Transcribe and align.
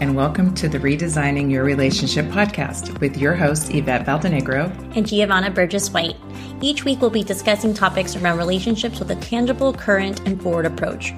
and 0.00 0.14
welcome 0.14 0.54
to 0.54 0.68
the 0.68 0.78
Redesigning 0.78 1.50
Your 1.50 1.64
Relationship 1.64 2.26
podcast 2.26 3.00
with 3.00 3.16
your 3.16 3.34
hosts, 3.34 3.68
Yvette 3.70 4.06
Valdenegro 4.06 4.70
and 4.96 5.04
Geovanna 5.04 5.52
Burgess 5.52 5.90
White. 5.90 6.16
Each 6.60 6.84
week, 6.84 7.00
we'll 7.00 7.10
be 7.10 7.24
discussing 7.24 7.74
topics 7.74 8.14
around 8.14 8.38
relationships 8.38 9.00
with 9.00 9.10
a 9.10 9.16
tangible, 9.16 9.72
current, 9.72 10.20
and 10.20 10.40
forward 10.40 10.66
approach. 10.66 11.12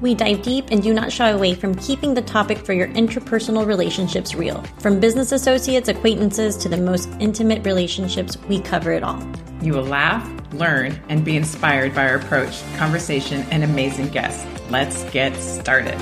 We 0.00 0.14
dive 0.16 0.42
deep 0.42 0.66
and 0.72 0.82
do 0.82 0.92
not 0.92 1.12
shy 1.12 1.28
away 1.28 1.54
from 1.54 1.76
keeping 1.76 2.14
the 2.14 2.22
topic 2.22 2.58
for 2.58 2.72
your 2.72 2.88
interpersonal 2.88 3.64
relationships 3.64 4.34
real. 4.34 4.60
From 4.80 4.98
business 4.98 5.30
associates, 5.30 5.88
acquaintances, 5.88 6.56
to 6.56 6.68
the 6.68 6.78
most 6.78 7.08
intimate 7.20 7.64
relationships, 7.64 8.36
we 8.48 8.60
cover 8.60 8.92
it 8.92 9.04
all. 9.04 9.22
You 9.62 9.74
will 9.74 9.84
laugh, 9.84 10.28
learn, 10.54 10.98
and 11.08 11.24
be 11.24 11.36
inspired 11.36 11.94
by 11.94 12.08
our 12.08 12.16
approach, 12.16 12.60
conversation, 12.76 13.42
and 13.50 13.62
amazing 13.62 14.08
guests. 14.08 14.44
Let's 14.68 15.04
get 15.10 15.36
started. 15.36 15.98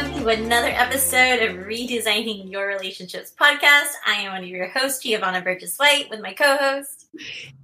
Welcome 0.00 0.22
to 0.22 0.28
another 0.28 0.68
episode 0.68 1.42
of 1.42 1.56
Redesigning 1.66 2.50
Your 2.50 2.68
Relationships 2.68 3.34
podcast. 3.38 3.90
I 4.06 4.22
am 4.22 4.32
one 4.32 4.42
of 4.42 4.48
your 4.48 4.70
hosts, 4.70 5.04
Geovanna 5.04 5.44
Burgess 5.44 5.76
White, 5.76 6.08
with 6.08 6.22
my 6.22 6.32
co 6.32 6.56
host, 6.56 7.10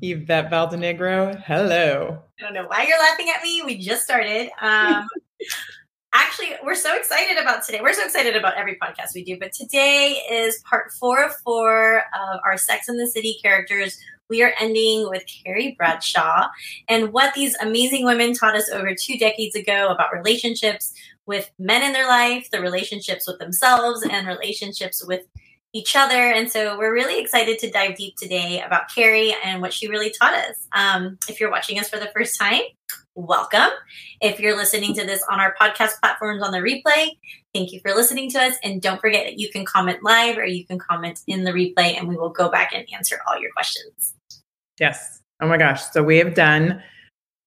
Yvette 0.02 0.50
Valdenegro. 0.50 1.42
Hello. 1.42 2.22
I 2.38 2.42
don't 2.42 2.52
know 2.52 2.66
why 2.66 2.84
you're 2.86 2.98
laughing 2.98 3.32
at 3.34 3.42
me. 3.42 3.62
We 3.64 3.78
just 3.78 4.04
started. 4.04 4.50
Um, 4.60 5.08
actually, 6.12 6.50
we're 6.62 6.74
so 6.74 6.94
excited 6.94 7.38
about 7.38 7.64
today. 7.64 7.80
We're 7.80 7.94
so 7.94 8.04
excited 8.04 8.36
about 8.36 8.58
every 8.58 8.76
podcast 8.76 9.14
we 9.14 9.24
do, 9.24 9.38
but 9.40 9.54
today 9.54 10.20
is 10.30 10.62
part 10.68 10.92
four 10.92 11.24
of 11.24 11.34
four 11.36 12.00
of 12.00 12.40
our 12.44 12.58
Sex 12.58 12.90
in 12.90 12.98
the 12.98 13.06
City 13.06 13.38
characters. 13.42 13.98
We 14.28 14.42
are 14.42 14.52
ending 14.60 15.08
with 15.08 15.22
Carrie 15.26 15.74
Bradshaw 15.78 16.48
and 16.88 17.12
what 17.12 17.32
these 17.32 17.56
amazing 17.62 18.04
women 18.04 18.34
taught 18.34 18.56
us 18.56 18.68
over 18.70 18.94
two 18.94 19.16
decades 19.16 19.54
ago 19.54 19.88
about 19.88 20.12
relationships 20.12 20.92
with 21.26 21.50
men 21.58 21.82
in 21.82 21.92
their 21.92 22.08
life, 22.08 22.50
the 22.50 22.60
relationships 22.60 23.26
with 23.26 23.38
themselves, 23.38 24.02
and 24.02 24.26
relationships 24.26 25.04
with 25.04 25.26
each 25.72 25.94
other. 25.94 26.30
And 26.32 26.50
so 26.50 26.78
we're 26.78 26.92
really 26.92 27.20
excited 27.20 27.58
to 27.58 27.70
dive 27.70 27.96
deep 27.96 28.16
today 28.16 28.62
about 28.62 28.94
Carrie 28.94 29.34
and 29.44 29.60
what 29.60 29.74
she 29.74 29.88
really 29.88 30.10
taught 30.10 30.32
us. 30.32 30.66
Um, 30.72 31.18
if 31.28 31.38
you're 31.38 31.50
watching 31.50 31.78
us 31.78 31.88
for 31.88 31.98
the 31.98 32.10
first 32.14 32.38
time, 32.38 32.62
welcome. 33.14 33.68
If 34.22 34.40
you're 34.40 34.56
listening 34.56 34.94
to 34.94 35.04
this 35.04 35.22
on 35.28 35.40
our 35.40 35.54
podcast 35.60 36.00
platforms 36.00 36.42
on 36.42 36.52
the 36.52 36.58
replay, 36.58 37.10
thank 37.52 37.72
you 37.72 37.80
for 37.80 37.94
listening 37.94 38.30
to 38.30 38.40
us. 38.40 38.54
And 38.62 38.80
don't 38.80 39.00
forget 39.00 39.26
that 39.26 39.38
you 39.38 39.50
can 39.50 39.66
comment 39.66 40.02
live 40.02 40.38
or 40.38 40.46
you 40.46 40.64
can 40.64 40.78
comment 40.78 41.20
in 41.26 41.44
the 41.44 41.52
replay, 41.52 41.98
and 41.98 42.08
we 42.08 42.16
will 42.16 42.30
go 42.30 42.48
back 42.48 42.72
and 42.74 42.86
answer 42.94 43.18
all 43.26 43.38
your 43.38 43.50
questions. 43.52 44.14
Yes. 44.80 45.20
Oh 45.42 45.48
my 45.48 45.58
gosh. 45.58 45.82
So 45.90 46.02
we 46.02 46.18
have 46.18 46.34
done, 46.34 46.82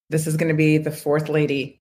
this 0.09 0.27
is 0.27 0.37
going 0.37 0.49
to 0.49 0.55
be 0.55 0.77
the 0.77 0.91
fourth 0.91 1.29
lady 1.29 1.78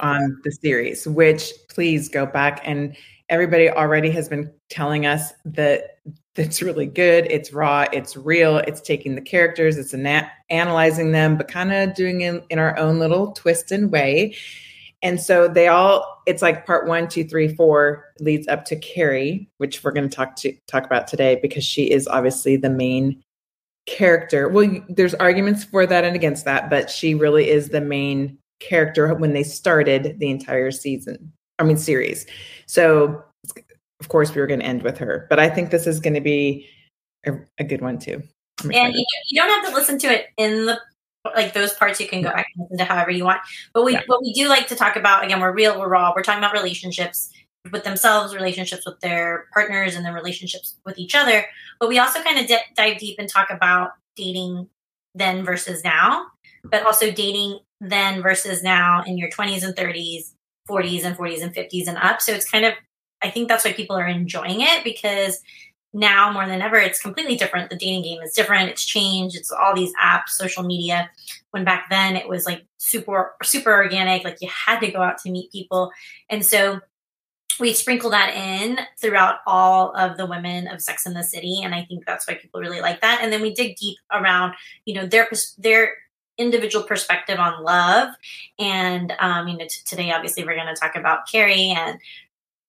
on 0.00 0.40
the 0.44 0.52
series, 0.52 1.06
which 1.06 1.52
please 1.68 2.08
go 2.08 2.26
back 2.26 2.60
and 2.64 2.96
everybody 3.28 3.68
already 3.70 4.10
has 4.10 4.28
been 4.28 4.52
telling 4.70 5.06
us 5.06 5.32
that 5.44 5.98
it's 6.36 6.62
really 6.62 6.86
good. 6.86 7.26
It's 7.30 7.52
raw. 7.52 7.86
It's 7.92 8.16
real. 8.16 8.58
It's 8.58 8.80
taking 8.80 9.14
the 9.14 9.20
characters, 9.20 9.78
it's 9.78 9.94
ana- 9.94 10.30
analyzing 10.50 11.12
them, 11.12 11.36
but 11.36 11.48
kind 11.48 11.72
of 11.72 11.94
doing 11.94 12.20
it 12.20 12.44
in 12.50 12.58
our 12.58 12.78
own 12.78 12.98
little 12.98 13.32
twist 13.32 13.72
and 13.72 13.90
way. 13.90 14.36
And 15.02 15.20
so 15.20 15.48
they 15.48 15.68
all, 15.68 16.22
it's 16.26 16.42
like 16.42 16.66
part 16.66 16.86
one, 16.86 17.08
two, 17.08 17.24
three, 17.24 17.54
four 17.54 18.04
leads 18.20 18.48
up 18.48 18.64
to 18.66 18.76
Carrie, 18.76 19.48
which 19.58 19.84
we're 19.84 19.92
going 19.92 20.08
to 20.08 20.14
talk 20.14 20.36
to 20.36 20.52
talk 20.66 20.84
about 20.84 21.06
today 21.06 21.38
because 21.42 21.64
she 21.64 21.90
is 21.90 22.08
obviously 22.08 22.56
the 22.56 22.70
main 22.70 23.22
character. 23.86 24.48
Well, 24.48 24.84
there's 24.88 25.14
arguments 25.14 25.64
for 25.64 25.86
that 25.86 26.04
and 26.04 26.16
against 26.16 26.44
that, 26.44 26.70
but 26.70 26.90
she 26.90 27.14
really 27.14 27.48
is 27.48 27.68
the 27.68 27.80
main 27.80 28.38
character 28.60 29.12
when 29.14 29.32
they 29.32 29.42
started 29.42 30.18
the 30.18 30.30
entire 30.30 30.70
season. 30.70 31.32
I 31.58 31.64
mean 31.64 31.76
series. 31.76 32.26
So 32.66 33.22
of 34.00 34.08
course 34.08 34.34
we 34.34 34.40
were 34.40 34.46
going 34.46 34.60
to 34.60 34.66
end 34.66 34.82
with 34.82 34.98
her, 34.98 35.26
but 35.30 35.38
I 35.38 35.48
think 35.48 35.70
this 35.70 35.86
is 35.86 36.00
going 36.00 36.14
to 36.14 36.20
be 36.20 36.68
a, 37.26 37.32
a 37.58 37.64
good 37.64 37.80
one 37.80 37.98
too. 37.98 38.22
And 38.62 38.94
you, 38.94 39.04
you, 39.28 39.40
don't 39.40 39.50
have 39.50 39.68
to 39.70 39.74
listen 39.74 39.98
to 40.00 40.06
it 40.06 40.28
in 40.38 40.66
the 40.66 40.80
like 41.34 41.52
those 41.52 41.74
parts. 41.74 42.00
You 42.00 42.08
can 42.08 42.22
go 42.22 42.30
back 42.30 42.46
and 42.56 42.64
listen 42.64 42.78
to 42.78 42.84
however 42.84 43.10
you 43.10 43.24
want. 43.24 43.40
But 43.74 43.84
we 43.84 43.92
yeah. 43.92 44.02
what 44.06 44.22
we 44.22 44.32
do 44.32 44.48
like 44.48 44.66
to 44.68 44.76
talk 44.76 44.96
about 44.96 45.24
again. 45.24 45.40
We're 45.40 45.52
real. 45.52 45.78
We're 45.78 45.88
raw. 45.88 46.12
We're 46.14 46.22
talking 46.22 46.38
about 46.38 46.54
relationships 46.54 47.30
with 47.70 47.84
themselves, 47.84 48.34
relationships 48.34 48.86
with 48.86 49.00
their 49.00 49.46
partners, 49.52 49.94
and 49.94 50.04
then 50.04 50.14
relationships 50.14 50.76
with 50.84 50.98
each 50.98 51.14
other. 51.14 51.44
But 51.80 51.88
we 51.88 51.98
also 51.98 52.22
kind 52.22 52.38
of 52.38 52.46
d- 52.46 52.58
dive 52.74 52.98
deep 52.98 53.16
and 53.18 53.28
talk 53.28 53.50
about 53.50 53.90
dating 54.14 54.68
then 55.14 55.44
versus 55.44 55.82
now, 55.84 56.26
but 56.64 56.84
also 56.84 57.10
dating 57.10 57.58
then 57.80 58.22
versus 58.22 58.62
now 58.62 59.02
in 59.04 59.18
your 59.18 59.30
20s 59.30 59.62
and 59.62 59.74
30s, 59.74 60.32
40s 60.68 61.04
and 61.04 61.16
40s 61.16 61.42
and 61.42 61.54
50s 61.54 61.86
and 61.86 61.98
up. 61.98 62.20
So 62.20 62.32
it's 62.32 62.48
kind 62.48 62.64
of, 62.64 62.74
I 63.22 63.30
think 63.30 63.48
that's 63.48 63.64
why 63.64 63.72
people 63.72 63.96
are 63.96 64.06
enjoying 64.06 64.60
it 64.60 64.84
because 64.84 65.40
now 65.92 66.30
more 66.32 66.46
than 66.46 66.60
ever, 66.60 66.76
it's 66.76 67.00
completely 67.00 67.36
different. 67.36 67.70
The 67.70 67.76
dating 67.76 68.02
game 68.02 68.20
is 68.20 68.34
different. 68.34 68.68
It's 68.70 68.84
changed. 68.84 69.36
It's 69.36 69.50
all 69.50 69.74
these 69.74 69.92
apps, 70.02 70.28
social 70.30 70.62
media. 70.62 71.10
When 71.50 71.64
back 71.64 71.86
then 71.90 72.16
it 72.16 72.28
was 72.28 72.44
like 72.44 72.66
super, 72.78 73.34
super 73.42 73.72
organic, 73.72 74.24
like 74.24 74.38
you 74.40 74.48
had 74.48 74.80
to 74.80 74.90
go 74.90 75.00
out 75.00 75.18
to 75.18 75.30
meet 75.30 75.52
people. 75.52 75.92
And 76.28 76.44
so 76.44 76.80
we 77.58 77.72
sprinkle 77.72 78.10
that 78.10 78.34
in 78.34 78.78
throughout 79.00 79.36
all 79.46 79.94
of 79.96 80.16
the 80.16 80.26
women 80.26 80.68
of 80.68 80.82
Sex 80.82 81.06
in 81.06 81.14
the 81.14 81.22
City, 81.22 81.60
and 81.62 81.74
I 81.74 81.84
think 81.84 82.04
that's 82.04 82.28
why 82.28 82.34
people 82.34 82.60
really 82.60 82.80
like 82.80 83.00
that. 83.00 83.20
And 83.22 83.32
then 83.32 83.40
we 83.40 83.54
dig 83.54 83.76
deep 83.76 83.96
around, 84.12 84.54
you 84.84 84.94
know, 84.94 85.06
their 85.06 85.28
their 85.58 85.92
individual 86.38 86.84
perspective 86.84 87.38
on 87.38 87.62
love. 87.62 88.14
And, 88.58 89.12
um, 89.18 89.48
you 89.48 89.56
know, 89.56 89.64
t- 89.64 89.80
today, 89.84 90.12
obviously, 90.12 90.44
we're 90.44 90.56
going 90.56 90.74
to 90.74 90.80
talk 90.80 90.96
about 90.96 91.28
Carrie 91.30 91.74
and 91.76 91.98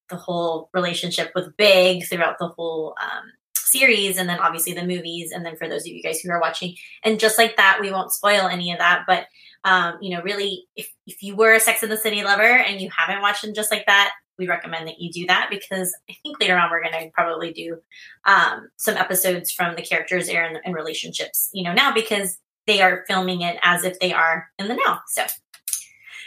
the 0.10 0.16
whole 0.16 0.70
relationship 0.74 1.32
with 1.36 1.56
Big 1.58 2.06
throughout 2.06 2.40
the 2.40 2.48
whole 2.48 2.96
um, 3.02 3.32
series, 3.56 4.18
and 4.18 4.30
then 4.30 4.40
obviously 4.40 4.74
the 4.74 4.86
movies. 4.86 5.32
And 5.32 5.46
then 5.46 5.58
for 5.58 5.68
those 5.68 5.82
of 5.82 5.88
you 5.88 6.02
guys 6.02 6.20
who 6.20 6.32
are 6.32 6.40
watching, 6.40 6.76
and 7.04 7.20
just 7.20 7.38
like 7.38 7.58
that, 7.58 7.80
we 7.82 7.92
won't 7.92 8.14
spoil 8.14 8.48
any 8.48 8.72
of 8.72 8.80
that. 8.80 9.04
But, 9.06 9.28
um, 9.64 9.98
you 10.02 10.16
know, 10.16 10.24
really, 10.24 10.66
if, 10.76 10.90
if 11.06 11.22
you 11.22 11.36
were 11.36 11.54
a 11.54 11.60
Sex 11.60 11.84
in 11.84 11.90
the 11.90 11.98
City 11.98 12.24
lover 12.24 12.44
and 12.44 12.80
you 12.80 12.90
haven't 12.96 13.22
watched 13.22 13.42
them 13.42 13.54
just 13.54 13.72
like 13.72 13.86
that, 13.88 14.12
we 14.38 14.48
recommend 14.48 14.88
that 14.88 15.00
you 15.00 15.12
do 15.12 15.26
that 15.28 15.48
because 15.50 15.96
I 16.10 16.16
think 16.22 16.40
later 16.40 16.58
on 16.58 16.70
we're 16.70 16.84
going 16.84 16.94
to 16.94 17.10
probably 17.12 17.52
do 17.52 17.80
um, 18.26 18.70
some 18.78 18.96
episodes 18.96 19.52
from 19.52 19.76
the 19.76 19.82
characters 19.82 20.30
and, 20.30 20.60
and 20.64 20.76
relationships, 20.76 21.50
you 21.54 21.64
know, 21.64 21.74
now 21.74 21.92
because 21.94 22.38
they 22.68 22.82
are 22.82 23.06
filming 23.08 23.42
it 23.42 23.58
as 23.64 23.84
if 23.84 24.00
they 24.00 24.14
are 24.14 24.48
in 24.60 24.68
the 24.68 24.76
now. 24.76 25.00
So 25.08 25.26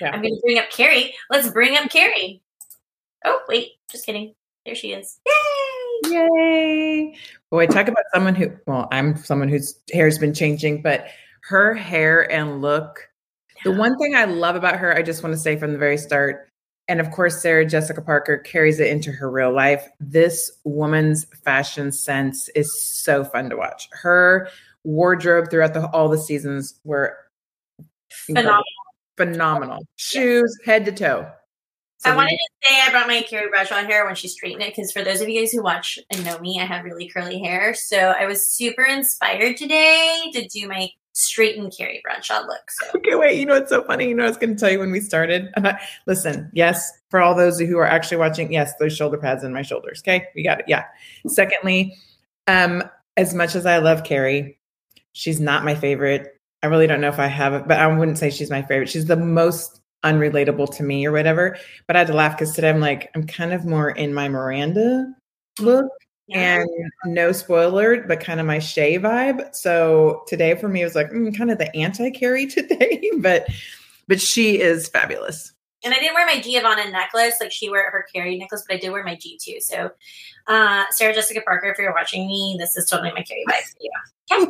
yeah. 0.00 0.10
I'm 0.10 0.22
going 0.22 0.34
to 0.34 0.40
bring 0.42 0.58
up 0.58 0.70
Carrie. 0.70 1.14
Let's 1.30 1.50
bring 1.50 1.76
up 1.76 1.90
Carrie. 1.90 2.42
Oh, 3.24 3.40
wait, 3.48 3.72
just 3.90 4.06
kidding. 4.06 4.34
There 4.64 4.74
she 4.74 4.92
is. 4.92 5.20
Yay! 5.26 6.10
Yay! 6.12 7.14
Boy, 7.50 7.66
talk 7.66 7.88
about 7.88 8.04
someone 8.14 8.34
who, 8.34 8.50
well, 8.66 8.88
I'm 8.90 9.16
someone 9.16 9.48
whose 9.48 9.78
hair's 9.92 10.18
been 10.18 10.34
changing, 10.34 10.82
but 10.82 11.06
her 11.42 11.74
hair 11.74 12.30
and 12.32 12.62
look. 12.62 13.08
The 13.64 13.72
one 13.72 13.98
thing 13.98 14.14
I 14.14 14.24
love 14.24 14.56
about 14.56 14.76
her, 14.76 14.96
I 14.96 15.02
just 15.02 15.22
want 15.22 15.34
to 15.34 15.40
say 15.40 15.56
from 15.56 15.72
the 15.72 15.78
very 15.78 15.98
start, 15.98 16.48
and 16.88 17.00
of 17.00 17.10
course, 17.10 17.40
Sarah 17.40 17.66
Jessica 17.66 18.00
Parker 18.00 18.38
carries 18.38 18.80
it 18.80 18.88
into 18.88 19.12
her 19.12 19.30
real 19.30 19.52
life. 19.52 19.86
This 20.00 20.50
woman's 20.64 21.26
fashion 21.44 21.92
sense 21.92 22.48
is 22.54 22.82
so 22.82 23.22
fun 23.22 23.50
to 23.50 23.56
watch. 23.56 23.88
Her 23.92 24.48
wardrobe 24.84 25.50
throughout 25.50 25.74
the, 25.74 25.86
all 25.90 26.08
the 26.08 26.18
seasons 26.18 26.80
were 26.84 27.16
phenomenal. 28.10 28.64
Phenomenal. 29.16 29.86
Shoes, 29.96 30.56
head 30.64 30.84
to 30.86 30.92
toe. 30.92 31.30
So 31.98 32.10
I 32.10 32.16
wanted 32.16 32.30
to 32.30 32.48
say 32.62 32.80
I 32.80 32.90
brought 32.90 33.08
my 33.08 33.20
Carrie 33.20 33.50
Bradshaw 33.50 33.84
hair 33.84 34.06
when 34.06 34.14
she 34.14 34.26
straightened 34.26 34.62
it 34.62 34.74
because 34.74 34.90
for 34.90 35.04
those 35.04 35.20
of 35.20 35.28
you 35.28 35.38
guys 35.38 35.52
who 35.52 35.62
watch 35.62 35.98
and 36.10 36.24
know 36.24 36.38
me, 36.38 36.58
I 36.58 36.64
have 36.64 36.82
really 36.82 37.06
curly 37.06 37.38
hair. 37.38 37.74
So 37.74 37.98
I 37.98 38.24
was 38.24 38.48
super 38.48 38.82
inspired 38.84 39.58
today 39.58 40.30
to 40.32 40.48
do 40.48 40.66
my 40.66 40.88
straightened 41.12 41.74
Carrie 41.76 42.00
Bradshaw 42.02 42.40
look. 42.46 42.70
So. 42.70 42.86
Okay, 42.96 43.16
wait. 43.16 43.38
You 43.38 43.44
know 43.44 43.54
what's 43.54 43.68
so 43.68 43.82
funny? 43.82 44.08
You 44.08 44.14
know, 44.14 44.24
I 44.24 44.28
was 44.28 44.38
going 44.38 44.54
to 44.54 44.58
tell 44.58 44.70
you 44.70 44.78
when 44.78 44.92
we 44.92 45.00
started. 45.00 45.52
listen, 46.06 46.50
yes, 46.54 46.90
for 47.10 47.20
all 47.20 47.34
those 47.34 47.60
who 47.60 47.76
are 47.76 47.86
actually 47.86 48.16
watching, 48.16 48.50
yes, 48.50 48.72
those 48.76 48.96
shoulder 48.96 49.18
pads 49.18 49.44
in 49.44 49.52
my 49.52 49.62
shoulders. 49.62 50.00
Okay, 50.00 50.26
we 50.34 50.42
got 50.42 50.60
it. 50.60 50.64
Yeah. 50.68 50.84
Secondly, 51.26 51.94
um, 52.46 52.82
as 53.18 53.34
much 53.34 53.54
as 53.54 53.66
I 53.66 53.76
love 53.76 54.04
Carrie, 54.04 54.58
She's 55.12 55.40
not 55.40 55.64
my 55.64 55.74
favorite. 55.74 56.36
I 56.62 56.66
really 56.66 56.86
don't 56.86 57.00
know 57.00 57.08
if 57.08 57.18
I 57.18 57.26
have 57.26 57.54
it, 57.54 57.66
but 57.66 57.78
I 57.78 57.86
wouldn't 57.86 58.18
say 58.18 58.30
she's 58.30 58.50
my 58.50 58.62
favorite. 58.62 58.88
She's 58.88 59.06
the 59.06 59.16
most 59.16 59.80
unrelatable 60.04 60.74
to 60.76 60.82
me 60.82 61.06
or 61.06 61.12
whatever. 61.12 61.56
But 61.86 61.96
I 61.96 62.00
had 62.00 62.08
to 62.08 62.14
laugh 62.14 62.36
because 62.36 62.54
today 62.54 62.70
I'm 62.70 62.80
like, 62.80 63.10
I'm 63.14 63.26
kind 63.26 63.52
of 63.52 63.64
more 63.64 63.90
in 63.90 64.14
my 64.14 64.28
Miranda 64.28 65.14
look. 65.58 65.90
Yeah. 66.26 66.60
And 66.60 66.68
no 67.06 67.32
spoiler, 67.32 68.04
but 68.06 68.20
kind 68.20 68.38
of 68.38 68.46
my 68.46 68.60
Che 68.60 68.98
vibe. 68.98 69.54
So 69.54 70.22
today 70.28 70.54
for 70.54 70.68
me 70.68 70.82
it 70.82 70.84
was 70.84 70.94
like 70.94 71.10
mm, 71.10 71.36
kind 71.36 71.50
of 71.50 71.58
the 71.58 71.74
anti 71.76 72.10
Carrie 72.10 72.46
today, 72.50 73.10
but 73.18 73.48
but 74.06 74.20
she 74.20 74.60
is 74.60 74.88
fabulous. 74.88 75.52
And 75.82 75.94
I 75.94 75.98
didn't 75.98 76.14
wear 76.14 76.26
my 76.26 76.40
Geovanna 76.40 76.90
necklace 76.90 77.36
like 77.40 77.52
she 77.52 77.68
wore 77.68 77.78
her 77.78 78.06
Carrie 78.12 78.38
necklace, 78.38 78.64
but 78.68 78.76
I 78.76 78.78
did 78.78 78.90
wear 78.90 79.02
my 79.02 79.16
G 79.16 79.38
too. 79.42 79.60
So, 79.60 79.90
uh, 80.46 80.84
Sarah 80.90 81.14
Jessica 81.14 81.40
Parker, 81.40 81.68
if 81.68 81.78
you're 81.78 81.94
watching 81.94 82.26
me, 82.26 82.56
this 82.58 82.76
is 82.76 82.86
totally 82.86 83.12
my 83.12 83.22
Carrie 83.22 83.44
vibe. 83.48 83.74
Yeah. 83.80 84.46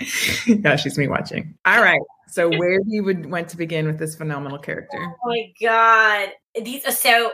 yeah, 0.46 0.76
she's 0.76 0.98
me 0.98 1.06
watching. 1.06 1.54
All 1.64 1.80
right. 1.80 2.00
So 2.28 2.48
where 2.48 2.78
do 2.78 2.86
you 2.88 3.04
would 3.04 3.30
want 3.30 3.48
to 3.50 3.56
begin 3.56 3.86
with 3.86 3.98
this 3.98 4.14
phenomenal 4.14 4.58
character? 4.58 4.98
Oh 5.00 5.28
my 5.28 5.52
god, 5.60 6.30
these 6.62 6.98
so 6.98 7.32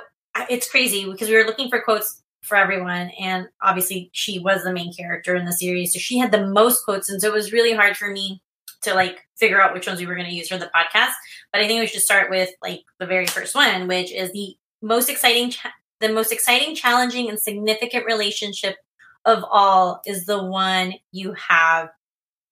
it's 0.48 0.70
crazy 0.70 1.10
because 1.10 1.28
we 1.28 1.34
were 1.34 1.44
looking 1.44 1.68
for 1.68 1.80
quotes 1.82 2.22
for 2.42 2.56
everyone, 2.56 3.10
and 3.20 3.48
obviously 3.62 4.10
she 4.12 4.38
was 4.38 4.62
the 4.62 4.72
main 4.72 4.92
character 4.94 5.34
in 5.34 5.46
the 5.46 5.52
series, 5.52 5.92
so 5.92 5.98
she 5.98 6.18
had 6.18 6.30
the 6.30 6.46
most 6.46 6.84
quotes, 6.84 7.08
and 7.10 7.20
so 7.20 7.28
it 7.28 7.34
was 7.34 7.52
really 7.52 7.72
hard 7.72 7.96
for 7.96 8.10
me 8.10 8.40
to 8.84 8.94
like 8.94 9.18
figure 9.36 9.60
out 9.60 9.74
which 9.74 9.86
ones 9.86 10.00
we 10.00 10.06
were 10.06 10.14
going 10.14 10.28
to 10.28 10.34
use 10.34 10.48
for 10.48 10.58
the 10.58 10.70
podcast. 10.74 11.12
But 11.52 11.62
I 11.62 11.66
think 11.66 11.80
we 11.80 11.86
should 11.86 12.02
start 12.02 12.30
with 12.30 12.50
like 12.62 12.82
the 12.98 13.06
very 13.06 13.26
first 13.26 13.54
one, 13.54 13.88
which 13.88 14.12
is 14.12 14.32
the 14.32 14.56
most 14.82 15.08
exciting, 15.08 15.50
cha- 15.50 15.72
the 16.00 16.12
most 16.12 16.32
exciting, 16.32 16.74
challenging, 16.74 17.28
and 17.28 17.38
significant 17.38 18.06
relationship 18.06 18.76
of 19.24 19.44
all 19.50 20.00
is 20.06 20.26
the 20.26 20.42
one 20.42 20.94
you 21.12 21.32
have 21.32 21.88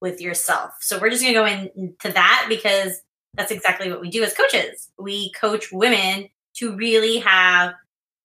with 0.01 0.21
yourself. 0.21 0.73
So 0.81 0.99
we're 0.99 1.11
just 1.11 1.23
going 1.23 1.35
to 1.35 1.41
go 1.41 1.47
into 1.47 2.13
that 2.13 2.47
because 2.49 3.01
that's 3.35 3.53
exactly 3.53 3.91
what 3.91 4.01
we 4.01 4.11
do 4.11 4.23
as 4.23 4.35
coaches. 4.35 4.91
We 4.99 5.33
coach 5.33 5.71
women 5.73 6.29
to 6.55 6.77
really 6.77 7.19
have 7.19 7.75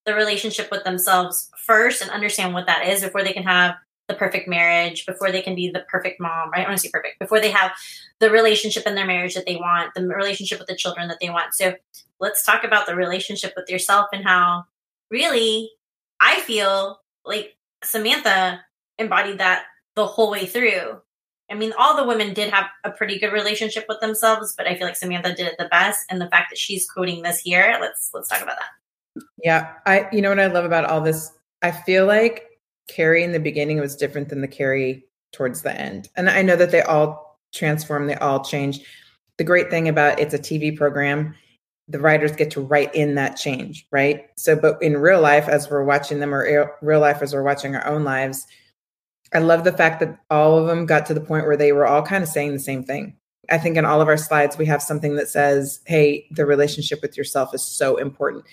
the 0.05 0.15
relationship 0.15 0.71
with 0.71 0.83
themselves 0.83 1.49
first 1.65 2.01
and 2.01 2.09
understand 2.09 2.53
what 2.53 2.65
that 2.67 2.87
is 2.87 3.03
before 3.03 3.23
they 3.23 3.33
can 3.33 3.43
have 3.43 3.75
the 4.07 4.15
perfect 4.15 4.47
marriage, 4.47 5.05
before 5.05 5.31
they 5.31 5.41
can 5.41 5.55
be 5.55 5.69
the 5.69 5.85
perfect 5.89 6.19
mom, 6.19 6.49
right? 6.51 6.65
I 6.65 6.69
want 6.69 6.79
to 6.79 6.87
say 6.87 6.91
perfect, 6.91 7.19
before 7.19 7.39
they 7.39 7.51
have 7.51 7.71
the 8.19 8.29
relationship 8.29 8.87
in 8.87 8.95
their 8.95 9.05
marriage 9.05 9.35
that 9.35 9.45
they 9.45 9.57
want, 9.57 9.93
the 9.95 10.07
relationship 10.07 10.59
with 10.59 10.67
the 10.67 10.75
children 10.75 11.07
that 11.09 11.19
they 11.19 11.29
want. 11.29 11.53
So 11.53 11.73
let's 12.19 12.43
talk 12.43 12.63
about 12.63 12.85
the 12.85 12.95
relationship 12.95 13.53
with 13.55 13.69
yourself 13.69 14.07
and 14.13 14.23
how 14.23 14.65
really 15.11 15.71
I 16.19 16.39
feel 16.41 17.01
like 17.25 17.57
Samantha 17.83 18.61
embodied 18.97 19.39
that 19.39 19.65
the 19.95 20.05
whole 20.05 20.31
way 20.31 20.45
through. 20.45 21.01
I 21.49 21.55
mean, 21.55 21.73
all 21.77 21.95
the 21.95 22.05
women 22.05 22.33
did 22.33 22.51
have 22.53 22.65
a 22.83 22.91
pretty 22.91 23.19
good 23.19 23.31
relationship 23.31 23.85
with 23.87 24.01
themselves, 24.01 24.53
but 24.57 24.67
I 24.67 24.75
feel 24.75 24.87
like 24.87 24.97
Samantha 24.97 25.33
did 25.33 25.47
it 25.47 25.55
the 25.57 25.69
best. 25.69 26.05
And 26.09 26.19
the 26.19 26.29
fact 26.29 26.49
that 26.49 26.57
she's 26.57 26.89
quoting 26.89 27.21
this 27.21 27.39
here, 27.39 27.77
let's 27.79 28.09
let's 28.13 28.27
talk 28.27 28.41
about 28.41 28.57
that. 28.57 29.23
Yeah, 29.43 29.73
I 29.85 30.07
you 30.11 30.21
know 30.21 30.29
what 30.29 30.39
I 30.39 30.47
love 30.47 30.65
about 30.65 30.85
all 30.85 31.01
this? 31.01 31.31
I 31.61 31.71
feel 31.71 32.05
like 32.05 32.56
Carrie 32.87 33.23
in 33.23 33.31
the 33.31 33.39
beginning 33.39 33.79
was 33.79 33.95
different 33.95 34.29
than 34.29 34.41
the 34.41 34.47
Carrie 34.47 35.05
towards 35.31 35.61
the 35.61 35.79
end. 35.79 36.09
And 36.15 36.29
I 36.29 36.41
know 36.41 36.55
that 36.55 36.71
they 36.71 36.81
all 36.81 37.39
transform, 37.53 38.07
they 38.07 38.15
all 38.15 38.43
change. 38.43 38.81
The 39.37 39.43
great 39.43 39.69
thing 39.69 39.87
about 39.87 40.19
it's 40.19 40.33
a 40.33 40.39
TV 40.39 40.75
program, 40.75 41.35
the 41.87 41.99
writers 41.99 42.35
get 42.35 42.51
to 42.51 42.61
write 42.61 42.93
in 42.93 43.15
that 43.15 43.37
change, 43.37 43.87
right? 43.91 44.25
So, 44.35 44.55
but 44.55 44.81
in 44.81 44.97
real 44.97 45.21
life, 45.21 45.47
as 45.47 45.69
we're 45.69 45.83
watching 45.83 46.19
them, 46.19 46.33
or 46.33 46.75
real 46.81 46.99
life 46.99 47.21
as 47.21 47.33
we're 47.33 47.43
watching 47.43 47.75
our 47.75 47.85
own 47.85 48.03
lives, 48.03 48.45
I 49.33 49.39
love 49.39 49.63
the 49.63 49.73
fact 49.73 49.99
that 49.99 50.17
all 50.29 50.57
of 50.57 50.67
them 50.67 50.85
got 50.85 51.05
to 51.07 51.13
the 51.13 51.21
point 51.21 51.45
where 51.45 51.57
they 51.57 51.71
were 51.71 51.85
all 51.87 52.01
kind 52.01 52.23
of 52.23 52.29
saying 52.29 52.53
the 52.53 52.59
same 52.59 52.83
thing. 52.83 53.15
I 53.49 53.57
think 53.57 53.77
in 53.77 53.85
all 53.85 54.01
of 54.01 54.07
our 54.07 54.17
slides, 54.17 54.57
we 54.57 54.65
have 54.65 54.81
something 54.81 55.15
that 55.15 55.29
says, 55.29 55.79
hey, 55.85 56.27
the 56.31 56.45
relationship 56.45 57.01
with 57.01 57.17
yourself 57.17 57.53
is 57.53 57.63
so 57.63 57.97
important. 57.97 58.45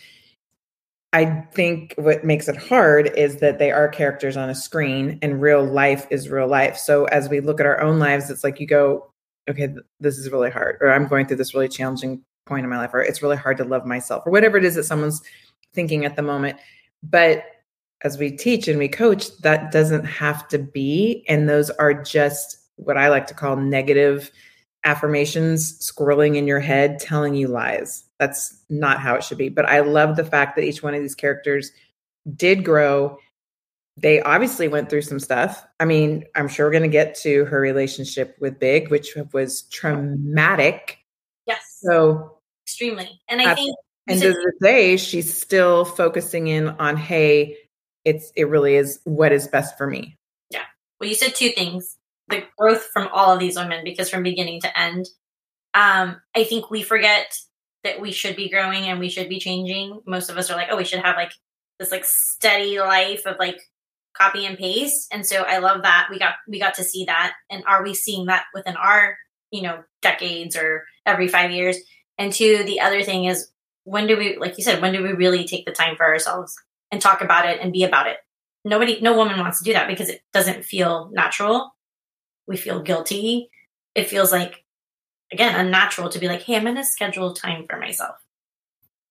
I 1.15 1.47
think 1.53 1.95
what 1.97 2.25
makes 2.25 2.49
it 2.49 2.57
hard 2.57 3.07
is 3.17 3.37
that 3.37 3.61
they 3.61 3.71
are 3.71 3.89
characters 3.89 4.37
on 4.37 4.51
a 4.51 4.55
screen 4.55 5.21
and 5.23 5.41
real 5.41 5.65
life 5.65 6.09
is 6.11 6.29
real 6.29 6.49
life. 6.49 6.77
So 6.77 7.05
as 7.05 7.29
we 7.29 7.39
look 7.39 7.61
at 7.61 7.67
our 7.67 7.81
own 7.81 8.01
lives, 8.01 8.31
it's 8.31 8.43
like 8.43 8.59
you 8.59 8.67
go, 8.67 9.13
okay, 9.49 9.73
this 10.01 10.19
is 10.19 10.31
really 10.31 10.51
hard, 10.51 10.77
or 10.81 10.93
I'm 10.93 11.07
going 11.07 11.27
through 11.27 11.37
this 11.37 11.55
really 11.55 11.69
challenging 11.69 12.25
point 12.47 12.65
in 12.65 12.71
my 12.71 12.79
life, 12.79 12.91
or 12.93 13.01
it's 13.01 13.23
really 13.23 13.37
hard 13.37 13.59
to 13.59 13.65
love 13.65 13.87
myself, 13.87 14.27
or 14.27 14.33
whatever 14.33 14.59
it 14.59 14.65
is 14.65 14.75
that 14.75 14.85
someone's 14.85 15.23
thinking 15.73 16.05
at 16.05 16.17
the 16.17 16.23
moment. 16.23 16.59
But 17.03 17.45
as 18.03 18.19
we 18.19 18.33
teach 18.33 18.67
and 18.67 18.79
we 18.79 18.89
coach, 18.89 19.37
that 19.39 19.71
doesn't 19.71 20.05
have 20.05 20.49
to 20.49 20.59
be. 20.59 21.25
And 21.29 21.49
those 21.49 21.71
are 21.71 21.95
just 21.95 22.59
what 22.75 22.97
I 22.97 23.09
like 23.09 23.29
to 23.29 23.35
call 23.35 23.57
negative 23.57 24.33
affirmations 24.83 25.79
scrolling 25.79 26.37
in 26.37 26.49
your 26.49 26.61
head 26.61 26.99
telling 26.99 27.35
you 27.35 27.47
lies. 27.49 28.04
That's 28.19 28.63
not 28.69 29.01
how 29.01 29.15
it 29.17 29.25
should 29.25 29.39
be. 29.39 29.49
But 29.49 29.69
I 29.69 29.81
love 29.81 30.17
the 30.17 30.25
fact 30.25 30.57
that 30.57 30.65
each 30.65 30.83
one 30.83 30.95
of 30.95 31.01
these 31.01 31.15
characters 31.15 31.71
did 32.37 32.65
grow. 32.65 33.19
They 33.97 34.21
obviously 34.21 34.69
went 34.69 34.91
through 34.91 35.03
some 35.03 35.21
stuff. 35.21 35.65
I 35.79 35.85
mean, 35.85 36.25
I'm 36.35 36.49
sure 36.49 36.67
we're 36.67 36.73
going 36.73 36.83
to 36.83 36.89
get 36.89 37.15
to 37.23 37.45
her 37.47 37.61
relationship 37.61 38.37
with 38.41 38.59
Big, 38.59 38.91
which 38.91 39.17
was 39.33 39.63
traumatic. 39.63 40.99
Yes. 41.47 41.79
So 41.81 42.39
extremely. 42.65 43.21
And 43.29 43.43
I 43.43 43.55
think 43.55 43.77
and 44.07 44.21
to 44.21 44.29
this 44.29 44.55
day, 44.61 44.97
she's 44.97 45.35
still 45.35 45.85
focusing 45.85 46.49
in 46.49 46.69
on, 46.69 46.97
hey, 46.97 47.57
it's 48.05 48.33
it 48.37 48.49
really 48.49 48.77
is 48.77 49.01
what 49.05 49.33
is 49.33 49.49
best 49.49 49.79
for 49.79 49.87
me. 49.87 50.17
Yeah. 50.51 50.65
Well, 51.01 51.09
you 51.09 51.15
said 51.15 51.35
two 51.35 51.51
things 51.51 51.97
the 52.29 52.45
growth 52.59 52.85
from 52.93 53.09
all 53.13 53.33
of 53.33 53.41
these 53.41 53.57
women 53.57 53.85
because 53.85 54.09
from 54.09 54.23
beginning 54.23 54.61
to 54.61 54.81
end 54.81 55.07
um, 55.75 56.21
i 56.35 56.45
think 56.45 56.71
we 56.71 56.83
forget 56.83 57.35
that 57.85 58.01
we 58.01 58.13
should 58.13 58.37
be 58.37 58.49
growing 58.49 58.85
and 58.85 58.99
we 58.99 59.09
should 59.09 59.29
be 59.29 59.39
changing. 59.39 60.01
Most 60.07 60.31
of 60.31 60.37
us 60.37 60.51
are 60.51 60.57
like 60.57 60.69
oh 60.71 60.77
we 60.77 60.85
should 60.85 61.03
have 61.03 61.17
like 61.17 61.33
this 61.79 61.91
like 61.91 62.05
steady 62.05 62.79
life 62.79 63.27
of 63.27 63.37
like 63.39 63.61
copy 64.17 64.47
and 64.47 64.59
paste. 64.59 65.09
And 65.13 65.27
so 65.27 65.43
i 65.43 65.59
love 65.59 65.83
that 65.83 66.09
we 66.11 66.19
got 66.19 66.35
we 66.49 66.59
got 66.59 66.75
to 66.75 66.85
see 66.85 67.05
that. 67.05 67.35
And 67.51 67.65
are 67.67 67.83
we 67.83 67.95
seeing 67.95 68.27
that 68.27 68.45
within 68.55 68.77
our 68.77 69.17
you 69.51 69.63
know 69.63 69.83
decades 70.03 70.57
or 70.57 70.85
every 71.07 71.29
five 71.29 71.51
years? 71.51 71.77
And 72.19 72.33
two 72.33 72.65
the 72.65 72.81
other 72.81 73.03
thing 73.03 73.25
is 73.25 73.49
when 73.85 74.07
do 74.07 74.17
we 74.17 74.37
like 74.37 74.57
you 74.57 74.65
said 74.65 74.81
when 74.83 74.93
do 74.93 75.03
we 75.03 75.13
really 75.13 75.47
take 75.47 75.67
the 75.67 75.73
time 75.73 75.97
for 75.97 76.05
ourselves 76.05 76.55
and 76.91 77.01
talk 77.01 77.21
about 77.23 77.47
it 77.49 77.61
and 77.61 77.73
be 77.73 77.85
about 77.85 78.07
it? 78.07 78.17
Nobody 78.65 79.01
no 79.01 79.17
woman 79.17 79.39
wants 79.39 79.59
to 79.59 79.65
do 79.65 79.75
that 79.75 79.89
because 79.89 80.09
it 80.09 80.23
doesn't 80.33 80.65
feel 80.65 81.11
natural. 81.13 81.75
We 82.47 82.57
feel 82.57 82.83
guilty. 82.83 83.51
It 83.95 84.09
feels 84.09 84.33
like, 84.33 84.64
again, 85.35 85.59
unnatural 85.59 86.09
to 86.09 86.19
be 86.19 86.29
like, 86.29 86.43
hey, 86.43 86.57
I'm 86.57 86.63
going 86.63 86.77
to 86.77 86.85
schedule 86.85 87.35
time 87.35 87.67
for 87.69 87.79
myself. 87.79 88.17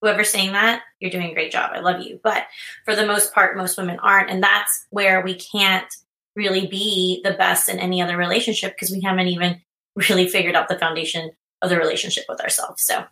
Whoever's 0.00 0.30
saying 0.30 0.52
that, 0.52 0.82
you're 1.00 1.10
doing 1.10 1.30
a 1.30 1.34
great 1.34 1.52
job. 1.52 1.70
I 1.72 1.80
love 1.80 2.02
you. 2.02 2.18
But 2.22 2.44
for 2.84 2.96
the 2.96 3.06
most 3.06 3.32
part, 3.32 3.56
most 3.56 3.78
women 3.78 3.98
aren't. 4.00 4.30
And 4.30 4.42
that's 4.42 4.86
where 4.90 5.22
we 5.22 5.34
can't 5.34 5.86
really 6.34 6.66
be 6.66 7.20
the 7.24 7.34
best 7.34 7.68
in 7.68 7.78
any 7.78 8.02
other 8.02 8.16
relationship 8.16 8.74
because 8.74 8.90
we 8.90 9.00
haven't 9.00 9.28
even 9.28 9.60
really 10.08 10.28
figured 10.28 10.56
out 10.56 10.68
the 10.68 10.78
foundation 10.78 11.30
of 11.62 11.70
the 11.70 11.78
relationship 11.78 12.24
with 12.28 12.40
ourselves. 12.40 12.82
So, 12.82 13.04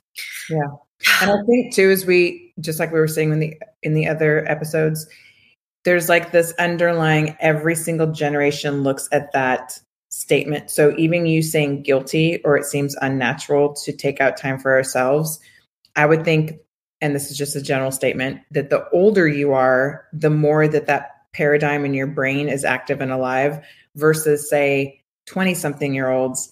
yeah. 0.51 0.69
And 1.21 1.31
I 1.31 1.43
think 1.47 1.75
too, 1.75 1.91
as 1.91 2.05
we 2.05 2.53
just 2.61 2.79
like 2.79 2.93
we 2.93 3.01
were 3.01 3.09
saying 3.09 3.33
in 3.33 3.39
the 3.39 3.57
in 3.83 3.95
the 3.95 4.07
other 4.09 4.49
episodes, 4.51 5.07
there's 5.85 6.09
like 6.09 6.33
this 6.33 6.53
underlying 6.59 7.37
every 7.41 7.75
single 7.75 8.13
generation 8.13 8.83
looks 8.83 9.09
at 9.13 9.33
that 9.33 9.79
statement. 10.13 10.71
So 10.71 10.95
even 10.99 11.25
you 11.25 11.41
saying 11.41 11.83
guilty 11.83 12.41
or 12.45 12.57
it 12.57 12.67
seems 12.67 12.95
unnatural 13.01 13.73
to 13.73 13.93
take 13.93 14.21
out 14.21 14.37
time 14.37 14.59
for 14.59 14.73
ourselves, 14.75 15.41
I 15.97 16.05
would 16.05 16.23
think, 16.23 16.59
and 17.01 17.15
this 17.15 17.31
is 17.31 17.39
just 17.39 17.57
a 17.57 17.63
general 17.63 17.91
statement, 17.91 18.43
that 18.51 18.69
the 18.69 18.87
older 18.91 19.27
you 19.27 19.53
are, 19.55 20.07
the 20.13 20.29
more 20.29 20.69
that 20.69 20.87
that 20.87 21.13
paradigm 21.33 21.87
in 21.87 21.95
your 21.95 22.07
brain 22.07 22.49
is 22.51 22.63
active 22.63 23.01
and 23.01 23.11
alive 23.11 23.65
versus 23.97 24.51
say 24.51 25.03
20 25.27 25.55
something 25.55 25.95
year 25.95 26.11
olds 26.11 26.51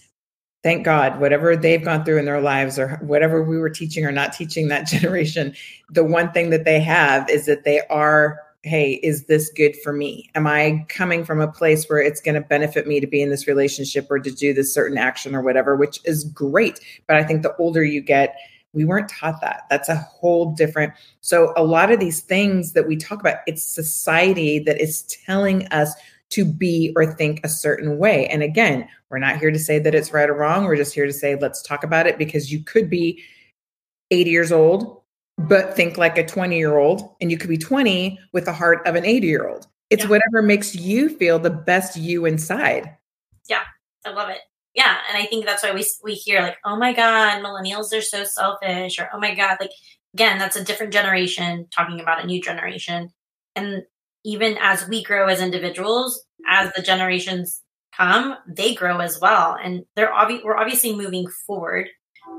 thank 0.62 0.84
god 0.84 1.20
whatever 1.20 1.54
they've 1.56 1.84
gone 1.84 2.04
through 2.04 2.18
in 2.18 2.24
their 2.24 2.40
lives 2.40 2.78
or 2.78 2.96
whatever 3.02 3.42
we 3.42 3.58
were 3.58 3.68
teaching 3.68 4.06
or 4.06 4.12
not 4.12 4.32
teaching 4.32 4.68
that 4.68 4.86
generation 4.86 5.54
the 5.90 6.04
one 6.04 6.32
thing 6.32 6.48
that 6.50 6.64
they 6.64 6.80
have 6.80 7.28
is 7.28 7.46
that 7.46 7.64
they 7.64 7.80
are 7.90 8.40
hey, 8.62 9.00
is 9.02 9.24
this 9.24 9.50
good 9.50 9.74
for 9.82 9.92
me? 9.92 10.30
Am 10.34 10.46
I 10.46 10.84
coming 10.88 11.24
from 11.24 11.40
a 11.40 11.50
place 11.50 11.86
where 11.86 12.00
it's 12.00 12.20
going 12.20 12.34
to 12.34 12.40
benefit 12.42 12.86
me 12.86 13.00
to 13.00 13.06
be 13.06 13.22
in 13.22 13.30
this 13.30 13.46
relationship 13.46 14.06
or 14.10 14.18
to 14.18 14.30
do 14.30 14.52
this 14.52 14.72
certain 14.72 14.98
action 14.98 15.34
or 15.34 15.40
whatever, 15.40 15.76
which 15.76 15.98
is 16.04 16.24
great. 16.24 16.78
But 17.06 17.16
I 17.16 17.24
think 17.24 17.42
the 17.42 17.56
older 17.56 17.82
you 17.82 18.02
get, 18.02 18.36
we 18.72 18.84
weren't 18.84 19.08
taught 19.08 19.40
that. 19.40 19.64
That's 19.70 19.88
a 19.88 19.96
whole 19.96 20.52
different. 20.52 20.92
So, 21.22 21.52
a 21.56 21.64
lot 21.64 21.90
of 21.90 22.00
these 22.00 22.20
things 22.20 22.72
that 22.74 22.86
we 22.86 22.96
talk 22.96 23.18
about, 23.18 23.38
it's 23.46 23.64
society 23.64 24.58
that 24.60 24.80
is 24.80 25.02
telling 25.24 25.66
us 25.68 25.94
to 26.30 26.44
be 26.44 26.92
or 26.94 27.12
think 27.12 27.40
a 27.42 27.48
certain 27.48 27.98
way. 27.98 28.26
And 28.28 28.42
again, 28.42 28.88
we're 29.08 29.18
not 29.18 29.38
here 29.38 29.50
to 29.50 29.58
say 29.58 29.80
that 29.80 29.94
it's 29.94 30.12
right 30.12 30.30
or 30.30 30.34
wrong. 30.34 30.64
We're 30.64 30.76
just 30.76 30.94
here 30.94 31.06
to 31.06 31.12
say, 31.12 31.34
let's 31.34 31.62
talk 31.62 31.82
about 31.82 32.06
it 32.06 32.18
because 32.18 32.52
you 32.52 32.62
could 32.62 32.88
be 32.88 33.20
80 34.12 34.30
years 34.30 34.52
old 34.52 35.02
but 35.48 35.74
think 35.74 35.96
like 35.96 36.18
a 36.18 36.26
20 36.26 36.56
year 36.56 36.78
old 36.78 37.02
and 37.20 37.30
you 37.30 37.38
could 37.38 37.50
be 37.50 37.58
20 37.58 38.18
with 38.32 38.44
the 38.44 38.52
heart 38.52 38.86
of 38.86 38.94
an 38.94 39.04
80 39.04 39.26
year 39.26 39.48
old 39.48 39.66
it's 39.90 40.04
yeah. 40.04 40.10
whatever 40.10 40.42
makes 40.42 40.74
you 40.74 41.08
feel 41.08 41.38
the 41.38 41.50
best 41.50 41.96
you 41.96 42.26
inside. 42.26 42.96
Yeah 43.48 43.62
i 44.04 44.10
love 44.10 44.30
it. 44.30 44.40
Yeah 44.74 44.98
and 45.08 45.18
i 45.18 45.26
think 45.26 45.44
that's 45.44 45.62
why 45.62 45.72
we 45.72 45.84
we 46.04 46.14
hear 46.14 46.40
like 46.42 46.58
oh 46.64 46.76
my 46.76 46.92
god 46.92 47.42
millennials 47.42 47.96
are 47.96 48.02
so 48.02 48.24
selfish 48.24 48.98
or 48.98 49.08
oh 49.12 49.18
my 49.18 49.34
god 49.34 49.56
like 49.60 49.72
again 50.14 50.38
that's 50.38 50.56
a 50.56 50.64
different 50.64 50.92
generation 50.92 51.66
talking 51.70 52.00
about 52.00 52.22
a 52.22 52.26
new 52.26 52.40
generation. 52.40 53.10
And 53.56 53.82
even 54.24 54.56
as 54.60 54.86
we 54.88 55.02
grow 55.02 55.28
as 55.28 55.40
individuals 55.40 56.22
as 56.46 56.72
the 56.74 56.82
generations 56.82 57.62
come 57.96 58.36
they 58.48 58.74
grow 58.74 58.98
as 58.98 59.20
well. 59.20 59.56
And 59.62 59.84
they're 59.96 60.12
obvi- 60.12 60.44
we're 60.44 60.56
obviously 60.56 60.94
moving 60.94 61.26
forward 61.46 61.88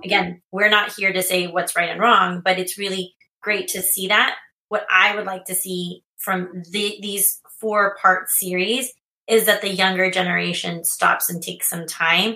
again, 0.03 0.41
we're 0.51 0.69
not 0.69 0.93
here 0.93 1.13
to 1.13 1.21
say 1.21 1.47
what's 1.47 1.75
right 1.75 1.89
and 1.89 1.99
wrong, 1.99 2.41
but 2.43 2.59
it's 2.59 2.77
really 2.77 3.15
great 3.41 3.67
to 3.69 3.81
see 3.81 4.07
that. 4.07 4.35
What 4.69 4.85
I 4.89 5.15
would 5.15 5.25
like 5.25 5.45
to 5.45 5.55
see 5.55 6.03
from 6.17 6.63
the, 6.69 6.97
these 7.01 7.41
four 7.59 7.97
part 8.01 8.29
series 8.29 8.93
is 9.27 9.45
that 9.45 9.61
the 9.61 9.73
younger 9.73 10.09
generation 10.11 10.83
stops 10.83 11.29
and 11.29 11.41
takes 11.41 11.69
some 11.69 11.87
time 11.87 12.35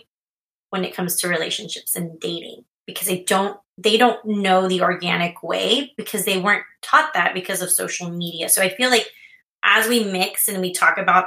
when 0.70 0.84
it 0.84 0.96
comes 0.96 1.16
to 1.18 1.28
relationships 1.28 1.96
and 1.96 2.20
dating 2.20 2.64
because 2.86 3.08
they 3.08 3.24
don't 3.24 3.60
they 3.78 3.98
don't 3.98 4.24
know 4.26 4.68
the 4.68 4.82
organic 4.82 5.44
way 5.44 5.94
because 5.98 6.24
they 6.24 6.38
weren't 6.38 6.64
taught 6.82 7.14
that 7.14 7.34
because 7.34 7.62
of 7.62 7.70
social 7.70 8.10
media. 8.10 8.48
So 8.48 8.62
I 8.62 8.70
feel 8.70 8.90
like 8.90 9.10
as 9.64 9.88
we 9.88 10.06
mix 10.06 10.48
and 10.48 10.62
we 10.62 10.72
talk 10.72 10.98
about 10.98 11.26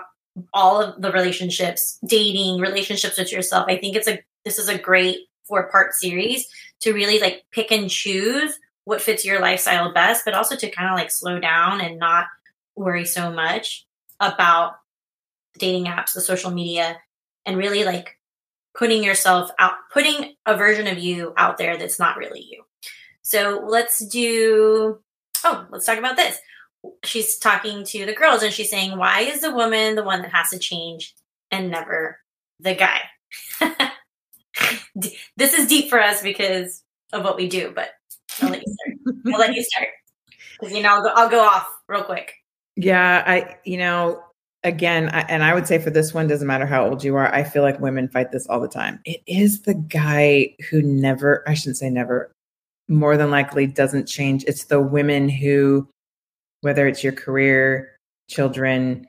all 0.55 0.81
of 0.81 1.03
the 1.03 1.13
relationships, 1.13 1.99
dating, 2.07 2.61
relationships 2.61 3.19
with 3.19 3.33
yourself, 3.33 3.67
I 3.69 3.77
think 3.77 3.97
it's 3.97 4.09
a 4.09 4.21
this 4.45 4.59
is 4.59 4.69
a 4.69 4.79
great 4.79 5.28
four 5.49 5.71
part 5.71 5.95
series 5.95 6.47
to 6.81 6.93
really 6.93 7.19
like 7.19 7.45
pick 7.51 7.73
and 7.73 7.91
choose 7.91 8.59
what 8.85 9.03
fits 9.03 9.25
your 9.25 9.41
lifestyle 9.41 9.93
best, 9.93 10.25
but 10.25 10.35
also 10.35 10.57
to 10.57 10.71
kind 10.71 10.89
of 10.89 10.97
like 10.97 11.11
slow 11.11 11.39
down 11.39 11.81
and 11.81 11.99
not 11.99 12.27
worry 12.77 13.05
so 13.05 13.31
much 13.33 13.87
about 14.21 14.77
dating 15.59 15.87
apps, 15.87 16.13
the 16.15 16.21
social 16.21 16.51
media, 16.51 16.97
and 17.45 17.59
really 17.59 17.85
like 17.85 18.17
putting 18.75 19.03
yourself 19.03 19.51
out, 19.59 19.75
putting 19.93 20.35
a 20.47 20.57
version 20.57 20.87
of 20.87 20.99
you 20.99 21.35
out 21.37 21.59
there 21.59 21.77
that's 21.77 21.99
not 21.99 22.17
really 22.17 22.41
you. 22.41 22.63
So 23.23 23.63
let's 23.67 23.99
do, 24.07 25.01
oh, 25.45 25.67
let's 25.71 25.85
talk 25.85 25.99
about 25.99 26.17
this. 26.17 26.39
She's 27.05 27.39
talking 27.39 27.85
to 27.85 28.07
the 28.07 28.15
girls 28.15 28.43
and 28.43 28.53
she's 28.53 28.71
saying, 28.71 28.97
Why 28.97 29.21
is 29.21 29.41
the 29.41 29.53
woman 29.53 29.97
the 29.97 30.05
one 30.05 30.23
that 30.23 30.33
has 30.33 30.51
to 30.51 30.59
change 30.59 31.15
and 31.51 31.71
never 31.71 32.21
the 32.61 32.75
guy? 32.75 33.01
this 35.37 35.55
is 35.55 35.67
deep 35.67 35.91
for 35.91 36.01
us 36.01 36.23
because 36.23 36.83
of 37.13 37.25
what 37.25 37.37
we 37.37 37.49
do, 37.49 37.73
but 37.75 37.91
I'll 38.43 38.51
let 38.51 38.63
you 38.65 38.75
start. 38.75 39.17
I'll 39.27 39.41
let 39.41 39.55
you 39.55 39.63
start. 39.63 39.89
You 40.63 40.83
know, 40.83 40.95
I'll 40.95 41.03
go, 41.03 41.13
I'll 41.15 41.29
go 41.29 41.41
off 41.41 41.69
real 41.89 42.03
quick. 42.03 42.35
Yeah, 42.77 43.23
I, 43.27 43.57
you 43.65 43.77
know, 43.77 44.23
again, 44.65 45.09
I, 45.11 45.21
and 45.23 45.43
I 45.43 45.55
would 45.55 45.67
say 45.67 45.79
for 45.79 45.91
this 45.91 46.13
one, 46.13 46.29
doesn't 46.29 46.47
matter 46.47 46.67
how 46.67 46.89
old 46.89 47.03
you 47.03 47.17
are. 47.17 47.33
I 47.33 47.45
feel 47.45 47.63
like 47.63 47.81
women 47.81 48.09
fight 48.09 48.33
this 48.33 48.47
all 48.47 48.61
the 48.61 48.69
time. 48.69 49.01
It 49.05 49.23
is 49.27 49.63
the 49.63 49.75
guy 49.75 50.55
who 50.71 50.83
never, 50.83 51.49
I 51.49 51.55
shouldn't 51.55 51.77
say 51.77 51.91
never, 51.91 52.33
more 52.89 53.17
than 53.17 53.31
likely 53.31 53.67
doesn't 53.67 54.07
change. 54.07 54.45
It's 54.45 54.65
the 54.65 54.81
women 54.81 55.29
who, 55.29 55.89
whether 56.63 56.87
it's 56.87 57.05
your 57.05 57.13
career, 57.13 57.97
children, 58.29 59.07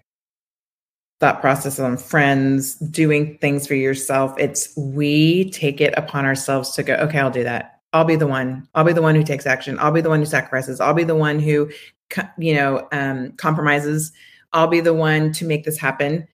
thought 1.19 1.41
process 1.41 1.79
on 1.79 1.97
friends, 1.97 2.75
doing 2.75 3.37
things 3.39 3.67
for 3.67 3.75
yourself, 3.75 4.33
it's 4.37 4.75
we 4.77 5.49
take 5.51 5.81
it 5.81 5.93
upon 5.97 6.25
ourselves 6.25 6.71
to 6.71 6.83
go, 6.83 6.95
okay, 6.95 7.19
I'll 7.19 7.29
do 7.29 7.43
that. 7.43 7.81
I'll 7.91 8.05
be 8.05 8.15
the 8.15 8.27
one. 8.27 8.67
I'll 8.75 8.83
be 8.85 8.93
the 8.93 9.01
one 9.01 9.15
who 9.15 9.23
takes 9.23 9.45
action. 9.45 9.77
I'll 9.79 9.91
be 9.91 10.01
the 10.01 10.09
one 10.09 10.19
who 10.19 10.25
sacrifices. 10.25 10.79
I'll 10.79 10.93
be 10.93 11.03
the 11.03 11.15
one 11.15 11.39
who, 11.39 11.69
you 12.37 12.53
know, 12.53 12.87
um, 12.91 13.33
compromises 13.33 14.13
I'll 14.53 14.67
be 14.67 14.81
the 14.81 14.93
one 14.93 15.31
to 15.33 15.45
make 15.45 15.63
this 15.63 15.77
happen. 15.77 16.27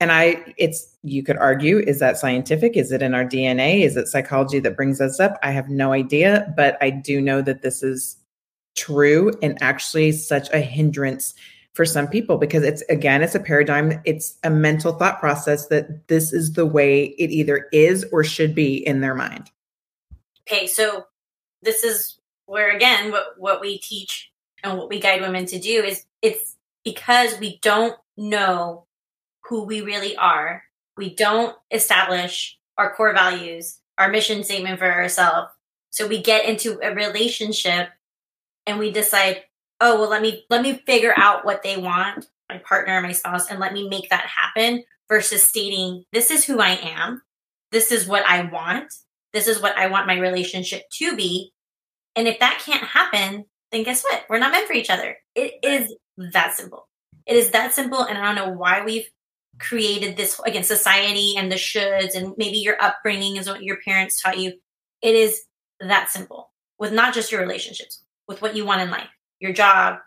And 0.00 0.12
I, 0.12 0.42
it's, 0.58 0.96
you 1.02 1.22
could 1.22 1.38
argue, 1.38 1.78
is 1.78 1.98
that 2.00 2.18
scientific? 2.18 2.76
Is 2.76 2.92
it 2.92 3.00
in 3.00 3.14
our 3.14 3.24
DNA? 3.24 3.82
Is 3.82 3.96
it 3.96 4.08
psychology 4.08 4.58
that 4.60 4.76
brings 4.76 5.00
us 5.00 5.20
up? 5.20 5.38
I 5.42 5.50
have 5.52 5.68
no 5.68 5.92
idea, 5.92 6.52
but 6.56 6.76
I 6.80 6.90
do 6.90 7.20
know 7.20 7.40
that 7.42 7.62
this 7.62 7.82
is 7.82 8.16
true 8.76 9.32
and 9.40 9.56
actually 9.62 10.12
such 10.12 10.50
a 10.52 10.60
hindrance 10.60 11.32
for 11.74 11.84
some 11.84 12.08
people 12.08 12.38
because 12.38 12.62
it's 12.62 12.82
again 12.82 13.22
it's 13.22 13.34
a 13.34 13.40
paradigm 13.40 14.00
it's 14.04 14.38
a 14.44 14.50
mental 14.50 14.92
thought 14.92 15.20
process 15.20 15.66
that 15.66 16.08
this 16.08 16.32
is 16.32 16.52
the 16.52 16.66
way 16.66 17.06
it 17.18 17.30
either 17.30 17.68
is 17.72 18.06
or 18.12 18.24
should 18.24 18.54
be 18.54 18.76
in 18.76 19.00
their 19.00 19.14
mind 19.14 19.50
okay 20.46 20.66
so 20.66 21.06
this 21.62 21.82
is 21.82 22.18
where 22.46 22.74
again 22.74 23.10
what 23.10 23.34
what 23.38 23.60
we 23.60 23.78
teach 23.78 24.30
and 24.64 24.78
what 24.78 24.88
we 24.88 24.98
guide 24.98 25.20
women 25.20 25.46
to 25.46 25.58
do 25.58 25.84
is 25.84 26.04
it's 26.22 26.56
because 26.84 27.38
we 27.38 27.58
don't 27.62 27.96
know 28.16 28.86
who 29.44 29.64
we 29.64 29.82
really 29.82 30.16
are, 30.16 30.64
we 30.96 31.14
don't 31.14 31.56
establish 31.70 32.58
our 32.78 32.94
core 32.94 33.12
values, 33.12 33.80
our 33.98 34.08
mission 34.08 34.42
statement 34.42 34.78
for 34.78 34.90
ourselves. 34.90 35.52
So 35.90 36.06
we 36.06 36.22
get 36.22 36.46
into 36.46 36.80
a 36.82 36.94
relationship 36.94 37.90
and 38.66 38.78
we 38.78 38.90
decide, 38.90 39.42
oh 39.80 40.00
well 40.00 40.10
let 40.10 40.22
me 40.22 40.44
let 40.50 40.62
me 40.62 40.82
figure 40.86 41.14
out 41.16 41.44
what 41.44 41.62
they 41.62 41.76
want, 41.76 42.26
my 42.48 42.58
partner, 42.58 43.00
my 43.00 43.12
spouse, 43.12 43.50
and 43.50 43.60
let 43.60 43.72
me 43.72 43.88
make 43.88 44.08
that 44.10 44.26
happen 44.26 44.84
versus 45.08 45.44
stating, 45.44 46.04
this 46.12 46.30
is 46.30 46.44
who 46.44 46.60
I 46.60 46.70
am, 46.82 47.22
this 47.72 47.92
is 47.92 48.06
what 48.06 48.24
I 48.26 48.42
want, 48.42 48.92
this 49.32 49.48
is 49.48 49.60
what 49.60 49.76
I 49.76 49.88
want 49.88 50.06
my 50.06 50.18
relationship 50.18 50.82
to 50.98 51.16
be. 51.16 51.52
And 52.16 52.28
if 52.28 52.38
that 52.38 52.62
can't 52.64 52.84
happen, 52.84 53.44
then 53.72 53.82
guess 53.82 54.02
what? 54.02 54.24
We're 54.28 54.38
not 54.38 54.52
meant 54.52 54.66
for 54.66 54.72
each 54.72 54.90
other. 54.90 55.16
It 55.34 55.54
is 55.62 55.94
that 56.16 56.56
simple. 56.56 56.88
It 57.26 57.36
is 57.36 57.50
that 57.50 57.74
simple. 57.74 58.02
And 58.02 58.16
I 58.16 58.24
don't 58.24 58.36
know 58.36 58.56
why 58.56 58.84
we've 58.84 59.08
created 59.58 60.16
this 60.16 60.40
again, 60.46 60.62
society 60.62 61.34
and 61.36 61.50
the 61.50 61.56
shoulds, 61.56 62.14
and 62.14 62.34
maybe 62.36 62.58
your 62.58 62.80
upbringing 62.80 63.36
is 63.36 63.48
what 63.48 63.62
your 63.62 63.78
parents 63.84 64.20
taught 64.20 64.38
you. 64.38 64.52
It 65.02 65.14
is 65.14 65.42
that 65.80 66.10
simple 66.10 66.50
with 66.78 66.92
not 66.92 67.14
just 67.14 67.30
your 67.30 67.40
relationships, 67.40 68.04
with 68.26 68.42
what 68.42 68.56
you 68.56 68.64
want 68.64 68.82
in 68.82 68.90
life, 68.90 69.08
your 69.40 69.52
job, 69.52 69.98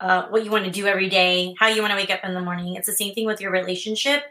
uh, 0.00 0.26
what 0.28 0.44
you 0.44 0.50
want 0.50 0.64
to 0.64 0.70
do 0.70 0.86
every 0.86 1.08
day, 1.08 1.54
how 1.58 1.68
you 1.68 1.80
want 1.80 1.92
to 1.92 1.96
wake 1.96 2.10
up 2.10 2.24
in 2.24 2.34
the 2.34 2.40
morning. 2.40 2.74
It's 2.74 2.86
the 2.86 2.92
same 2.92 3.14
thing 3.14 3.26
with 3.26 3.40
your 3.40 3.52
relationship. 3.52 4.22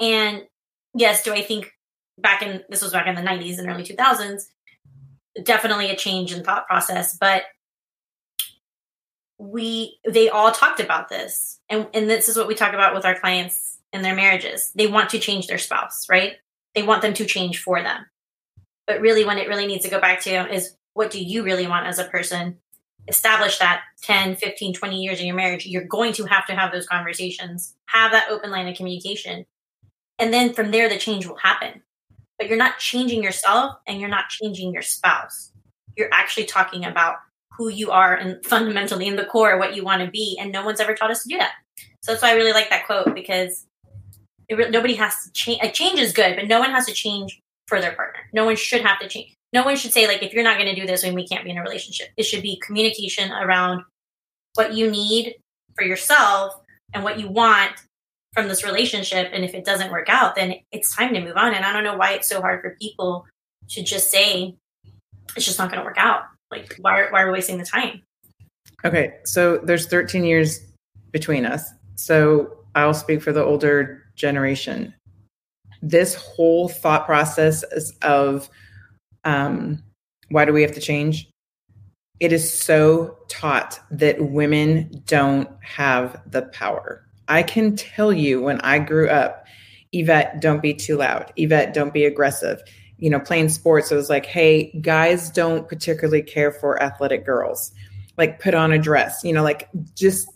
And 0.00 0.46
yes, 0.94 1.22
do 1.22 1.32
I 1.32 1.42
think 1.42 1.72
back 2.18 2.42
in 2.42 2.62
this 2.68 2.82
was 2.82 2.92
back 2.92 3.06
in 3.06 3.14
the 3.14 3.22
90s 3.22 3.58
and 3.58 3.68
early 3.68 3.82
2000s, 3.82 4.44
definitely 5.42 5.90
a 5.90 5.96
change 5.96 6.32
in 6.32 6.42
thought 6.42 6.66
process, 6.66 7.16
but 7.18 7.44
we 9.38 9.98
they 10.08 10.28
all 10.28 10.52
talked 10.52 10.80
about 10.80 11.08
this. 11.08 11.60
And 11.68 11.86
and 11.94 12.08
this 12.08 12.28
is 12.28 12.36
what 12.36 12.48
we 12.48 12.54
talk 12.54 12.74
about 12.74 12.94
with 12.94 13.04
our 13.04 13.18
clients 13.18 13.78
in 13.92 14.02
their 14.02 14.14
marriages. 14.14 14.70
They 14.74 14.86
want 14.86 15.10
to 15.10 15.18
change 15.18 15.46
their 15.46 15.58
spouse 15.58 16.06
right? 16.08 16.34
They 16.74 16.82
want 16.82 17.02
them 17.02 17.14
to 17.14 17.26
change 17.26 17.62
for 17.62 17.82
them. 17.82 18.06
But 18.86 19.00
really 19.00 19.24
when 19.24 19.38
it 19.38 19.48
really 19.48 19.66
needs 19.66 19.84
to 19.84 19.90
go 19.90 20.00
back 20.00 20.20
to 20.22 20.52
is 20.52 20.76
what 20.94 21.10
do 21.10 21.22
you 21.22 21.42
really 21.42 21.66
want 21.66 21.86
as 21.86 21.98
a 21.98 22.04
person 22.04 22.58
establish 23.08 23.58
that 23.58 23.82
10 24.02 24.36
15 24.36 24.74
20 24.74 25.02
years 25.02 25.20
in 25.20 25.26
your 25.26 25.34
marriage 25.34 25.66
you're 25.66 25.84
going 25.84 26.12
to 26.12 26.24
have 26.24 26.46
to 26.46 26.54
have 26.54 26.70
those 26.72 26.86
conversations 26.86 27.74
have 27.86 28.12
that 28.12 28.28
open 28.30 28.50
line 28.50 28.68
of 28.68 28.76
communication. 28.76 29.46
And 30.18 30.32
then 30.32 30.52
from 30.52 30.70
there 30.70 30.88
the 30.88 30.98
change 30.98 31.26
will 31.26 31.36
happen. 31.36 31.82
But 32.38 32.48
you're 32.48 32.58
not 32.58 32.78
changing 32.78 33.22
yourself 33.22 33.76
and 33.86 34.00
you're 34.00 34.08
not 34.08 34.28
changing 34.28 34.72
your 34.72 34.82
spouse. 34.82 35.52
You're 35.96 36.12
actually 36.12 36.46
talking 36.46 36.84
about 36.84 37.16
who 37.56 37.68
you 37.68 37.90
are 37.90 38.14
and 38.14 38.44
fundamentally 38.44 39.06
in 39.06 39.16
the 39.16 39.24
core 39.24 39.58
what 39.58 39.76
you 39.76 39.84
want 39.84 40.04
to 40.04 40.10
be 40.10 40.38
and 40.40 40.52
no 40.52 40.64
one's 40.64 40.80
ever 40.80 40.94
taught 40.94 41.10
us 41.10 41.22
to 41.24 41.28
do 41.28 41.38
that. 41.38 41.52
So 42.02 42.12
that's 42.12 42.22
why 42.22 42.30
i 42.30 42.34
really 42.34 42.52
like 42.52 42.70
that 42.70 42.86
quote 42.86 43.14
because 43.14 43.66
it, 44.48 44.70
nobody 44.70 44.94
has 44.94 45.14
to 45.24 45.32
change 45.32 45.60
a 45.62 45.70
change 45.70 46.00
is 46.00 46.12
good 46.12 46.36
but 46.36 46.48
no 46.48 46.58
one 46.58 46.70
has 46.70 46.86
to 46.86 46.92
change 46.92 47.40
for 47.66 47.80
their 47.80 47.92
partner. 47.92 48.20
No 48.32 48.44
one 48.44 48.56
should 48.56 48.82
have 48.82 48.98
to 49.00 49.08
change 49.08 49.36
no 49.52 49.64
one 49.64 49.76
should 49.76 49.92
say 49.92 50.06
like 50.06 50.22
if 50.22 50.32
you're 50.32 50.44
not 50.44 50.58
going 50.58 50.72
to 50.72 50.80
do 50.80 50.86
this 50.86 51.02
then 51.02 51.14
we 51.14 51.26
can't 51.26 51.44
be 51.44 51.50
in 51.50 51.58
a 51.58 51.62
relationship. 51.62 52.08
It 52.16 52.24
should 52.24 52.42
be 52.42 52.60
communication 52.64 53.32
around 53.32 53.82
what 54.54 54.74
you 54.74 54.90
need 54.90 55.36
for 55.74 55.84
yourself 55.84 56.54
and 56.92 57.04
what 57.04 57.18
you 57.18 57.28
want 57.28 57.72
from 58.32 58.48
this 58.48 58.64
relationship. 58.64 59.30
And 59.32 59.44
if 59.44 59.54
it 59.54 59.64
doesn't 59.64 59.90
work 59.90 60.08
out 60.08 60.36
then 60.36 60.54
it's 60.72 60.94
time 60.94 61.14
to 61.14 61.20
move 61.20 61.36
on. 61.36 61.54
And 61.54 61.64
i 61.64 61.72
don't 61.72 61.84
know 61.84 61.96
why 61.96 62.12
it's 62.12 62.28
so 62.28 62.40
hard 62.40 62.60
for 62.60 62.76
people 62.80 63.26
to 63.70 63.82
just 63.82 64.10
say 64.10 64.54
it's 65.36 65.46
just 65.46 65.58
not 65.58 65.70
going 65.70 65.80
to 65.80 65.84
work 65.84 65.98
out. 65.98 66.22
Like 66.50 66.76
why 66.80 67.06
why 67.10 67.22
are 67.22 67.26
we 67.26 67.32
wasting 67.32 67.58
the 67.58 67.64
time? 67.64 68.02
Okay 68.84 69.14
so 69.24 69.58
there's 69.58 69.86
13 69.86 70.24
years 70.24 70.60
between 71.12 71.44
us. 71.44 71.72
So 71.96 72.56
i'll 72.74 72.94
speak 72.94 73.20
for 73.22 73.32
the 73.32 73.44
older 73.44 74.04
generation. 74.14 74.94
This 75.82 76.14
whole 76.14 76.68
thought 76.68 77.06
process 77.06 77.62
of 78.02 78.48
um, 79.24 79.82
why 80.30 80.44
do 80.44 80.52
we 80.52 80.62
have 80.62 80.74
to 80.74 80.80
change? 80.80 81.28
It 82.20 82.32
is 82.32 82.52
so 82.52 83.18
taught 83.28 83.80
that 83.90 84.20
women 84.20 85.02
don't 85.06 85.48
have 85.62 86.20
the 86.26 86.42
power. 86.42 87.06
I 87.28 87.42
can 87.42 87.76
tell 87.76 88.12
you 88.12 88.42
when 88.42 88.60
i 88.62 88.78
grew 88.80 89.08
up 89.08 89.46
yvette 89.92 90.40
don't 90.40 90.62
be 90.62 90.74
too 90.74 90.96
loud. 90.96 91.32
Yvette 91.36 91.74
don't 91.74 91.92
be 91.92 92.04
aggressive. 92.04 92.62
You 92.98 93.10
know, 93.10 93.20
playing 93.20 93.48
sports, 93.48 93.90
it 93.90 93.96
was 93.96 94.10
like, 94.10 94.26
hey, 94.26 94.72
guys 94.80 95.30
don't 95.30 95.68
particularly 95.68 96.22
care 96.22 96.52
for 96.52 96.82
athletic 96.82 97.24
girls. 97.24 97.72
Like, 98.18 98.40
put 98.40 98.54
on 98.54 98.72
a 98.72 98.78
dress, 98.78 99.24
you 99.24 99.32
know, 99.32 99.42
like 99.42 99.68
just 99.94 100.28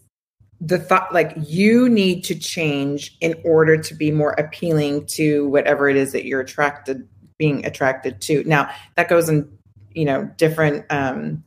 the 0.61 0.79
thought, 0.79 1.13
like, 1.13 1.35
you 1.37 1.89
need 1.89 2.25
to 2.25 2.35
change 2.35 3.17
in 3.21 3.35
order 3.45 3.77
to 3.77 3.95
be 3.95 4.11
more 4.11 4.33
appealing 4.33 5.05
to 5.07 5.47
whatever 5.49 5.91
it 5.91 5.97
is 5.97 6.13
that 6.13 6.25
you're 6.25 6.41
attracted, 6.41 7.07
being 7.39 7.65
attracted 7.65 8.21
to. 8.23 8.45
Now, 8.45 8.71
that 8.97 9.09
goes 9.09 9.29
in, 9.29 9.51
you 9.93 10.05
know, 10.05 10.31
different 10.37 10.85
um, 10.91 11.45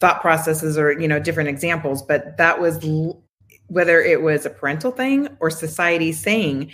thought 0.00 0.20
processes 0.20 0.78
or, 0.78 0.92
you 0.92 1.08
know, 1.08 1.18
different 1.18 1.48
examples, 1.48 2.02
but 2.02 2.36
that 2.36 2.60
was 2.60 2.84
l- 2.84 3.22
whether 3.68 4.00
it 4.00 4.22
was 4.22 4.44
a 4.44 4.50
parental 4.50 4.90
thing 4.90 5.28
or 5.40 5.50
society 5.50 6.12
saying, 6.12 6.70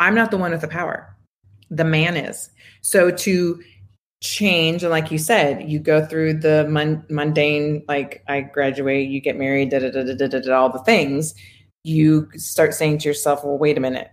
I'm 0.00 0.14
not 0.14 0.30
the 0.30 0.36
one 0.36 0.52
with 0.52 0.60
the 0.60 0.68
power 0.68 1.14
the 1.70 1.84
man 1.84 2.16
is. 2.16 2.48
So 2.80 3.10
to 3.10 3.60
change 4.20 4.82
and 4.82 4.90
like 4.90 5.12
you 5.12 5.18
said 5.18 5.70
you 5.70 5.78
go 5.78 6.04
through 6.04 6.34
the 6.34 6.66
mun- 6.68 7.04
mundane 7.08 7.84
like 7.86 8.20
i 8.26 8.40
graduate 8.40 9.08
you 9.08 9.20
get 9.20 9.36
married 9.36 9.70
da, 9.70 9.78
da, 9.78 9.90
da, 9.90 10.02
da, 10.02 10.26
da, 10.26 10.40
da, 10.40 10.52
all 10.60 10.68
the 10.68 10.82
things 10.82 11.34
you 11.84 12.28
start 12.34 12.74
saying 12.74 12.98
to 12.98 13.06
yourself 13.06 13.44
well 13.44 13.56
wait 13.56 13.78
a 13.78 13.80
minute 13.80 14.10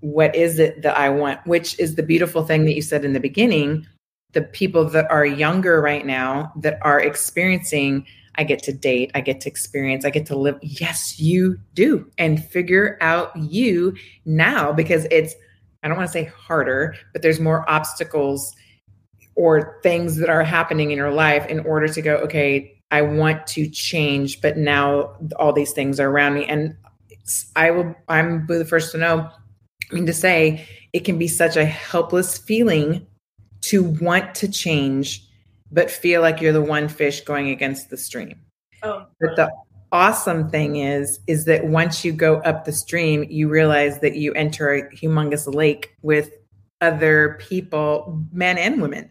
what 0.00 0.34
is 0.34 0.58
it 0.58 0.82
that 0.82 0.96
i 0.96 1.08
want 1.08 1.44
which 1.46 1.78
is 1.78 1.94
the 1.94 2.02
beautiful 2.02 2.44
thing 2.44 2.64
that 2.64 2.74
you 2.74 2.82
said 2.82 3.04
in 3.04 3.12
the 3.12 3.20
beginning 3.20 3.86
the 4.32 4.42
people 4.42 4.84
that 4.84 5.10
are 5.10 5.24
younger 5.24 5.80
right 5.80 6.06
now 6.06 6.52
that 6.56 6.78
are 6.82 7.00
experiencing 7.00 8.06
I 8.38 8.44
get 8.44 8.62
to 8.62 8.72
date, 8.72 9.10
I 9.14 9.20
get 9.20 9.40
to 9.42 9.48
experience, 9.48 10.04
I 10.04 10.10
get 10.10 10.24
to 10.26 10.38
live. 10.38 10.58
Yes, 10.62 11.18
you 11.18 11.58
do. 11.74 12.08
And 12.18 12.42
figure 12.42 12.96
out 13.00 13.36
you 13.36 13.96
now 14.24 14.72
because 14.72 15.06
it's, 15.10 15.34
I 15.82 15.88
don't 15.88 15.96
want 15.96 16.08
to 16.08 16.12
say 16.12 16.24
harder, 16.24 16.94
but 17.12 17.22
there's 17.22 17.40
more 17.40 17.68
obstacles 17.68 18.54
or 19.34 19.80
things 19.82 20.16
that 20.16 20.28
are 20.28 20.44
happening 20.44 20.92
in 20.92 20.96
your 20.96 21.10
life 21.10 21.46
in 21.46 21.60
order 21.60 21.88
to 21.88 22.00
go, 22.00 22.16
okay, 22.18 22.80
I 22.92 23.02
want 23.02 23.44
to 23.48 23.68
change, 23.68 24.40
but 24.40 24.56
now 24.56 25.16
all 25.36 25.52
these 25.52 25.72
things 25.72 25.98
are 25.98 26.08
around 26.08 26.34
me. 26.34 26.44
And 26.46 26.76
I 27.56 27.72
will, 27.72 27.94
I'm 28.08 28.46
the 28.46 28.64
first 28.64 28.92
to 28.92 28.98
know, 28.98 29.30
I 29.90 29.94
mean, 29.94 30.06
to 30.06 30.12
say 30.12 30.66
it 30.92 31.00
can 31.00 31.18
be 31.18 31.28
such 31.28 31.56
a 31.56 31.64
helpless 31.64 32.38
feeling 32.38 33.06
to 33.62 33.82
want 33.82 34.34
to 34.36 34.48
change, 34.48 35.26
but 35.70 35.90
feel 35.90 36.20
like 36.20 36.40
you're 36.40 36.52
the 36.52 36.62
one 36.62 36.88
fish 36.88 37.22
going 37.22 37.50
against 37.50 37.90
the 37.90 37.96
stream. 37.96 38.40
Oh. 38.82 39.06
But 39.20 39.36
the 39.36 39.50
awesome 39.92 40.50
thing 40.50 40.76
is, 40.76 41.20
is 41.26 41.44
that 41.46 41.66
once 41.66 42.04
you 42.04 42.12
go 42.12 42.38
up 42.40 42.64
the 42.64 42.72
stream, 42.72 43.24
you 43.28 43.48
realize 43.48 44.00
that 44.00 44.16
you 44.16 44.32
enter 44.34 44.72
a 44.72 44.82
humongous 44.94 45.52
lake 45.52 45.94
with 46.02 46.30
other 46.80 47.38
people, 47.40 48.24
men 48.32 48.58
and 48.58 48.80
women 48.80 49.10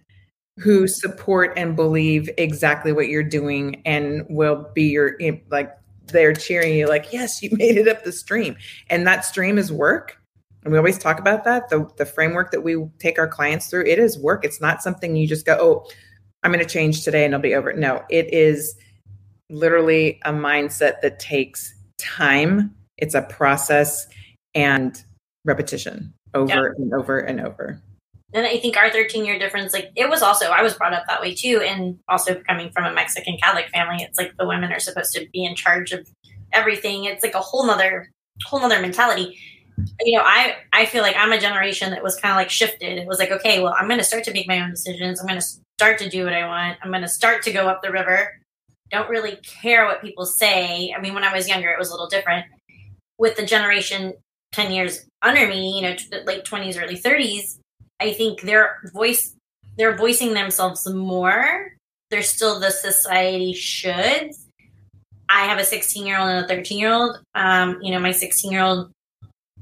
who 0.57 0.87
support 0.87 1.53
and 1.55 1.75
believe 1.75 2.29
exactly 2.37 2.91
what 2.91 3.09
you're 3.09 3.23
doing 3.23 3.81
and 3.85 4.25
will 4.27 4.69
be 4.73 4.83
your 4.83 5.17
like 5.49 5.71
they're 6.07 6.33
cheering 6.33 6.73
you 6.73 6.87
like 6.87 7.11
yes 7.11 7.43
you 7.43 7.49
made 7.53 7.77
it 7.77 7.87
up 7.87 8.03
the 8.03 8.11
stream 8.11 8.55
and 8.89 9.05
that 9.05 9.23
stream 9.25 9.57
is 9.57 9.71
work 9.71 10.16
and 10.67 10.73
we 10.73 10.77
always 10.77 10.97
talk 10.97 11.17
about 11.17 11.45
that 11.45 11.69
the, 11.69 11.89
the 11.95 12.05
framework 12.05 12.51
that 12.51 12.61
we 12.61 12.75
take 12.99 13.17
our 13.17 13.27
clients 13.27 13.69
through 13.69 13.85
it 13.85 13.97
is 13.97 14.19
work 14.19 14.43
it's 14.43 14.59
not 14.59 14.83
something 14.83 15.15
you 15.15 15.25
just 15.25 15.45
go 15.45 15.57
oh 15.59 15.89
i'm 16.43 16.51
going 16.51 16.63
to 16.63 16.69
change 16.69 17.03
today 17.03 17.23
and 17.23 17.33
it'll 17.33 17.41
be 17.41 17.55
over 17.55 17.71
no 17.71 18.03
it 18.09 18.31
is 18.33 18.75
literally 19.49 20.19
a 20.25 20.31
mindset 20.31 20.99
that 21.01 21.19
takes 21.19 21.73
time 21.97 22.75
it's 22.97 23.15
a 23.15 23.21
process 23.21 24.07
and 24.53 25.05
repetition 25.45 26.13
over 26.33 26.49
yeah. 26.49 26.83
and 26.83 26.93
over 26.93 27.17
and 27.17 27.39
over 27.39 27.81
and 28.33 28.45
I 28.45 28.57
think 28.57 28.75
our 28.75 28.89
13 28.89 29.23
year 29.23 29.39
difference, 29.39 29.71
like 29.71 29.89
it 29.95 30.09
was 30.09 30.21
also, 30.21 30.47
I 30.47 30.61
was 30.61 30.73
brought 30.73 30.93
up 30.93 31.05
that 31.07 31.21
way 31.21 31.33
too. 31.33 31.61
And 31.65 31.97
also 32.09 32.35
coming 32.41 32.69
from 32.71 32.83
a 32.83 32.93
Mexican 32.93 33.37
Catholic 33.41 33.69
family, 33.69 34.03
it's 34.03 34.17
like 34.17 34.35
the 34.37 34.45
women 34.45 34.73
are 34.73 34.81
supposed 34.81 35.13
to 35.13 35.25
be 35.31 35.45
in 35.45 35.55
charge 35.55 35.93
of 35.93 36.05
everything. 36.51 37.05
It's 37.05 37.23
like 37.23 37.35
a 37.35 37.39
whole 37.39 37.65
nother, 37.65 38.11
whole 38.45 38.59
nother 38.59 38.81
mentality. 38.81 39.39
You 40.01 40.17
know, 40.17 40.23
I, 40.25 40.55
I 40.73 40.85
feel 40.85 41.03
like 41.03 41.15
I'm 41.17 41.31
a 41.31 41.39
generation 41.39 41.91
that 41.91 42.03
was 42.03 42.19
kind 42.19 42.31
of 42.31 42.37
like 42.37 42.49
shifted. 42.49 42.97
It 42.97 43.07
was 43.07 43.19
like, 43.19 43.31
okay, 43.31 43.61
well, 43.61 43.75
I'm 43.77 43.87
going 43.87 43.99
to 43.99 44.03
start 44.03 44.23
to 44.25 44.33
make 44.33 44.47
my 44.47 44.61
own 44.61 44.71
decisions. 44.71 45.19
I'm 45.19 45.27
going 45.27 45.39
to 45.39 45.45
start 45.77 45.99
to 45.99 46.09
do 46.09 46.23
what 46.23 46.33
I 46.33 46.47
want. 46.47 46.77
I'm 46.81 46.89
going 46.89 47.03
to 47.03 47.07
start 47.07 47.43
to 47.43 47.51
go 47.51 47.67
up 47.67 47.81
the 47.81 47.91
river. 47.91 48.39
Don't 48.89 49.09
really 49.09 49.37
care 49.61 49.85
what 49.85 50.01
people 50.01 50.25
say. 50.25 50.93
I 50.97 51.01
mean, 51.01 51.13
when 51.13 51.23
I 51.23 51.33
was 51.33 51.47
younger, 51.47 51.69
it 51.69 51.77
was 51.77 51.89
a 51.89 51.91
little 51.91 52.07
different. 52.07 52.45
With 53.19 53.35
the 53.35 53.45
generation 53.45 54.13
10 54.53 54.71
years 54.71 55.05
under 55.21 55.47
me, 55.47 55.75
you 55.75 55.81
know, 55.81 55.95
late 56.25 56.45
20s, 56.45 56.81
early 56.81 56.97
30s, 56.97 57.59
I 57.99 58.13
think 58.13 58.41
their 58.41 58.77
voice 58.93 59.35
they're 59.77 59.95
voicing 59.95 60.33
themselves 60.33 60.89
more. 60.91 61.73
They're 62.09 62.23
still 62.23 62.59
the 62.59 62.71
society 62.71 63.53
should. 63.53 64.31
I 65.29 65.45
have 65.45 65.59
a 65.59 65.63
16 65.63 66.05
year 66.05 66.17
old 66.19 66.29
and 66.29 66.45
a 66.45 66.47
13 66.47 66.79
year 66.79 66.91
old. 66.91 67.19
Um, 67.35 67.79
you 67.81 67.91
know, 67.91 67.99
my 67.99 68.11
16 68.11 68.51
year 68.51 68.61
old 68.61 68.91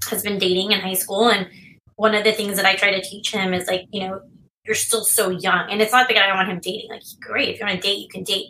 has 0.10 0.24
been 0.24 0.38
dating 0.38 0.72
in 0.72 0.80
high 0.80 0.93
school, 0.93 1.30
and 1.30 1.48
one 1.96 2.15
of 2.15 2.24
the 2.24 2.34
things 2.34 2.58
that 2.58 2.65
I 2.65 2.76
try 2.76 2.91
to 2.91 3.02
teach 3.02 3.32
him 3.32 3.54
is 3.54 3.67
like, 3.67 3.88
you 3.91 4.02
know, 4.02 4.22
you're 4.65 4.76
still 4.76 5.04
so 5.04 5.30
young, 5.30 5.69
and 5.69 5.82
it's 5.82 5.91
not 5.91 6.08
that 6.08 6.17
I 6.17 6.28
don't 6.28 6.38
want 6.38 6.50
him 6.50 6.60
dating. 6.60 6.89
Like, 6.89 7.04
great, 7.22 7.50
if 7.50 7.60
you 7.60 7.65
want 7.65 7.82
to 7.82 7.88
date, 7.88 8.00
you 8.00 8.08
can 8.08 8.24
date. 8.24 8.48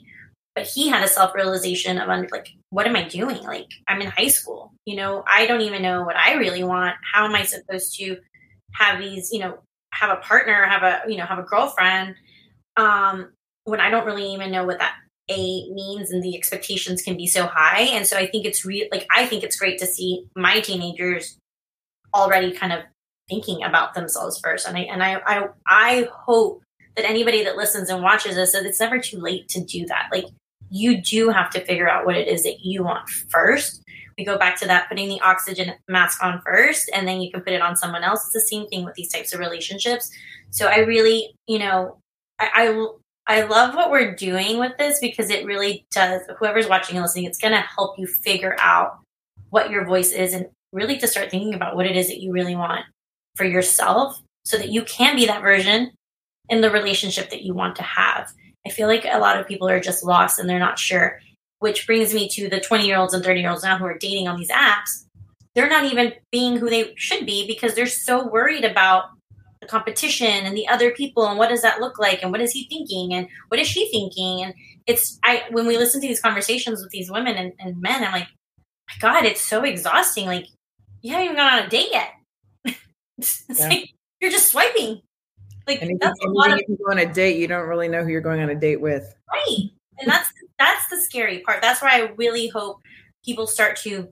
But 0.56 0.66
he 0.68 0.88
had 0.88 1.04
a 1.04 1.08
self 1.08 1.36
realization 1.36 1.98
of 1.98 2.08
like, 2.08 2.50
what 2.70 2.88
am 2.88 2.96
I 2.96 3.04
doing? 3.04 3.44
Like, 3.44 3.68
I'm 3.88 4.02
in 4.02 4.08
high 4.08 4.30
school. 4.30 4.74
You 4.86 4.96
know, 4.96 5.24
I 5.28 5.46
don't 5.48 5.62
even 5.62 5.82
know 5.82 6.04
what 6.04 6.16
I 6.16 6.36
really 6.36 6.64
want. 6.64 6.96
How 7.14 7.26
am 7.26 7.36
I 7.36 7.44
supposed 7.44 7.98
to 7.98 8.18
have 8.72 9.00
these, 9.00 9.32
you 9.34 9.40
know, 9.40 9.60
have 9.92 10.18
a 10.18 10.22
partner, 10.22 10.66
have 10.66 10.84
a 10.84 11.10
you 11.10 11.18
know 11.18 11.26
have 11.26 11.40
a 11.40 11.44
girlfriend, 11.44 12.16
um, 12.78 13.32
when 13.66 13.80
I 13.80 13.90
don't 13.90 14.06
really 14.06 14.32
even 14.34 14.52
know 14.52 14.66
what 14.66 14.80
that 14.80 14.96
a 15.30 15.70
means 15.72 16.12
and 16.12 16.24
the 16.24 16.38
expectations 16.38 17.02
can 17.02 17.18
be 17.18 17.28
so 17.28 17.48
high. 17.48 17.82
And 17.82 18.06
so 18.06 18.18
I 18.18 18.28
think 18.28 18.46
it's 18.46 18.64
real 18.64 18.88
like 18.92 19.08
I 19.14 19.26
think 19.26 19.44
it's 19.44 19.58
great 19.58 19.80
to 19.80 19.88
see 19.88 20.28
my 20.36 20.60
teenagers 20.60 21.38
already 22.16 22.52
kind 22.52 22.74
of 22.74 22.82
thinking 23.30 23.64
about 23.64 23.94
themselves 23.94 24.40
first. 24.40 24.68
And 24.68 24.78
I 24.78 24.82
and 24.82 25.04
I 25.04 25.22
I, 25.26 25.48
I 25.68 26.08
hope 26.12 26.64
that 26.96 27.06
anybody 27.06 27.44
that 27.44 27.58
listens 27.58 27.90
and 27.90 28.02
watches 28.02 28.36
this 28.36 28.54
that 28.54 28.66
it's 28.66 28.80
never 28.80 29.00
too 29.00 29.20
late 29.20 29.48
to 29.50 29.64
do 29.64 29.86
that. 29.88 30.08
Like 30.12 30.26
you 30.70 31.02
do 31.02 31.30
have 31.30 31.50
to 31.52 31.66
figure 31.66 31.90
out 31.90 32.06
what 32.06 32.16
it 32.16 32.28
is 32.28 32.44
that 32.44 32.58
you 32.62 32.84
want 32.84 33.08
first 33.30 33.82
we 34.18 34.26
go 34.26 34.38
back 34.38 34.58
to 34.58 34.68
that 34.68 34.88
putting 34.90 35.10
the 35.10 35.20
oxygen 35.22 35.74
mask 35.88 36.24
on 36.24 36.42
first 36.46 36.90
and 36.94 37.08
then 37.08 37.22
you 37.22 37.32
can 37.32 37.42
put 37.42 37.54
it 37.54 37.62
on 37.62 37.76
someone 37.76 38.04
else 38.04 38.24
it's 38.26 38.34
the 38.34 38.40
same 38.40 38.68
thing 38.68 38.86
with 38.86 38.96
these 38.96 39.12
types 39.12 39.34
of 39.34 39.40
relationships 39.40 40.10
so 40.50 40.68
i 40.68 40.80
really 40.80 41.34
you 41.48 41.60
know 41.60 41.98
i 42.40 42.50
i, 43.28 43.38
I 43.40 43.44
love 43.44 43.76
what 43.76 43.92
we're 43.92 44.16
doing 44.16 44.60
with 44.60 44.78
this 44.78 45.00
because 45.00 45.30
it 45.30 45.46
really 45.46 45.86
does 45.92 46.22
whoever's 46.40 46.68
watching 46.68 46.96
and 46.96 47.04
listening 47.04 47.26
it's 47.26 47.40
going 47.40 47.54
to 47.54 47.62
help 47.62 47.98
you 48.00 48.08
figure 48.08 48.56
out 48.60 49.00
what 49.50 49.70
your 49.70 49.86
voice 49.86 50.12
is 50.12 50.34
and 50.34 50.48
really 50.76 50.98
to 50.98 51.08
start 51.08 51.32
thinking 51.32 51.54
about 51.54 51.76
what 51.76 51.86
it 51.86 51.96
is 51.96 52.08
that 52.08 52.22
you 52.22 52.32
really 52.32 52.56
want 52.56 52.86
for 53.36 53.46
yourself 53.46 54.22
so 54.44 54.58
that 54.58 54.70
you 54.70 54.84
can 54.84 55.16
be 55.16 55.26
that 55.26 55.42
version 55.42 55.92
in 56.50 56.62
the 56.62 56.70
relationship 56.70 57.30
that 57.32 57.42
you 57.42 57.54
want 57.54 57.76
to 57.76 57.82
have 57.84 58.32
i 58.68 58.70
feel 58.70 58.88
like 58.88 59.06
a 59.06 59.20
lot 59.20 59.40
of 59.40 59.48
people 59.48 59.68
are 59.68 59.80
just 59.80 60.04
lost 60.04 60.38
and 60.38 60.48
they're 60.48 60.60
not 60.60 60.78
sure 60.78 61.20
which 61.60 61.88
brings 61.88 62.14
me 62.14 62.30
to 62.30 62.50
the 62.50 62.60
20 62.60 62.86
year 62.86 62.98
olds 62.98 63.14
and 63.14 63.24
30 63.24 63.40
year 63.42 63.50
olds 63.50 63.64
now 63.64 63.78
who 63.78 63.86
are 63.86 63.98
dating 63.98 64.28
on 64.28 64.38
these 64.38 64.52
apps. 64.52 65.06
They're 65.54 65.70
not 65.70 65.86
even 65.86 66.14
being 66.32 66.58
who 66.58 66.70
they 66.70 66.94
should 66.96 67.26
be 67.26 67.48
because 67.48 67.76
they're 67.76 67.88
so 67.88 68.28
worried 68.28 68.66
about 68.66 69.06
the 69.62 69.68
competition 69.68 70.28
and 70.28 70.56
the 70.56 70.68
other 70.68 70.92
people 70.92 71.26
and 71.26 71.40
what 71.40 71.50
does 71.50 71.62
that 71.62 71.80
look 71.80 71.98
like 71.98 72.22
and 72.22 72.32
what 72.32 72.42
is 72.42 72.52
he 72.52 72.68
thinking 72.68 73.14
and 73.14 73.28
what 73.48 73.60
is 73.60 73.68
she 73.68 73.90
thinking 73.90 74.44
and 74.44 74.54
it's 74.86 75.18
I 75.24 75.46
when 75.50 75.66
we 75.66 75.78
listen 75.78 76.02
to 76.02 76.08
these 76.08 76.22
conversations 76.22 76.84
with 76.84 76.92
these 76.92 77.10
women 77.10 77.36
and, 77.36 77.54
and 77.58 77.82
men, 77.82 78.04
I'm 78.04 78.12
like, 78.12 78.28
my 78.88 78.96
God, 79.00 79.26
it's 79.26 79.42
so 79.42 79.64
exhausting. 79.64 80.28
Like 80.28 80.46
you 81.06 81.12
haven't 81.12 81.26
even 81.26 81.36
gone 81.36 81.54
on 81.54 81.66
a 81.66 81.70
date 81.70 81.90
yet. 81.92 82.10
yeah. 82.66 83.68
like 83.68 83.90
you're 84.20 84.32
just 84.32 84.50
swiping. 84.50 85.02
Like 85.68 85.78
anything, 85.84 86.00
that's 86.02 86.20
a 86.26 86.30
lot 86.30 86.52
of, 86.52 86.60
you 86.68 86.78
go 86.84 86.92
on 86.92 86.98
a 86.98 87.06
date, 87.06 87.38
you 87.38 87.48
don't 87.48 87.68
really 87.68 87.88
know 87.88 88.04
who 88.04 88.10
you're 88.10 88.22
going 88.22 88.42
on 88.42 88.50
a 88.50 88.56
date 88.56 88.82
with. 88.82 89.14
Right. 89.32 89.70
And 90.00 90.10
that's 90.10 90.32
that's 90.58 90.90
the 90.90 91.00
scary 91.00 91.40
part. 91.40 91.62
That's 91.62 91.80
where 91.80 91.92
I 91.92 92.12
really 92.18 92.48
hope 92.48 92.80
people 93.24 93.46
start 93.46 93.78
to 93.82 94.10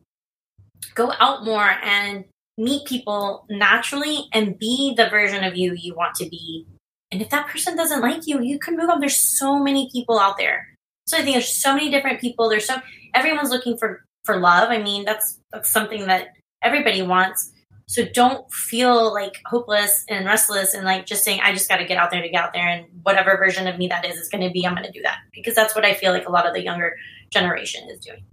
go 0.93 1.13
out 1.19 1.43
more 1.43 1.67
and 1.83 2.25
meet 2.59 2.85
people 2.85 3.47
naturally 3.49 4.27
and 4.31 4.59
be 4.59 4.93
the 4.95 5.09
version 5.09 5.43
of 5.43 5.57
you 5.57 5.73
you 5.73 5.95
want 5.95 6.13
to 6.17 6.29
be. 6.29 6.67
And 7.11 7.23
if 7.23 7.29
that 7.31 7.47
person 7.47 7.75
doesn't 7.75 8.01
like 8.01 8.27
you, 8.27 8.39
you 8.39 8.59
can 8.59 8.77
move 8.77 8.91
on. 8.91 8.99
There's 8.99 9.39
so 9.39 9.57
many 9.57 9.89
people 9.91 10.19
out 10.19 10.37
there. 10.37 10.67
So 11.07 11.17
I 11.17 11.23
think 11.23 11.33
there's 11.33 11.59
so 11.59 11.73
many 11.73 11.89
different 11.89 12.21
people. 12.21 12.49
There's 12.49 12.65
so 12.67 12.75
everyone's 13.15 13.49
looking 13.49 13.79
for 13.79 14.05
for 14.25 14.39
love. 14.39 14.69
I 14.69 14.77
mean, 14.77 15.05
that's 15.05 15.39
that's 15.51 15.71
something 15.71 16.05
that 16.05 16.27
everybody 16.63 17.01
wants. 17.01 17.51
So 17.85 18.05
don't 18.13 18.51
feel 18.51 19.13
like 19.13 19.41
hopeless 19.45 20.05
and 20.09 20.25
restless 20.25 20.73
and 20.73 20.85
like 20.85 21.05
just 21.05 21.23
saying, 21.23 21.41
I 21.43 21.51
just 21.51 21.67
got 21.67 21.77
to 21.77 21.85
get 21.85 21.97
out 21.97 22.11
there 22.11 22.21
to 22.21 22.29
get 22.29 22.41
out 22.41 22.53
there. 22.53 22.67
And 22.67 22.85
whatever 23.03 23.37
version 23.37 23.67
of 23.67 23.77
me 23.77 23.87
that 23.87 24.05
is, 24.05 24.17
is 24.17 24.29
going 24.29 24.43
to 24.43 24.49
be, 24.49 24.65
I'm 24.65 24.73
going 24.73 24.85
to 24.85 24.91
do 24.91 25.01
that. 25.03 25.17
Because 25.33 25.53
that's 25.53 25.75
what 25.75 25.85
I 25.85 25.93
feel 25.93 26.13
like 26.13 26.27
a 26.27 26.31
lot 26.31 26.47
of 26.47 26.53
the 26.53 26.63
younger 26.63 26.95
generation 27.29 27.87
is 27.89 27.99
doing. 27.99 28.23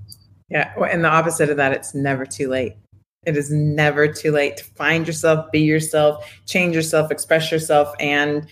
Yeah. 0.48 0.72
And 0.90 1.04
the 1.04 1.08
opposite 1.08 1.50
of 1.50 1.56
that, 1.56 1.72
it's 1.72 1.94
never 1.94 2.24
too 2.24 2.48
late. 2.48 2.76
It 3.26 3.36
is 3.36 3.50
never 3.50 4.08
too 4.08 4.32
late 4.32 4.56
to 4.58 4.64
find 4.64 5.06
yourself, 5.06 5.50
be 5.52 5.60
yourself, 5.60 6.24
change 6.46 6.74
yourself, 6.74 7.10
express 7.10 7.52
yourself. 7.52 7.92
And 8.00 8.48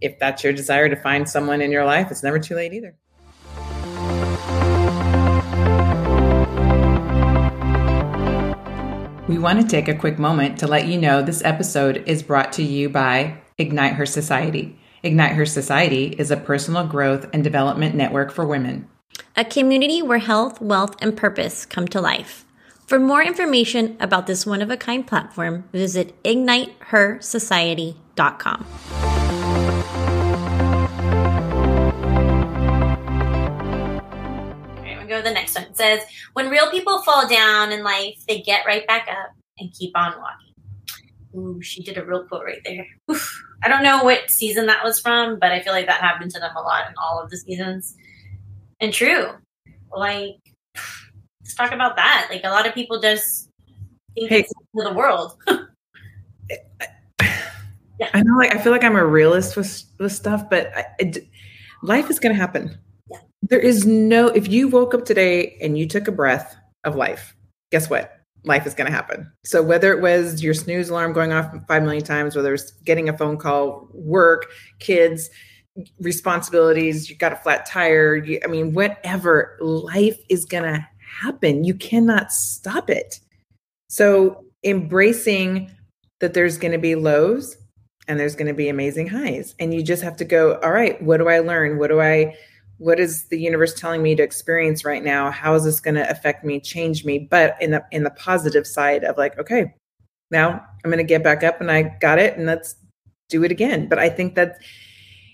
if 0.00 0.18
that's 0.18 0.42
your 0.42 0.52
desire 0.52 0.88
to 0.88 0.96
find 0.96 1.28
someone 1.28 1.60
in 1.60 1.70
your 1.70 1.84
life, 1.84 2.10
it's 2.10 2.22
never 2.22 2.38
too 2.38 2.54
late 2.54 2.72
either. 2.72 2.96
We 9.28 9.38
want 9.38 9.60
to 9.60 9.66
take 9.66 9.88
a 9.88 9.94
quick 9.94 10.20
moment 10.20 10.60
to 10.60 10.68
let 10.68 10.86
you 10.86 11.00
know 11.00 11.20
this 11.20 11.42
episode 11.44 12.04
is 12.06 12.22
brought 12.22 12.52
to 12.54 12.62
you 12.62 12.88
by 12.88 13.38
Ignite 13.58 13.94
Her 13.94 14.06
Society. 14.06 14.78
Ignite 15.02 15.32
Her 15.32 15.46
Society 15.46 16.14
is 16.16 16.30
a 16.30 16.36
personal 16.36 16.86
growth 16.86 17.26
and 17.32 17.42
development 17.42 17.96
network 17.96 18.30
for 18.30 18.46
women, 18.46 18.86
a 19.34 19.44
community 19.44 20.00
where 20.00 20.18
health, 20.18 20.60
wealth, 20.60 20.94
and 21.00 21.16
purpose 21.16 21.66
come 21.66 21.88
to 21.88 22.00
life. 22.00 22.44
For 22.86 23.00
more 23.00 23.20
information 23.20 23.96
about 23.98 24.28
this 24.28 24.46
one 24.46 24.62
of 24.62 24.70
a 24.70 24.76
kind 24.76 25.04
platform, 25.04 25.64
visit 25.72 26.22
ignitehersociety.com. 26.22 29.15
the 35.22 35.30
next 35.32 35.54
one. 35.54 35.64
It 35.64 35.76
says, 35.76 36.02
When 36.34 36.50
real 36.50 36.70
people 36.70 37.02
fall 37.02 37.28
down 37.28 37.72
in 37.72 37.82
life, 37.84 38.16
they 38.28 38.40
get 38.40 38.66
right 38.66 38.86
back 38.86 39.06
up 39.08 39.30
and 39.58 39.72
keep 39.72 39.92
on 39.96 40.12
walking. 40.18 40.52
Ooh, 41.36 41.60
she 41.62 41.82
did 41.82 41.98
a 41.98 42.04
real 42.04 42.24
quote 42.26 42.44
right 42.44 42.60
there. 42.64 42.86
Oof. 43.10 43.42
I 43.62 43.68
don't 43.68 43.82
know 43.82 44.04
what 44.04 44.30
season 44.30 44.66
that 44.66 44.84
was 44.84 45.00
from, 45.00 45.38
but 45.38 45.52
I 45.52 45.60
feel 45.60 45.72
like 45.72 45.86
that 45.86 46.00
happened 46.00 46.30
to 46.32 46.40
them 46.40 46.54
a 46.56 46.60
lot 46.60 46.88
in 46.88 46.94
all 47.02 47.20
of 47.22 47.30
the 47.30 47.36
seasons. 47.36 47.94
And 48.80 48.92
true. 48.92 49.28
Like, 49.94 50.36
let's 50.74 51.54
talk 51.56 51.72
about 51.72 51.96
that. 51.96 52.28
Like, 52.30 52.42
a 52.44 52.50
lot 52.50 52.66
of 52.66 52.74
people 52.74 53.00
just 53.00 53.48
think 54.14 54.30
Hey. 54.30 54.40
it's 54.40 54.52
the 54.74 54.92
world. 54.92 55.36
Yeah. 55.48 55.56
I 58.14 58.22
know, 58.22 58.36
like 58.36 58.54
I 58.54 58.58
feel 58.58 58.72
like 58.72 58.84
I'm 58.84 58.96
a 58.96 59.06
realist 59.06 59.56
with 59.56 59.82
with 59.98 60.12
stuff, 60.12 60.48
but 60.50 60.70
I, 60.76 60.84
it, 60.98 61.26
life 61.82 62.10
is 62.10 62.18
going 62.18 62.34
to 62.34 62.40
happen. 62.40 62.76
There 63.48 63.60
is 63.60 63.86
no. 63.86 64.28
If 64.28 64.48
you 64.48 64.68
woke 64.68 64.94
up 64.94 65.04
today 65.04 65.56
and 65.60 65.78
you 65.78 65.86
took 65.86 66.08
a 66.08 66.12
breath 66.12 66.56
of 66.84 66.96
life, 66.96 67.36
guess 67.70 67.88
what? 67.88 68.12
Life 68.44 68.66
is 68.66 68.74
going 68.74 68.86
to 68.86 68.92
happen. 68.92 69.30
So 69.44 69.62
whether 69.62 69.92
it 69.92 70.00
was 70.00 70.42
your 70.42 70.54
snooze 70.54 70.88
alarm 70.88 71.12
going 71.12 71.32
off 71.32 71.54
five 71.68 71.82
million 71.82 72.04
times, 72.04 72.34
whether 72.34 72.54
it's 72.54 72.70
getting 72.84 73.08
a 73.08 73.16
phone 73.16 73.36
call, 73.36 73.88
work, 73.92 74.46
kids, 74.78 75.30
responsibilities, 76.00 77.10
you 77.10 77.16
got 77.16 77.32
a 77.32 77.36
flat 77.36 77.66
tire. 77.66 78.16
You, 78.16 78.40
I 78.44 78.46
mean, 78.46 78.72
whatever. 78.72 79.56
Life 79.60 80.18
is 80.28 80.44
going 80.44 80.64
to 80.64 80.86
happen. 81.20 81.64
You 81.64 81.74
cannot 81.74 82.32
stop 82.32 82.90
it. 82.90 83.20
So 83.88 84.44
embracing 84.64 85.70
that 86.20 86.34
there's 86.34 86.58
going 86.58 86.72
to 86.72 86.78
be 86.78 86.94
lows 86.94 87.56
and 88.08 88.18
there's 88.18 88.34
going 88.34 88.46
to 88.46 88.54
be 88.54 88.68
amazing 88.68 89.08
highs 89.08 89.54
and 89.58 89.74
you 89.74 89.82
just 89.82 90.02
have 90.02 90.16
to 90.16 90.24
go 90.24 90.54
all 90.60 90.72
right 90.72 91.00
what 91.02 91.18
do 91.18 91.28
i 91.28 91.40
learn 91.40 91.78
what 91.78 91.88
do 91.88 92.00
i 92.00 92.34
what 92.78 93.00
is 93.00 93.28
the 93.28 93.38
universe 93.38 93.74
telling 93.74 94.02
me 94.02 94.14
to 94.14 94.22
experience 94.22 94.84
right 94.84 95.02
now? 95.02 95.30
How 95.30 95.54
is 95.54 95.64
this 95.64 95.80
going 95.80 95.94
to 95.94 96.08
affect 96.10 96.44
me 96.44 96.60
change 96.60 97.04
me? 97.04 97.18
But 97.18 97.56
in 97.60 97.70
the 97.70 97.84
in 97.90 98.04
the 98.04 98.10
positive 98.10 98.66
side 98.66 99.04
of 99.04 99.16
like 99.16 99.38
okay 99.38 99.74
now 100.30 100.60
i'm 100.84 100.90
going 100.90 100.98
to 100.98 101.04
get 101.04 101.22
back 101.22 101.44
up 101.44 101.60
and 101.60 101.70
i 101.70 101.82
got 102.00 102.18
it 102.18 102.36
and 102.36 102.46
let's 102.46 102.74
do 103.28 103.44
it 103.44 103.50
again. 103.50 103.88
But 103.88 103.98
i 103.98 104.08
think 104.08 104.34
that 104.34 104.58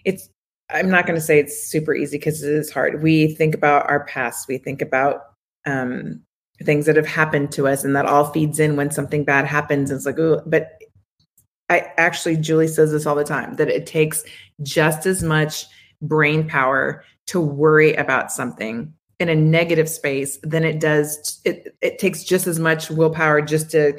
it's 0.05 0.29
i'm 0.71 0.89
not 0.89 1.07
going 1.07 1.19
to 1.19 1.25
say 1.25 1.39
it's 1.39 1.69
super 1.69 1.95
easy 1.95 2.19
because 2.19 2.43
it 2.43 2.53
is 2.53 2.71
hard. 2.71 3.03
We 3.03 3.35
think 3.35 3.55
about 3.55 3.89
our 3.89 4.05
past. 4.07 4.49
We 4.49 4.59
think 4.59 4.81
about 4.83 5.23
um 5.67 6.23
things 6.63 6.87
that 6.87 6.97
have 6.97 7.07
happened 7.07 7.51
to 7.53 7.67
us 7.67 7.83
and 7.83 7.97
that 7.97 8.07
all 8.07 8.31
feeds 8.33 8.61
in 8.61 8.77
when 8.77 8.91
something 8.91 9.25
bad 9.25 9.47
happens. 9.47 9.91
It's 9.91 10.07
like 10.07 10.19
oh 10.19 10.43
but 10.47 10.79
i 11.69 11.87
actually 11.97 12.37
julie 12.37 12.67
says 12.67 12.91
this 12.91 13.07
all 13.07 13.15
the 13.15 13.25
time 13.25 13.55
that 13.55 13.69
it 13.69 13.87
takes 13.87 14.25
just 14.63 15.07
as 15.07 15.23
much 15.23 15.65
brain 16.03 16.47
power 16.49 17.05
to 17.29 17.41
worry 17.41 17.95
about 17.95 18.33
something 18.33 18.93
in 19.19 19.29
a 19.29 19.35
negative 19.35 19.89
space 19.89 20.39
than 20.43 20.65
it 20.65 20.81
does 20.81 21.41
it, 21.45 21.77
it 21.81 21.99
takes 21.99 22.25
just 22.25 22.47
as 22.47 22.59
much 22.59 22.91
willpower 22.91 23.41
just 23.41 23.71
to 23.71 23.95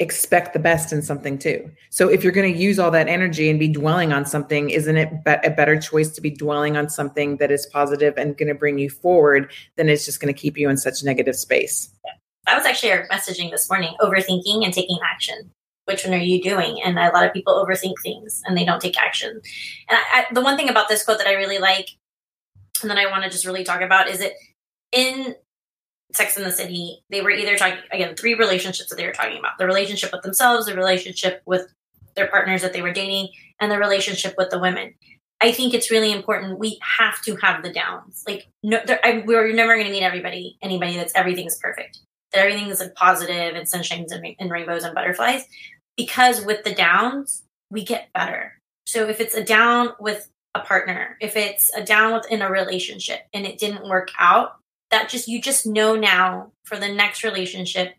expect 0.00 0.52
the 0.52 0.58
best 0.58 0.92
in 0.92 1.02
something 1.02 1.38
too. 1.38 1.70
So 1.90 2.08
if 2.08 2.24
you're 2.24 2.32
going 2.32 2.52
to 2.52 2.58
use 2.58 2.78
all 2.78 2.90
that 2.90 3.06
energy 3.06 3.48
and 3.48 3.60
be 3.60 3.68
dwelling 3.68 4.12
on 4.12 4.26
something 4.26 4.70
isn't 4.70 4.96
it 4.96 5.24
be- 5.24 5.36
a 5.44 5.50
better 5.50 5.78
choice 5.78 6.10
to 6.10 6.20
be 6.20 6.30
dwelling 6.30 6.76
on 6.76 6.88
something 6.88 7.36
that 7.36 7.52
is 7.52 7.66
positive 7.66 8.14
and 8.16 8.36
going 8.36 8.48
to 8.48 8.54
bring 8.54 8.78
you 8.78 8.90
forward 8.90 9.52
than 9.76 9.88
it's 9.88 10.04
just 10.04 10.20
going 10.20 10.34
to 10.34 10.38
keep 10.38 10.58
you 10.58 10.68
in 10.68 10.76
such 10.76 11.04
negative 11.04 11.36
space? 11.36 11.90
That 12.46 12.56
was 12.56 12.66
actually 12.66 12.90
messaging 13.10 13.50
this 13.50 13.70
morning 13.70 13.94
overthinking 14.00 14.64
and 14.64 14.74
taking 14.74 14.98
action. 15.04 15.50
Which 15.84 16.04
one 16.04 16.14
are 16.14 16.18
you 16.18 16.42
doing? 16.42 16.80
And 16.82 16.98
a 16.98 17.10
lot 17.10 17.26
of 17.26 17.32
people 17.32 17.54
overthink 17.54 17.94
things 18.02 18.42
and 18.46 18.56
they 18.56 18.64
don't 18.64 18.80
take 18.80 19.00
action. 19.00 19.40
And 19.88 19.98
I, 19.98 20.20
I, 20.20 20.26
the 20.32 20.40
one 20.40 20.56
thing 20.56 20.68
about 20.68 20.88
this 20.88 21.04
quote 21.04 21.18
that 21.18 21.26
i 21.26 21.34
really 21.34 21.58
like 21.58 21.90
and 22.82 22.90
then 22.90 22.98
i 22.98 23.06
want 23.06 23.24
to 23.24 23.30
just 23.30 23.46
really 23.46 23.64
talk 23.64 23.80
about 23.80 24.08
is 24.08 24.20
it 24.20 24.34
in 24.92 25.34
sex 26.14 26.36
in 26.36 26.44
the 26.44 26.52
city 26.52 27.02
they 27.10 27.20
were 27.20 27.30
either 27.30 27.56
talking 27.56 27.78
again 27.92 28.14
three 28.14 28.34
relationships 28.34 28.88
that 28.88 28.96
they 28.96 29.06
were 29.06 29.12
talking 29.12 29.38
about. 29.38 29.58
The 29.58 29.66
relationship 29.66 30.12
with 30.12 30.22
themselves 30.22 30.66
the 30.66 30.74
relationship 30.74 31.42
with 31.44 31.72
their 32.14 32.28
partners 32.28 32.62
that 32.62 32.72
they 32.72 32.82
were 32.82 32.92
dating 32.92 33.28
and 33.60 33.70
the 33.70 33.78
relationship 33.78 34.34
with 34.38 34.50
the 34.50 34.60
women. 34.60 34.94
I 35.40 35.50
think 35.50 35.74
it's 35.74 35.90
really 35.90 36.12
important 36.12 36.58
we 36.58 36.78
have 36.80 37.20
to 37.22 37.36
have 37.36 37.62
the 37.62 37.72
downs. 37.72 38.22
Like 38.26 38.48
no 38.62 38.80
there, 38.86 39.00
I, 39.04 39.24
we're 39.26 39.52
never 39.52 39.74
going 39.74 39.86
to 39.86 39.92
meet 39.92 40.02
everybody 40.02 40.56
anybody 40.62 40.96
that's 40.96 41.14
everything's 41.14 41.58
perfect. 41.58 41.98
That 42.32 42.40
everything 42.40 42.68
is 42.68 42.80
like 42.80 42.94
positive 42.94 43.54
and 43.54 43.66
sunshines 43.66 44.12
and, 44.12 44.24
and 44.38 44.50
rainbows 44.50 44.84
and 44.84 44.94
butterflies. 44.94 45.44
Because 45.96 46.44
with 46.44 46.64
the 46.64 46.74
downs 46.74 47.42
we 47.70 47.84
get 47.84 48.12
better. 48.12 48.52
So 48.86 49.08
if 49.08 49.20
it's 49.20 49.34
a 49.34 49.42
down 49.42 49.90
with 49.98 50.28
a 50.54 50.60
partner 50.60 51.16
if 51.20 51.36
it's 51.36 51.70
a 51.74 51.82
down 51.82 52.12
within 52.12 52.42
a 52.42 52.50
relationship 52.50 53.20
and 53.32 53.44
it 53.46 53.58
didn't 53.58 53.88
work 53.88 54.10
out 54.18 54.56
that 54.90 55.08
just 55.08 55.26
you 55.28 55.40
just 55.40 55.66
know 55.66 55.96
now 55.96 56.50
for 56.64 56.76
the 56.76 56.88
next 56.88 57.24
relationship 57.24 57.94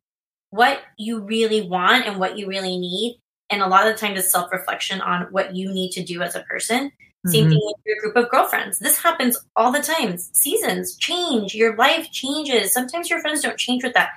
what 0.52 0.80
you 0.98 1.20
really 1.20 1.62
want 1.62 2.06
and 2.06 2.20
what 2.20 2.38
you 2.38 2.48
really 2.48 2.78
need 2.78 3.20
and 3.50 3.62
a 3.62 3.68
lot 3.68 3.86
of 3.86 3.94
the 3.94 4.00
time 4.00 4.16
it's 4.16 4.32
self-reflection 4.32 5.02
on 5.02 5.24
what 5.32 5.56
you 5.56 5.72
need 5.72 5.92
to 5.92 6.04
do 6.04 6.22
as 6.22 6.36
a 6.36 6.44
person 6.44 6.92
same 7.28 7.46
Mhm. 7.48 7.50
thing 7.50 7.62
with 7.64 7.76
your 7.88 8.00
group 8.02 8.16
of 8.18 8.30
girlfriends. 8.30 8.78
This 8.78 9.00
happens 9.00 9.36
all 9.56 9.72
the 9.72 9.82
time. 9.82 10.16
Seasons 10.20 10.96
change, 10.96 11.56
your 11.56 11.76
life 11.76 12.12
changes. 12.12 12.72
Sometimes 12.72 13.10
your 13.10 13.20
friends 13.20 13.42
don't 13.42 13.58
change 13.58 13.84
with 13.84 13.96
that. 13.96 14.12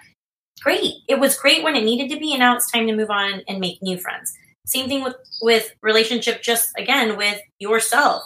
Great. 0.60 0.96
It 1.08 1.18
was 1.18 1.38
great 1.38 1.62
when 1.62 1.74
it 1.74 1.84
needed 1.84 2.10
to 2.10 2.20
be, 2.20 2.32
and 2.32 2.40
now 2.40 2.54
it's 2.54 2.70
time 2.70 2.86
to 2.86 2.94
move 2.94 3.10
on 3.10 3.42
and 3.48 3.60
make 3.60 3.80
new 3.82 3.96
friends. 3.96 4.36
Same 4.68 4.88
thing 4.88 5.02
with 5.02 5.16
with 5.40 5.74
relationship. 5.82 6.42
Just 6.42 6.70
again 6.76 7.16
with 7.16 7.40
yourself, 7.58 8.22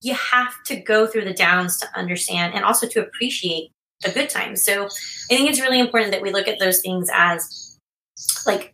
you 0.00 0.14
have 0.14 0.52
to 0.64 0.76
go 0.76 1.06
through 1.06 1.24
the 1.24 1.34
downs 1.34 1.78
to 1.78 1.86
understand 1.94 2.54
and 2.54 2.64
also 2.64 2.86
to 2.88 3.00
appreciate 3.00 3.70
the 4.02 4.10
good 4.10 4.30
times. 4.30 4.64
So 4.64 4.84
I 4.84 5.36
think 5.36 5.48
it's 5.48 5.60
really 5.60 5.78
important 5.78 6.12
that 6.12 6.22
we 6.22 6.32
look 6.32 6.48
at 6.48 6.58
those 6.58 6.80
things 6.80 7.08
as 7.12 7.78
like 8.46 8.72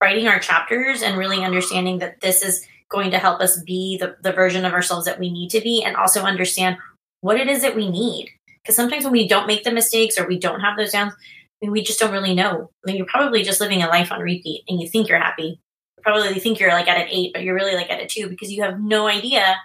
writing 0.00 0.26
our 0.26 0.38
chapters 0.38 1.02
and 1.02 1.16
really 1.16 1.44
understanding 1.44 1.98
that 1.98 2.20
this 2.20 2.42
is 2.42 2.66
going 2.88 3.10
to 3.12 3.18
help 3.18 3.40
us 3.40 3.60
be 3.62 3.96
the, 3.98 4.16
the 4.22 4.32
version 4.32 4.64
of 4.64 4.72
ourselves 4.72 5.06
that 5.06 5.18
we 5.18 5.30
need 5.30 5.50
to 5.50 5.60
be 5.60 5.82
and 5.84 5.96
also 5.96 6.22
understand 6.22 6.76
what 7.20 7.38
it 7.38 7.48
is 7.48 7.62
that 7.62 7.76
we 7.76 7.88
need. 7.88 8.30
Because 8.62 8.76
sometimes 8.76 9.04
when 9.04 9.12
we 9.12 9.28
don't 9.28 9.46
make 9.46 9.64
the 9.64 9.72
mistakes 9.72 10.18
or 10.18 10.26
we 10.26 10.38
don't 10.38 10.60
have 10.60 10.76
those 10.76 10.92
downs, 10.92 11.12
I 11.14 11.66
mean, 11.66 11.72
we 11.72 11.82
just 11.82 11.98
don't 11.98 12.12
really 12.12 12.34
know. 12.34 12.70
I 12.84 12.90
mean, 12.90 12.96
you're 12.96 13.06
probably 13.06 13.42
just 13.42 13.60
living 13.60 13.82
a 13.82 13.88
life 13.88 14.12
on 14.12 14.20
repeat 14.20 14.64
and 14.68 14.80
you 14.80 14.88
think 14.88 15.08
you're 15.08 15.18
happy. 15.18 15.60
Probably 16.06 16.38
think 16.38 16.60
you're 16.60 16.70
like 16.70 16.86
at 16.86 16.98
an 16.98 17.08
eight, 17.10 17.32
but 17.32 17.42
you're 17.42 17.56
really 17.56 17.74
like 17.74 17.90
at 17.90 18.00
a 18.00 18.06
two 18.06 18.28
because 18.28 18.52
you 18.52 18.62
have 18.62 18.78
no 18.80 19.08
idea 19.08 19.56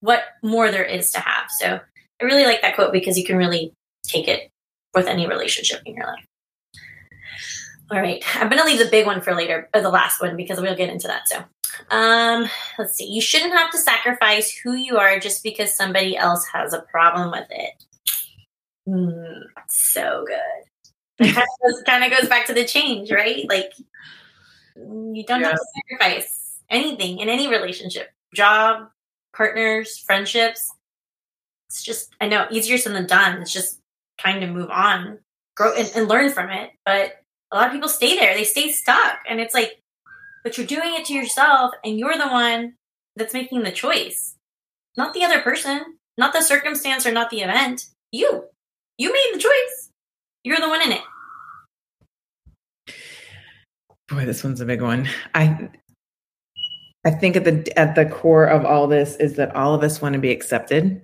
what 0.00 0.24
more 0.42 0.72
there 0.72 0.84
is 0.84 1.12
to 1.12 1.20
have. 1.20 1.46
So 1.60 1.78
I 2.20 2.24
really 2.24 2.44
like 2.44 2.62
that 2.62 2.74
quote 2.74 2.92
because 2.92 3.16
you 3.16 3.24
can 3.24 3.36
really 3.36 3.72
take 4.04 4.26
it 4.26 4.50
with 4.92 5.06
any 5.06 5.28
relationship 5.28 5.82
in 5.86 5.94
your 5.94 6.06
life. 6.06 6.24
All 7.92 8.00
right. 8.00 8.24
I'm 8.34 8.48
going 8.48 8.60
to 8.60 8.66
leave 8.66 8.80
the 8.80 8.90
big 8.90 9.06
one 9.06 9.20
for 9.20 9.34
later, 9.34 9.68
or 9.72 9.82
the 9.82 9.88
last 9.88 10.20
one, 10.20 10.36
because 10.36 10.60
we'll 10.60 10.74
get 10.74 10.90
into 10.90 11.06
that. 11.06 11.28
So, 11.28 11.44
um, 11.90 12.48
let's 12.76 12.96
see. 12.96 13.06
You 13.06 13.20
shouldn't 13.20 13.52
have 13.52 13.70
to 13.70 13.78
sacrifice 13.78 14.50
who 14.50 14.72
you 14.72 14.96
are 14.96 15.20
just 15.20 15.44
because 15.44 15.72
somebody 15.72 16.16
else 16.16 16.44
has 16.52 16.72
a 16.72 16.80
problem 16.80 17.30
with 17.30 17.46
it. 17.50 17.84
Mm, 18.88 19.42
so 19.68 20.24
good. 20.26 21.28
It 21.28 21.86
kind 21.86 22.02
of 22.04 22.18
goes 22.18 22.28
back 22.28 22.46
to 22.46 22.54
the 22.54 22.64
change, 22.64 23.12
right? 23.12 23.48
Like, 23.48 23.70
Mm, 24.78 25.16
you 25.16 25.24
don't 25.24 25.42
have 25.42 25.52
to 25.52 25.66
sacrifice 25.76 26.60
anything 26.70 27.18
in 27.18 27.28
any 27.28 27.48
relationship 27.48 28.10
job, 28.34 28.88
partners, 29.34 29.98
friendships. 29.98 30.72
It's 31.68 31.82
just, 31.82 32.14
I 32.20 32.28
know, 32.28 32.46
easier 32.50 32.78
said 32.78 32.94
than 32.94 33.06
done. 33.06 33.40
It's 33.42 33.52
just 33.52 33.80
trying 34.18 34.40
to 34.40 34.46
move 34.46 34.70
on, 34.70 35.18
grow, 35.56 35.74
and, 35.74 35.90
and 35.94 36.08
learn 36.08 36.30
from 36.30 36.50
it. 36.50 36.70
But 36.84 37.22
a 37.52 37.56
lot 37.56 37.66
of 37.66 37.72
people 37.72 37.88
stay 37.88 38.16
there, 38.16 38.34
they 38.34 38.44
stay 38.44 38.70
stuck. 38.70 39.18
And 39.28 39.40
it's 39.40 39.54
like, 39.54 39.80
but 40.42 40.58
you're 40.58 40.66
doing 40.66 40.94
it 40.94 41.06
to 41.06 41.14
yourself, 41.14 41.72
and 41.84 41.98
you're 41.98 42.18
the 42.18 42.28
one 42.28 42.74
that's 43.16 43.32
making 43.32 43.62
the 43.62 43.72
choice, 43.72 44.34
not 44.96 45.14
the 45.14 45.24
other 45.24 45.40
person, 45.40 45.96
not 46.18 46.32
the 46.32 46.42
circumstance 46.42 47.06
or 47.06 47.12
not 47.12 47.30
the 47.30 47.40
event. 47.40 47.86
You, 48.12 48.44
you 48.98 49.12
made 49.12 49.30
the 49.32 49.38
choice. 49.38 49.90
You're 50.44 50.60
the 50.60 50.68
one 50.68 50.82
in 50.82 50.92
it. 50.92 51.00
Boy, 54.08 54.24
this 54.24 54.44
one's 54.44 54.60
a 54.60 54.66
big 54.66 54.82
one. 54.82 55.08
I 55.34 55.70
I 57.04 57.10
think 57.10 57.36
at 57.36 57.44
the 57.44 57.78
at 57.78 57.94
the 57.94 58.06
core 58.06 58.46
of 58.46 58.64
all 58.64 58.86
this 58.86 59.16
is 59.16 59.34
that 59.34 59.54
all 59.54 59.74
of 59.74 59.82
us 59.82 60.00
want 60.00 60.14
to 60.14 60.18
be 60.18 60.30
accepted. 60.30 61.02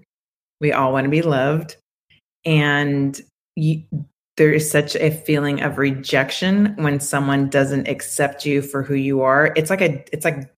We 0.61 0.73
all 0.73 0.93
want 0.93 1.05
to 1.05 1.11
be 1.11 1.23
loved, 1.23 1.77
and 2.45 3.19
you, 3.57 3.83
there 4.37 4.53
is 4.53 4.71
such 4.71 4.97
a 4.97 5.11
feeling 5.11 5.63
of 5.63 5.79
rejection 5.79 6.75
when 6.77 7.01
someone 7.01 7.49
doesn't 7.49 7.89
accept 7.89 8.47
you 8.47 8.63
for 8.63 8.83
who 8.83 8.95
you 8.95 9.23
are. 9.23 9.53
It's 9.57 9.71
like 9.71 9.83
a 9.83 10.05
it's 10.13 10.25
like 10.25 10.51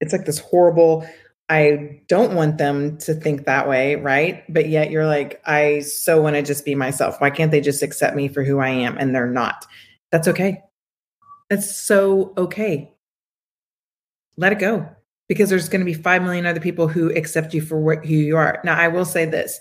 it's 0.00 0.12
like 0.12 0.26
this 0.26 0.38
horrible 0.38 1.06
I 1.48 2.00
don't 2.08 2.34
want 2.34 2.58
them 2.58 2.96
to 2.98 3.14
think 3.14 3.44
that 3.44 3.68
way, 3.68 3.96
right? 3.96 4.44
But 4.52 4.68
yet 4.68 4.90
you're 4.90 5.06
like, 5.06 5.42
I 5.44 5.80
so 5.80 6.22
want 6.22 6.36
to 6.36 6.42
just 6.42 6.64
be 6.64 6.74
myself. 6.74 7.20
Why 7.20 7.30
can't 7.30 7.50
they 7.50 7.60
just 7.60 7.82
accept 7.82 8.16
me 8.16 8.28
for 8.28 8.42
who 8.42 8.60
I 8.60 8.70
am? 8.70 8.96
And 8.96 9.14
they're 9.14 9.26
not. 9.26 9.66
That's 10.10 10.26
okay. 10.28 10.62
That's 11.50 11.76
so 11.76 12.32
okay. 12.36 12.92
Let 14.36 14.52
it 14.52 14.58
go 14.58 14.88
because 15.28 15.50
there's 15.50 15.68
going 15.68 15.80
to 15.80 15.84
be 15.84 15.94
5 15.94 16.22
million 16.22 16.46
other 16.46 16.60
people 16.60 16.88
who 16.88 17.10
accept 17.14 17.54
you 17.54 17.60
for 17.60 17.80
what, 17.80 18.04
who 18.04 18.14
you 18.14 18.36
are. 18.36 18.60
Now, 18.64 18.76
I 18.76 18.88
will 18.88 19.04
say 19.04 19.24
this 19.24 19.60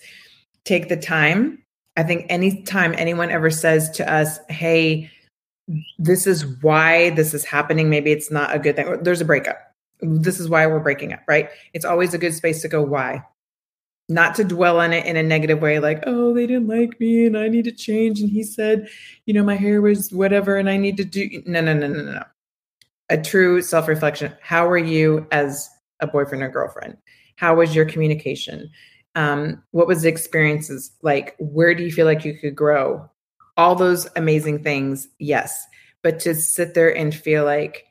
take 0.66 0.90
the 0.90 0.98
time 0.98 1.64
I 1.96 2.04
think 2.04 2.26
anytime 2.30 2.96
anyone 2.98 3.30
ever 3.30 3.50
says 3.50 3.90
to 3.92 4.12
us, 4.12 4.40
hey, 4.50 5.12
this 5.98 6.26
is 6.26 6.46
why 6.62 7.12
this 7.12 7.34
is 7.34 7.46
happening, 7.46 7.90
maybe 7.90 8.12
it's 8.12 8.32
not 8.32 8.54
a 8.54 8.60
good 8.60 8.76
thing, 8.76 9.04
there's 9.04 9.22
a 9.22 9.26
breakup. 9.26 9.58
This 10.02 10.40
is 10.40 10.50
why 10.50 10.66
we're 10.68 10.80
breaking 10.80 11.14
up, 11.14 11.22
right? 11.28 11.50
It's 11.74 11.86
always 11.86 12.14
a 12.14 12.18
good 12.18 12.34
space 12.34 12.62
to 12.64 12.68
go, 12.68 12.82
why? 12.82 13.24
Not 14.14 14.36
to 14.36 14.44
dwell 14.44 14.80
on 14.80 14.94
it 14.94 15.06
in 15.06 15.18
a 15.18 15.24
negative 15.24 15.62
way, 15.62 15.80
like, 15.80 16.04
oh, 16.06 16.34
they 16.34 16.46
didn't 16.46 16.68
like 16.68 17.00
me 17.00 17.26
and 17.26 17.38
I 17.38 17.48
need 17.48 17.66
to 17.66 17.72
change. 17.72 18.20
And 18.20 18.30
he 18.30 18.44
said, 18.44 18.88
you 19.26 19.34
know, 19.34 19.44
my 19.44 19.56
hair 19.56 19.82
was 19.82 20.12
whatever 20.12 20.58
and 20.58 20.70
I 20.70 20.78
need 20.78 20.98
to 20.98 21.06
do. 21.06 21.42
No, 21.46 21.62
no, 21.62 21.74
no, 21.74 21.88
no, 21.88 22.04
no. 22.04 22.24
A 23.10 23.18
true 23.18 23.62
self 23.62 23.88
reflection. 23.88 24.34
How 24.42 24.68
are 24.68 24.78
you 24.78 25.28
as 25.32 25.70
a 26.00 26.08
boyfriend 26.08 26.44
or 26.44 26.50
girlfriend? 26.50 26.98
How 27.36 27.56
was 27.56 27.76
your 27.76 27.86
communication? 27.86 28.70
um, 29.16 29.62
what 29.72 29.88
was 29.88 30.02
the 30.02 30.10
experiences 30.10 30.92
like 31.02 31.36
where 31.40 31.76
do 31.76 31.84
you 31.84 31.92
feel 31.92 32.06
like 32.06 32.26
you 32.26 32.38
could 32.38 32.56
grow 32.56 33.10
all 33.58 33.76
those 33.76 34.08
amazing 34.16 34.64
things 34.64 35.08
yes 35.20 35.66
but 36.02 36.20
to 36.20 36.34
sit 36.34 36.74
there 36.74 36.96
and 36.96 37.14
feel 37.14 37.46
like 37.46 37.86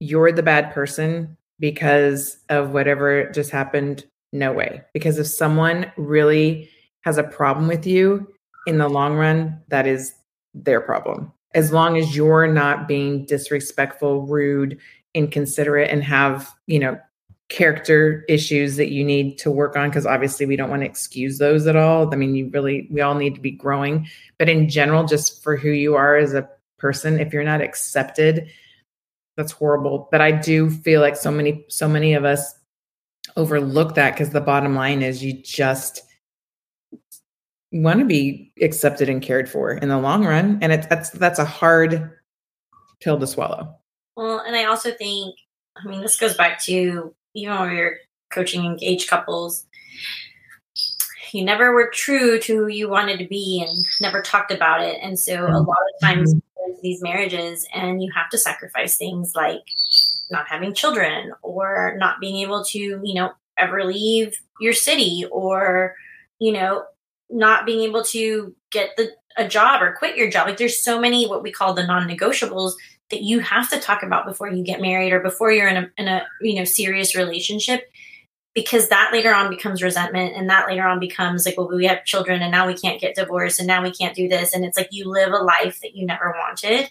you're 0.00 0.32
the 0.32 0.42
bad 0.42 0.72
person 0.72 1.36
because 1.58 2.38
of 2.48 2.70
whatever 2.70 3.30
just 3.32 3.50
happened 3.50 4.04
no 4.32 4.52
way 4.52 4.82
because 4.92 5.18
if 5.18 5.26
someone 5.26 5.90
really 5.96 6.68
has 7.02 7.18
a 7.18 7.22
problem 7.22 7.66
with 7.66 7.86
you 7.86 8.26
in 8.66 8.78
the 8.78 8.88
long 8.88 9.16
run 9.16 9.60
that 9.68 9.86
is 9.86 10.12
their 10.54 10.80
problem 10.80 11.32
as 11.54 11.72
long 11.72 11.96
as 11.96 12.14
you're 12.14 12.46
not 12.46 12.86
being 12.86 13.24
disrespectful 13.26 14.26
rude 14.26 14.78
inconsiderate 15.14 15.90
and 15.90 16.04
have 16.04 16.54
you 16.66 16.78
know 16.78 16.98
character 17.50 18.24
issues 18.28 18.76
that 18.76 18.90
you 18.90 19.04
need 19.04 19.36
to 19.36 19.50
work 19.50 19.76
on 19.76 19.90
because 19.90 20.06
obviously 20.06 20.46
we 20.46 20.56
don't 20.56 20.70
want 20.70 20.82
to 20.82 20.86
excuse 20.88 21.38
those 21.38 21.66
at 21.66 21.76
all. 21.76 22.10
I 22.12 22.16
mean, 22.16 22.34
you 22.34 22.48
really 22.48 22.88
we 22.90 23.00
all 23.00 23.16
need 23.16 23.34
to 23.34 23.40
be 23.40 23.50
growing, 23.50 24.08
but 24.38 24.48
in 24.48 24.68
general 24.68 25.04
just 25.04 25.42
for 25.42 25.56
who 25.56 25.70
you 25.70 25.96
are 25.96 26.16
as 26.16 26.32
a 26.32 26.48
person, 26.78 27.20
if 27.20 27.32
you're 27.32 27.44
not 27.44 27.60
accepted, 27.60 28.48
that's 29.36 29.52
horrible. 29.52 30.08
But 30.10 30.20
I 30.20 30.30
do 30.30 30.70
feel 30.70 31.00
like 31.00 31.16
so 31.16 31.30
many 31.30 31.64
so 31.68 31.88
many 31.88 32.14
of 32.14 32.24
us 32.24 32.54
overlook 33.40 33.94
that 33.94 34.12
because 34.12 34.30
the 34.30 34.40
bottom 34.40 34.74
line 34.74 35.02
is 35.02 35.24
you 35.24 35.32
just 35.32 36.02
want 37.72 38.00
to 38.00 38.04
be 38.04 38.52
accepted 38.60 39.08
and 39.08 39.22
cared 39.22 39.48
for 39.48 39.72
in 39.72 39.88
the 39.88 39.98
long 39.98 40.26
run 40.26 40.58
and 40.60 40.72
it, 40.72 40.88
that's 40.88 41.10
that's 41.10 41.38
a 41.38 41.44
hard 41.44 42.18
pill 43.00 43.18
to 43.18 43.26
swallow. 43.26 43.74
Well, 44.16 44.40
and 44.40 44.54
I 44.54 44.64
also 44.64 44.92
think 44.92 45.34
I 45.76 45.88
mean, 45.88 46.00
this 46.00 46.18
goes 46.18 46.36
back 46.36 46.60
to 46.64 47.14
even 47.34 47.58
when 47.58 47.70
we 47.70 47.76
were 47.76 47.98
coaching 48.30 48.64
engaged 48.64 49.08
couples, 49.08 49.66
you 51.32 51.44
never 51.44 51.72
were 51.72 51.90
true 51.92 52.38
to 52.40 52.56
who 52.56 52.66
you 52.66 52.88
wanted 52.88 53.18
to 53.18 53.28
be 53.28 53.64
and 53.66 53.76
never 54.00 54.20
talked 54.20 54.52
about 54.52 54.82
it. 54.82 54.98
And 55.00 55.18
so 55.18 55.46
a 55.46 55.58
lot 55.58 55.68
of 55.68 56.00
times 56.02 56.34
mm-hmm. 56.34 56.49
These 56.82 57.02
marriages 57.02 57.66
and 57.74 58.02
you 58.02 58.10
have 58.14 58.30
to 58.30 58.38
sacrifice 58.38 58.96
things 58.96 59.32
like 59.34 59.62
not 60.30 60.46
having 60.48 60.74
children 60.74 61.32
or 61.42 61.96
not 61.98 62.20
being 62.20 62.36
able 62.36 62.64
to, 62.64 62.78
you 62.78 63.14
know, 63.14 63.32
ever 63.58 63.84
leave 63.84 64.40
your 64.60 64.72
city 64.72 65.24
or, 65.30 65.94
you 66.38 66.52
know, 66.52 66.84
not 67.28 67.66
being 67.66 67.80
able 67.80 68.02
to 68.04 68.54
get 68.70 68.90
the 68.96 69.10
a 69.36 69.46
job 69.46 69.80
or 69.80 69.94
quit 69.94 70.16
your 70.16 70.30
job. 70.30 70.46
Like 70.46 70.56
there's 70.56 70.82
so 70.82 71.00
many 71.00 71.26
what 71.26 71.42
we 71.42 71.52
call 71.52 71.72
the 71.72 71.86
non-negotiables 71.86 72.72
that 73.10 73.22
you 73.22 73.40
have 73.40 73.68
to 73.70 73.80
talk 73.80 74.02
about 74.02 74.26
before 74.26 74.48
you 74.48 74.62
get 74.64 74.80
married 74.80 75.12
or 75.12 75.20
before 75.20 75.52
you're 75.52 75.68
in 75.68 75.76
a 75.76 75.90
in 75.96 76.08
a 76.08 76.26
you 76.40 76.56
know 76.56 76.64
serious 76.64 77.16
relationship 77.16 77.90
because 78.54 78.88
that 78.88 79.10
later 79.12 79.34
on 79.34 79.50
becomes 79.50 79.82
resentment 79.82 80.34
and 80.34 80.50
that 80.50 80.66
later 80.66 80.86
on 80.86 80.98
becomes 80.98 81.46
like 81.46 81.56
well 81.56 81.68
we 81.68 81.86
have 81.86 82.04
children 82.04 82.42
and 82.42 82.50
now 82.50 82.66
we 82.66 82.74
can't 82.74 83.00
get 83.00 83.14
divorced 83.14 83.60
and 83.60 83.68
now 83.68 83.82
we 83.82 83.92
can't 83.92 84.16
do 84.16 84.28
this. 84.28 84.54
And 84.54 84.64
it's 84.64 84.76
like 84.76 84.88
you 84.90 85.08
live 85.08 85.32
a 85.32 85.38
life 85.38 85.80
that 85.80 85.94
you 85.94 86.06
never 86.06 86.34
wanted. 86.36 86.90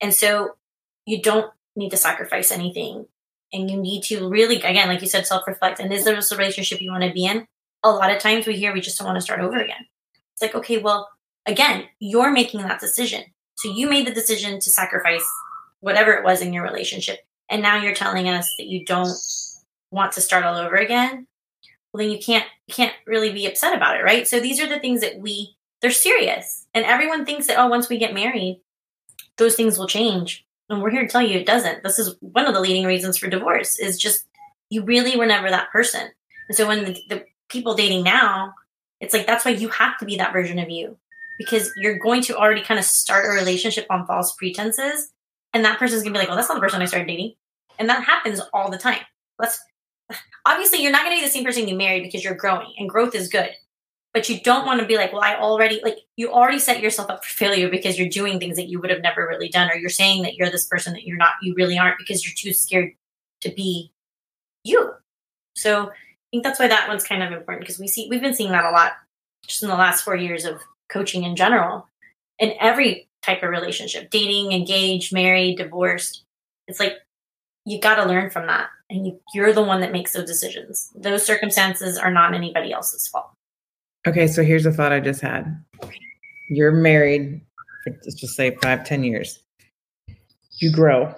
And 0.00 0.14
so 0.14 0.56
you 1.06 1.20
don't 1.20 1.52
need 1.76 1.90
to 1.90 1.96
sacrifice 1.96 2.50
anything. 2.50 3.06
And 3.52 3.70
you 3.70 3.76
need 3.76 4.02
to 4.04 4.28
really 4.28 4.56
again 4.56 4.88
like 4.88 5.02
you 5.02 5.08
said 5.08 5.26
self-reflect. 5.26 5.80
And 5.80 5.92
is 5.92 6.04
this 6.04 6.32
a 6.32 6.36
relationship 6.36 6.80
you 6.80 6.90
want 6.90 7.04
to 7.04 7.12
be 7.12 7.26
in? 7.26 7.46
A 7.82 7.90
lot 7.90 8.10
of 8.10 8.18
times 8.18 8.46
we 8.46 8.56
hear 8.56 8.72
we 8.72 8.80
just 8.80 8.98
don't 8.98 9.06
want 9.06 9.16
to 9.16 9.22
start 9.22 9.40
over 9.40 9.58
again. 9.58 9.86
It's 10.32 10.42
like 10.42 10.54
okay 10.54 10.78
well 10.78 11.10
again 11.46 11.84
you're 11.98 12.32
making 12.32 12.62
that 12.62 12.80
decision. 12.80 13.24
So 13.56 13.70
you 13.70 13.88
made 13.88 14.06
the 14.06 14.14
decision 14.14 14.58
to 14.58 14.70
sacrifice 14.70 15.24
whatever 15.80 16.12
it 16.12 16.24
was 16.24 16.40
in 16.40 16.54
your 16.54 16.64
relationship. 16.64 17.20
And 17.50 17.60
now 17.60 17.76
you're 17.76 17.94
telling 17.94 18.28
us 18.28 18.52
that 18.58 18.66
you 18.66 18.86
don't 18.86 19.14
want 19.94 20.12
to 20.12 20.20
start 20.20 20.44
all 20.44 20.56
over 20.56 20.76
again 20.76 21.26
well 21.92 22.02
then 22.02 22.10
you 22.10 22.18
can't 22.18 22.44
can't 22.70 22.92
really 23.06 23.32
be 23.32 23.46
upset 23.46 23.74
about 23.76 23.96
it 23.96 24.02
right? 24.02 24.26
So 24.26 24.40
these 24.40 24.60
are 24.60 24.68
the 24.68 24.80
things 24.80 25.00
that 25.00 25.18
we 25.18 25.56
they're 25.80 25.90
serious. 25.90 26.66
And 26.72 26.84
everyone 26.84 27.24
thinks 27.24 27.46
that 27.46 27.58
oh 27.58 27.68
once 27.68 27.88
we 27.88 27.98
get 27.98 28.14
married 28.14 28.60
those 29.36 29.56
things 29.56 29.78
will 29.78 29.86
change. 29.86 30.44
And 30.68 30.80
we're 30.80 30.90
here 30.90 31.02
to 31.02 31.08
tell 31.08 31.22
you 31.22 31.38
it 31.38 31.46
doesn't. 31.46 31.82
This 31.82 31.98
is 31.98 32.16
one 32.20 32.46
of 32.46 32.54
the 32.54 32.60
leading 32.60 32.86
reasons 32.86 33.18
for 33.18 33.28
divorce 33.28 33.78
is 33.78 33.98
just 33.98 34.26
you 34.70 34.82
really 34.82 35.16
were 35.16 35.26
never 35.26 35.50
that 35.50 35.70
person. 35.70 36.08
And 36.48 36.56
so 36.56 36.66
when 36.66 36.84
the, 36.84 37.02
the 37.08 37.24
people 37.48 37.74
dating 37.74 38.04
now 38.04 38.54
it's 39.00 39.12
like 39.12 39.26
that's 39.26 39.44
why 39.44 39.52
you 39.52 39.68
have 39.68 39.98
to 39.98 40.06
be 40.06 40.16
that 40.16 40.32
version 40.32 40.58
of 40.58 40.70
you 40.70 40.96
because 41.38 41.70
you're 41.76 41.98
going 41.98 42.22
to 42.22 42.36
already 42.36 42.62
kind 42.62 42.78
of 42.78 42.86
start 42.86 43.26
a 43.26 43.28
relationship 43.28 43.86
on 43.90 44.06
false 44.06 44.34
pretenses 44.36 45.12
and 45.52 45.64
that 45.64 45.78
person's 45.78 46.02
gonna 46.02 46.12
be 46.12 46.18
like, 46.18 46.28
"Well, 46.28 46.36
that's 46.36 46.48
not 46.48 46.56
the 46.56 46.60
person 46.60 46.82
I 46.82 46.86
started 46.86 47.06
dating," 47.06 47.34
and 47.78 47.88
that 47.88 48.04
happens 48.04 48.40
all 48.52 48.70
the 48.70 48.78
time. 48.78 49.02
Let's 49.38 49.60
obviously 50.46 50.82
you're 50.82 50.92
not 50.92 51.04
gonna 51.04 51.16
be 51.16 51.22
the 51.22 51.28
same 51.28 51.44
person 51.44 51.68
you 51.68 51.76
married 51.76 52.02
because 52.02 52.24
you're 52.24 52.34
growing, 52.34 52.72
and 52.78 52.88
growth 52.88 53.14
is 53.14 53.28
good. 53.28 53.50
But 54.12 54.28
you 54.28 54.40
don't 54.40 54.66
want 54.66 54.80
to 54.80 54.86
be 54.86 54.96
like, 54.96 55.12
"Well, 55.12 55.22
I 55.22 55.36
already 55.36 55.80
like 55.82 55.98
you 56.16 56.32
already 56.32 56.58
set 56.60 56.80
yourself 56.80 57.10
up 57.10 57.24
for 57.24 57.30
failure 57.32 57.68
because 57.68 57.98
you're 57.98 58.08
doing 58.08 58.38
things 58.38 58.56
that 58.56 58.68
you 58.68 58.80
would 58.80 58.90
have 58.90 59.02
never 59.02 59.26
really 59.26 59.48
done, 59.48 59.70
or 59.70 59.74
you're 59.76 59.90
saying 59.90 60.22
that 60.22 60.34
you're 60.36 60.50
this 60.50 60.66
person 60.68 60.92
that 60.92 61.04
you're 61.04 61.16
not, 61.16 61.32
you 61.42 61.54
really 61.54 61.78
aren't 61.78 61.98
because 61.98 62.24
you're 62.24 62.34
too 62.36 62.52
scared 62.52 62.92
to 63.40 63.50
be 63.50 63.90
you." 64.64 64.94
So 65.56 65.90
I 65.90 65.94
think 66.30 66.44
that's 66.44 66.58
why 66.60 66.68
that 66.68 66.88
one's 66.88 67.04
kind 67.04 67.22
of 67.22 67.32
important 67.32 67.60
because 67.62 67.78
we 67.78 67.88
see 67.88 68.08
we've 68.08 68.20
been 68.20 68.34
seeing 68.34 68.52
that 68.52 68.64
a 68.64 68.70
lot 68.70 68.92
just 69.46 69.62
in 69.62 69.68
the 69.68 69.76
last 69.76 70.04
four 70.04 70.16
years 70.16 70.44
of 70.44 70.60
coaching 70.88 71.24
in 71.24 71.36
general 71.36 71.88
in 72.38 72.54
every 72.60 73.08
type 73.22 73.42
of 73.42 73.50
relationship 73.50 74.10
dating, 74.10 74.52
engaged, 74.52 75.12
married, 75.12 75.58
divorced. 75.58 76.24
It's 76.68 76.80
like 76.80 76.98
you 77.64 77.80
got 77.80 77.96
to 77.96 78.06
learn 78.06 78.30
from 78.30 78.46
that. 78.46 78.68
And 78.90 79.06
you, 79.06 79.20
you're 79.32 79.52
the 79.52 79.62
one 79.62 79.80
that 79.80 79.92
makes 79.92 80.12
those 80.12 80.26
decisions. 80.26 80.90
Those 80.94 81.24
circumstances 81.24 81.96
are 81.96 82.10
not 82.10 82.34
anybody 82.34 82.72
else's 82.72 83.08
fault. 83.08 83.30
Okay, 84.06 84.26
so 84.26 84.42
here's 84.42 84.66
a 84.66 84.72
thought 84.72 84.92
I 84.92 85.00
just 85.00 85.20
had. 85.20 85.64
You're 86.50 86.72
married 86.72 87.40
for 87.82 87.92
let's 88.04 88.20
just 88.20 88.36
say 88.36 88.56
five, 88.62 88.84
ten 88.84 89.02
years. 89.02 89.42
You 90.60 90.70
grow, 90.70 91.14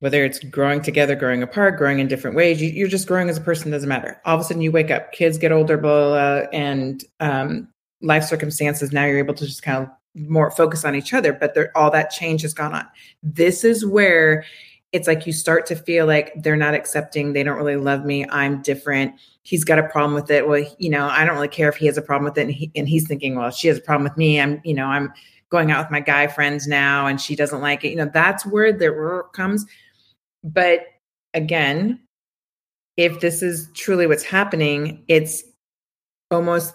whether 0.00 0.24
it's 0.24 0.38
growing 0.38 0.80
together, 0.80 1.14
growing 1.14 1.42
apart, 1.42 1.76
growing 1.76 1.98
in 1.98 2.08
different 2.08 2.36
ways. 2.36 2.62
You, 2.62 2.86
are 2.86 2.88
just 2.88 3.06
growing 3.06 3.28
as 3.28 3.36
a 3.36 3.42
person. 3.42 3.70
Doesn't 3.70 3.88
matter. 3.88 4.20
All 4.24 4.34
of 4.34 4.40
a 4.40 4.44
sudden, 4.44 4.62
you 4.62 4.72
wake 4.72 4.90
up, 4.90 5.12
kids 5.12 5.36
get 5.36 5.52
older, 5.52 5.76
blah, 5.76 6.08
blah, 6.08 6.40
blah 6.40 6.48
and 6.52 7.04
um, 7.20 7.68
life 8.00 8.24
circumstances. 8.24 8.92
Now 8.92 9.04
you're 9.04 9.18
able 9.18 9.34
to 9.34 9.46
just 9.46 9.62
kind 9.62 9.84
of 9.84 9.90
more 10.14 10.50
focus 10.50 10.84
on 10.84 10.94
each 10.94 11.12
other, 11.12 11.32
but 11.32 11.56
all 11.74 11.90
that 11.90 12.10
change 12.10 12.42
has 12.42 12.54
gone 12.54 12.74
on. 12.74 12.86
This 13.22 13.64
is 13.64 13.86
where 13.86 14.44
it's 14.92 15.08
like 15.08 15.26
you 15.26 15.32
start 15.32 15.66
to 15.66 15.76
feel 15.76 16.06
like 16.06 16.32
they're 16.36 16.56
not 16.56 16.74
accepting, 16.74 17.32
they 17.32 17.42
don't 17.42 17.56
really 17.56 17.76
love 17.76 18.04
me, 18.04 18.26
I'm 18.28 18.60
different. 18.62 19.14
He's 19.42 19.64
got 19.64 19.78
a 19.78 19.88
problem 19.88 20.14
with 20.14 20.30
it. 20.30 20.46
Well, 20.46 20.64
you 20.78 20.90
know, 20.90 21.08
I 21.08 21.24
don't 21.24 21.34
really 21.34 21.48
care 21.48 21.68
if 21.68 21.76
he 21.76 21.86
has 21.86 21.96
a 21.96 22.02
problem 22.02 22.24
with 22.24 22.38
it. 22.38 22.42
And, 22.42 22.50
he, 22.50 22.70
and 22.76 22.88
he's 22.88 23.08
thinking, 23.08 23.34
well, 23.34 23.50
she 23.50 23.68
has 23.68 23.78
a 23.78 23.80
problem 23.80 24.04
with 24.04 24.16
me. 24.16 24.40
I'm, 24.40 24.60
you 24.64 24.74
know, 24.74 24.86
I'm 24.86 25.12
going 25.50 25.70
out 25.70 25.84
with 25.84 25.90
my 25.90 26.00
guy 26.00 26.26
friends 26.26 26.66
now 26.66 27.06
and 27.06 27.20
she 27.20 27.34
doesn't 27.34 27.60
like 27.60 27.84
it. 27.84 27.88
You 27.88 27.96
know, 27.96 28.10
that's 28.12 28.46
where 28.46 28.72
the 28.72 29.22
comes. 29.32 29.66
But 30.44 30.86
again, 31.34 32.00
if 32.96 33.20
this 33.20 33.42
is 33.42 33.68
truly 33.74 34.06
what's 34.06 34.22
happening, 34.22 35.04
it's 35.08 35.42
almost 36.30 36.74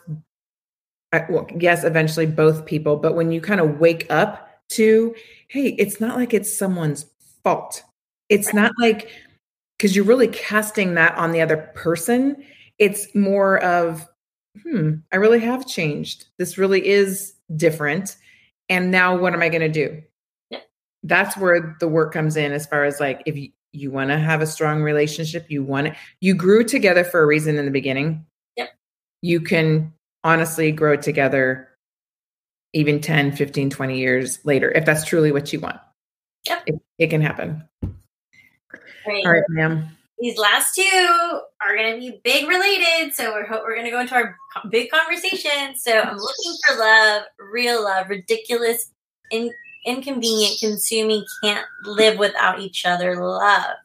well, 1.29 1.47
yes, 1.57 1.83
eventually 1.83 2.25
both 2.25 2.65
people, 2.65 2.97
but 2.97 3.15
when 3.15 3.31
you 3.31 3.41
kind 3.41 3.61
of 3.61 3.79
wake 3.79 4.05
up 4.09 4.49
to, 4.69 5.15
hey, 5.47 5.75
it's 5.77 6.01
not 6.01 6.17
like 6.17 6.33
it's 6.33 6.55
someone's 6.55 7.05
fault. 7.43 7.83
It's 8.29 8.53
not 8.53 8.73
like, 8.79 9.09
because 9.77 9.95
you're 9.95 10.05
really 10.05 10.27
casting 10.27 10.95
that 10.95 11.17
on 11.17 11.31
the 11.31 11.41
other 11.41 11.57
person. 11.75 12.43
It's 12.77 13.13
more 13.15 13.63
of, 13.63 14.07
hmm, 14.63 14.95
I 15.11 15.17
really 15.17 15.39
have 15.39 15.67
changed. 15.67 16.25
This 16.37 16.57
really 16.57 16.85
is 16.85 17.33
different. 17.55 18.17
And 18.69 18.91
now 18.91 19.17
what 19.17 19.33
am 19.33 19.41
I 19.41 19.49
going 19.49 19.61
to 19.61 19.69
do? 19.69 20.01
Yeah. 20.49 20.59
That's 21.03 21.37
where 21.37 21.75
the 21.79 21.87
work 21.87 22.13
comes 22.13 22.35
in 22.35 22.51
as 22.51 22.65
far 22.65 22.83
as 22.83 22.99
like, 22.99 23.23
if 23.25 23.37
you, 23.37 23.49
you 23.71 23.91
want 23.91 24.09
to 24.09 24.17
have 24.17 24.41
a 24.41 24.47
strong 24.47 24.81
relationship, 24.81 25.45
you 25.49 25.63
want 25.63 25.93
you 26.21 26.33
grew 26.33 26.63
together 26.63 27.03
for 27.03 27.21
a 27.21 27.25
reason 27.25 27.57
in 27.57 27.65
the 27.65 27.71
beginning. 27.71 28.25
Yep. 28.55 28.69
You 29.21 29.41
can 29.41 29.93
honestly 30.23 30.71
grow 30.71 30.95
together 30.95 31.69
even 32.73 32.99
10, 32.99 33.35
15, 33.35 33.69
20 33.69 33.97
years 33.97 34.39
later, 34.43 34.71
if 34.71 34.85
that's 34.85 35.05
truly 35.05 35.31
what 35.31 35.53
you 35.53 35.59
want. 35.59 35.79
Yep. 36.47 36.63
It, 36.65 36.75
it 36.97 37.07
can 37.07 37.21
happen. 37.21 37.63
Great. 39.07 39.25
All 39.25 39.31
right, 39.31 39.43
ma'am. 39.49 39.89
these 40.19 40.37
last 40.37 40.75
two 40.75 41.39
are 41.61 41.75
going 41.75 41.93
to 41.93 41.99
be 41.99 42.19
big 42.23 42.47
related. 42.47 43.13
So 43.13 43.31
we're 43.31 43.47
we're 43.49 43.75
going 43.75 43.85
to 43.85 43.91
go 43.91 43.99
into 43.99 44.15
our 44.15 44.35
big 44.69 44.89
conversation. 44.91 45.75
So 45.75 45.99
I'm 45.99 46.17
looking 46.17 46.55
for 46.67 46.77
love, 46.77 47.23
real 47.51 47.83
love, 47.83 48.09
ridiculous, 48.09 48.91
in, 49.31 49.51
inconvenient, 49.85 50.59
consuming, 50.59 51.23
can't 51.43 51.65
live 51.85 52.17
without 52.17 52.59
each 52.59 52.85
other 52.85 53.15
love. 53.15 53.75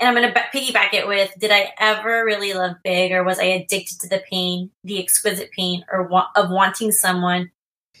And 0.00 0.08
I'm 0.08 0.14
going 0.14 0.32
to 0.32 0.40
piggyback 0.54 0.94
it 0.94 1.08
with 1.08 1.32
Did 1.38 1.50
I 1.50 1.72
ever 1.78 2.24
really 2.24 2.54
love 2.54 2.76
big, 2.84 3.12
or 3.12 3.24
was 3.24 3.38
I 3.38 3.44
addicted 3.44 4.00
to 4.00 4.08
the 4.08 4.22
pain, 4.30 4.70
the 4.84 5.02
exquisite 5.02 5.50
pain, 5.50 5.84
or 5.92 6.04
wa- 6.04 6.28
of 6.36 6.50
wanting 6.50 6.92
someone 6.92 7.50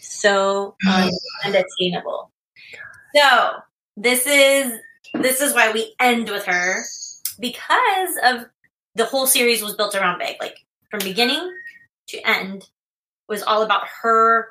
so 0.00 0.76
unattainable? 1.44 2.30
So 3.14 3.50
this 3.96 4.26
is 4.26 4.78
this 5.14 5.40
is 5.40 5.54
why 5.54 5.72
we 5.72 5.94
end 6.00 6.28
with 6.28 6.44
her 6.44 6.84
because 7.38 8.16
of 8.24 8.46
the 8.94 9.04
whole 9.04 9.26
series 9.26 9.62
was 9.62 9.74
built 9.74 9.94
around 9.94 10.18
Big. 10.18 10.36
Like 10.40 10.56
from 10.90 11.00
beginning 11.00 11.52
to 12.08 12.28
end 12.28 12.68
was 13.28 13.42
all 13.42 13.62
about 13.62 13.86
her 14.02 14.48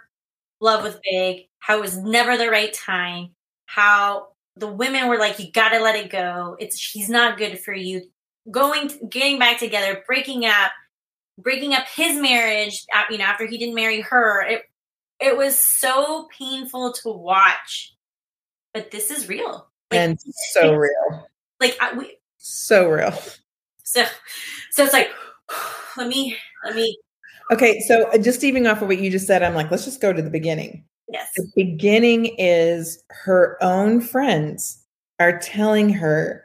love 0.61 0.83
with 0.83 0.99
Big, 1.03 1.47
how 1.59 1.77
it 1.77 1.81
was 1.81 1.97
never 1.97 2.37
the 2.37 2.49
right 2.49 2.73
time, 2.73 3.29
how 3.65 4.29
the 4.55 4.67
women 4.67 5.07
were 5.07 5.17
like, 5.17 5.39
you 5.39 5.51
gotta 5.51 5.79
let 5.79 5.95
it 5.95 6.09
go. 6.09 6.55
It's 6.59 6.79
she's 6.79 7.09
not 7.09 7.37
good 7.37 7.59
for 7.59 7.73
you. 7.73 8.03
Going, 8.49 8.89
getting 9.09 9.39
back 9.39 9.59
together, 9.59 10.03
breaking 10.07 10.45
up, 10.45 10.71
breaking 11.37 11.73
up 11.73 11.85
his 11.93 12.19
marriage. 12.19 12.85
You 13.09 13.17
know, 13.17 13.25
after 13.25 13.45
he 13.45 13.57
didn't 13.57 13.75
marry 13.75 14.01
her, 14.01 14.41
it 14.41 14.61
it 15.19 15.37
was 15.37 15.57
so 15.57 16.27
painful 16.37 16.93
to 16.93 17.09
watch. 17.09 17.93
But 18.73 18.91
this 18.91 19.11
is 19.11 19.27
real, 19.27 19.67
like, 19.91 19.99
and 19.99 20.19
so 20.53 20.73
real. 20.73 21.27
Like 21.59 21.77
I, 21.79 21.93
we, 21.93 22.17
so 22.37 22.89
real. 22.89 23.13
So, 23.83 24.05
so 24.71 24.83
it's 24.83 24.93
like, 24.93 25.09
let 25.97 26.07
me, 26.07 26.35
let 26.65 26.75
me. 26.75 26.97
Okay, 27.51 27.79
so 27.87 28.09
uh, 28.09 28.17
just 28.17 28.43
even 28.43 28.67
off 28.67 28.81
of 28.81 28.87
what 28.89 28.99
you 28.99 29.09
just 29.09 29.27
said, 29.27 29.43
I'm 29.43 29.55
like, 29.55 29.71
let's 29.71 29.85
just 29.85 30.01
go 30.01 30.11
to 30.11 30.21
the 30.21 30.29
beginning. 30.29 30.83
Yes. 31.09 31.31
The 31.35 31.49
beginning 31.55 32.35
is 32.37 33.01
her 33.09 33.57
own 33.61 34.01
friends 34.01 34.83
are 35.19 35.39
telling 35.39 35.89
her, 35.89 36.43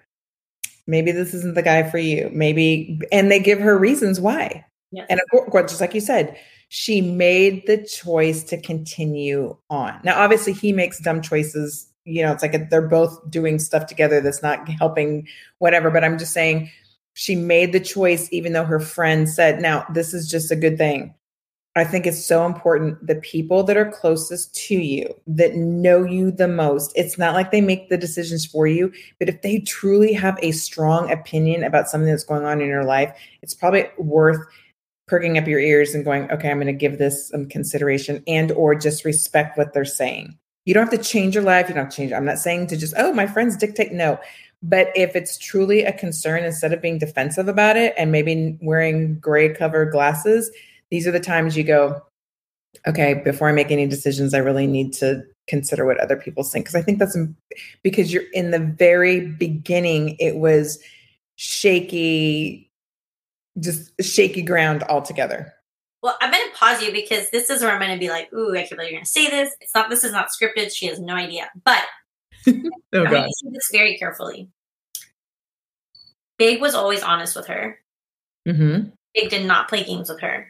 maybe 0.87 1.11
this 1.11 1.35
isn't 1.35 1.55
the 1.55 1.63
guy 1.63 1.89
for 1.91 1.99
you. 1.99 2.31
Maybe, 2.33 3.01
and 3.11 3.31
they 3.31 3.41
give 3.41 3.59
her 3.59 3.77
reasons 3.77 4.21
why. 4.21 4.65
Yes. 4.93 5.07
And 5.11 5.21
of 5.21 5.51
course, 5.51 5.73
just 5.73 5.81
like 5.81 5.95
you 5.95 6.01
said, 6.01 6.39
she 6.69 7.01
made 7.01 7.67
the 7.67 7.85
choice 7.85 8.45
to 8.45 8.61
continue 8.61 9.57
on. 9.69 10.01
Now, 10.05 10.23
obviously, 10.23 10.53
he 10.53 10.73
makes 10.73 11.01
dumb 11.01 11.21
choices 11.21 11.92
you 12.05 12.23
know, 12.23 12.33
it's 12.33 12.43
like 12.43 12.55
a, 12.55 12.67
they're 12.71 12.83
both 12.83 13.19
doing 13.31 13.59
stuff 13.59 13.87
together 13.87 14.21
that's 14.21 14.43
not 14.43 14.69
helping 14.69 15.27
whatever. 15.59 15.91
But 15.91 16.05
I'm 16.05 16.19
just 16.19 16.33
saying 16.33 16.71
she 17.15 17.35
made 17.35 17.73
the 17.73 17.81
choice, 17.81 18.29
even 18.33 18.53
though 18.53 18.65
her 18.65 18.81
friend 18.81 19.29
said, 19.29 19.61
now 19.61 19.87
this 19.93 20.15
is 20.15 20.29
just 20.29 20.51
a 20.51 20.57
good 20.57 20.79
thing. 20.79 21.15
I 21.75 21.85
think 21.85 22.07
it's 22.07 22.23
so 22.23 22.45
important 22.45 23.07
the 23.07 23.15
people 23.15 23.63
that 23.65 23.79
are 23.79 23.91
closest 23.91 24.55
to 24.67 24.75
you, 24.75 25.15
that 25.27 25.55
know 25.55 26.05
you 26.05 26.31
the 26.31 26.49
most. 26.49 26.93
It's 26.97 27.17
not 27.17 27.35
like 27.35 27.51
they 27.51 27.63
make 27.63 27.89
the 27.89 27.97
decisions 27.97 28.45
for 28.45 28.67
you, 28.67 28.93
but 29.19 29.31
if 29.31 29.41
they 29.41 29.61
truly 29.61 30.13
have 30.13 30.39
a 30.43 30.53
strong 30.53 31.11
opinion 31.11 31.65
about 31.65 31.89
something 31.89 32.11
that's 32.11 32.25
going 32.25 32.45
on 32.45 32.61
in 32.61 32.69
your 32.69 32.85
life, 32.85 33.17
it's 33.41 33.55
probably 33.55 33.87
worth 33.97 34.45
perking 35.09 35.39
up 35.39 35.47
your 35.47 35.61
ears 35.61 35.95
and 35.95 36.05
going, 36.05 36.31
okay, 36.31 36.51
I'm 36.51 36.59
going 36.59 36.67
to 36.67 36.73
give 36.75 36.99
this 36.99 37.29
some 37.31 37.49
consideration 37.49 38.23
and 38.27 38.53
or 38.53 38.75
just 38.75 39.07
respect 39.07 39.57
what 39.57 39.73
they're 39.73 39.87
saying. 39.87 40.39
You 40.65 40.75
don't 40.75 40.89
have 40.89 40.99
to 40.99 41.05
change 41.05 41.35
your 41.35 41.45
life. 41.45 41.69
You 41.69 41.75
don't 41.75 41.85
have 41.85 41.93
to 41.93 41.97
change. 41.97 42.13
I'm 42.13 42.25
not 42.25 42.39
saying 42.39 42.69
to 42.69 42.77
just, 42.77 42.95
oh, 42.97 43.13
my 43.13 43.27
friends 43.27 43.57
dictate. 43.57 43.93
No. 43.93 44.19
But 44.63 44.93
if 44.95 45.17
it's 45.17 45.37
truly 45.39 45.83
a 45.83 45.93
concern, 45.93 46.45
instead 46.45 46.73
of 46.73 46.81
being 46.81 46.99
defensive 46.99 47.49
about 47.49 47.77
it 47.77 47.95
and 47.99 48.13
maybe 48.13 48.57
wearing 48.63 49.19
gray 49.19 49.53
covered 49.53 49.91
glasses, 49.91 50.51
these 50.91 51.07
are 51.07 51.11
the 51.11 51.19
times 51.19 51.57
you 51.57 51.65
go, 51.65 52.01
okay, 52.87 53.15
before 53.25 53.49
I 53.49 53.53
make 53.53 53.73
any 53.73 53.89
decisions, 53.89 54.35
I 54.35 54.39
really 54.39 54.69
need 54.69 54.93
to 54.95 55.25
consider 55.49 55.85
what 55.85 55.99
other 55.99 56.17
people 56.17 56.45
think. 56.45 56.67
Because 56.67 56.77
I 56.77 56.83
think 56.83 57.01
that's 57.01 57.17
because 57.83 58.13
you're 58.13 58.31
in 58.33 58.53
the 58.53 58.61
very 58.61 59.27
beginning, 59.27 60.17
it 60.21 60.37
was 60.37 60.79
shaky, 61.35 62.71
just 63.59 63.91
shaky 64.01 64.43
ground 64.43 64.85
altogether. 64.85 65.53
Well, 66.03 66.17
I'm 66.21 66.33
going 66.33 66.45
to 66.45 66.57
pause 66.57 66.83
you 66.83 66.93
because 66.93 67.31
this 67.31 67.49
is 67.49 67.63
where 67.63 67.71
I'm 67.71 67.79
going 67.79 67.93
to 67.93 67.99
be 67.99 68.11
like, 68.11 68.33
ooh, 68.33 68.53
I 68.53 68.59
can't 68.59 68.71
believe 68.71 68.91
you're 68.91 68.99
going 68.99 69.05
to 69.05 69.11
say 69.11 69.31
this. 69.31 69.55
It's 69.61 69.75
not, 69.75 69.89
this 69.89 70.03
is 70.03 70.13
not 70.13 70.29
scripted. 70.31 70.73
She 70.73 70.87
has 70.87 70.99
no 70.99 71.15
idea. 71.15 71.49
But 71.65 71.85
oh, 72.49 72.53
I'm 72.93 73.05
going 73.05 73.29
to 73.29 73.51
this 73.53 73.69
very 73.71 73.97
carefully. 73.97 74.49
Big 76.39 76.61
was 76.61 76.75
always 76.75 77.05
honest 77.05 77.37
with 77.37 77.47
her. 77.47 77.79
Mm-hmm. 78.49 78.89
Big 79.15 79.31
did 79.31 79.47
not 79.47 79.69
play 79.69 79.85
games 79.85 80.09
with 80.09 80.21
her. 80.23 80.49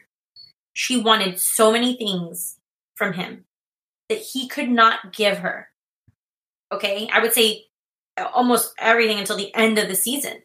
She 0.73 0.99
wanted 0.99 1.39
so 1.39 1.71
many 1.71 1.95
things 1.97 2.57
from 2.95 3.13
him 3.13 3.45
that 4.09 4.17
he 4.17 4.47
could 4.47 4.69
not 4.69 5.13
give 5.13 5.37
her. 5.37 5.67
Okay. 6.71 7.07
I 7.13 7.19
would 7.19 7.33
say 7.33 7.65
almost 8.33 8.73
everything 8.79 9.19
until 9.19 9.37
the 9.37 9.53
end 9.53 9.77
of 9.77 9.87
the 9.87 9.95
season. 9.95 10.41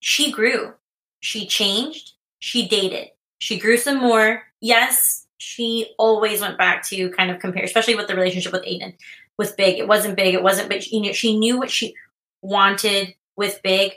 She 0.00 0.30
grew. 0.30 0.74
She 1.20 1.46
changed. 1.46 2.12
She 2.38 2.68
dated 2.68 3.08
she 3.44 3.58
grew 3.58 3.76
some 3.76 3.98
more. 3.98 4.42
Yes, 4.62 5.26
she 5.36 5.94
always 5.98 6.40
went 6.40 6.56
back 6.56 6.82
to 6.84 7.10
kind 7.10 7.30
of 7.30 7.40
compare, 7.40 7.62
especially 7.62 7.94
with 7.94 8.08
the 8.08 8.14
relationship 8.14 8.52
with 8.52 8.62
Aidan. 8.64 8.94
With 9.36 9.54
Big, 9.58 9.78
it 9.78 9.86
wasn't 9.86 10.16
big, 10.16 10.32
it 10.32 10.42
wasn't, 10.42 10.70
but 10.70 10.86
you 10.86 11.02
know, 11.02 11.12
she 11.12 11.38
knew 11.38 11.58
what 11.58 11.70
she 11.70 11.94
wanted 12.40 13.14
with 13.36 13.60
Big, 13.62 13.92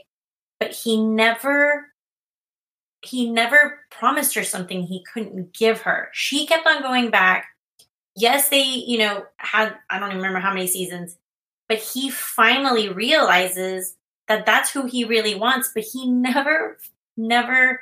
but 0.59 0.71
he 0.71 1.01
never 1.01 1.87
he 3.01 3.31
never 3.31 3.79
promised 3.89 4.35
her 4.35 4.43
something 4.43 4.81
he 4.81 5.05
couldn't 5.13 5.53
give 5.53 5.83
her. 5.83 6.09
She 6.11 6.45
kept 6.45 6.67
on 6.67 6.81
going 6.81 7.09
back. 7.09 7.45
Yes, 8.17 8.49
they, 8.49 8.63
you 8.63 8.97
know, 8.97 9.23
had 9.37 9.77
I 9.89 9.97
don't 9.97 10.09
even 10.09 10.17
remember 10.17 10.39
how 10.39 10.53
many 10.53 10.67
seasons, 10.67 11.15
but 11.69 11.77
he 11.77 12.09
finally 12.09 12.89
realizes 12.89 13.95
that 14.27 14.45
that's 14.45 14.71
who 14.71 14.87
he 14.87 15.05
really 15.05 15.35
wants, 15.35 15.71
but 15.73 15.83
he 15.83 16.11
never 16.11 16.77
never 17.15 17.79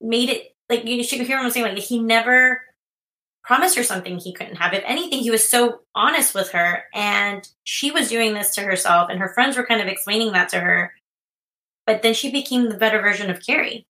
made 0.00 0.28
it 0.28 0.54
like 0.68 0.84
you 0.84 1.02
should 1.04 1.20
hear 1.20 1.38
him 1.38 1.50
saying 1.50 1.66
like 1.66 1.78
he 1.78 1.98
never 1.98 2.62
promised 3.44 3.76
her 3.76 3.84
something 3.84 4.18
he 4.18 4.32
couldn't 4.32 4.56
have. 4.56 4.72
If 4.72 4.82
anything, 4.84 5.20
he 5.20 5.30
was 5.30 5.48
so 5.48 5.80
honest 5.94 6.34
with 6.34 6.50
her 6.50 6.84
and 6.92 7.48
she 7.62 7.92
was 7.92 8.08
doing 8.08 8.34
this 8.34 8.54
to 8.56 8.62
herself 8.62 9.08
and 9.08 9.20
her 9.20 9.32
friends 9.32 9.56
were 9.56 9.66
kind 9.66 9.80
of 9.80 9.86
explaining 9.86 10.32
that 10.32 10.48
to 10.50 10.58
her. 10.58 10.92
But 11.86 12.02
then 12.02 12.14
she 12.14 12.32
became 12.32 12.68
the 12.68 12.76
better 12.76 13.00
version 13.00 13.30
of 13.30 13.44
Carrie. 13.44 13.86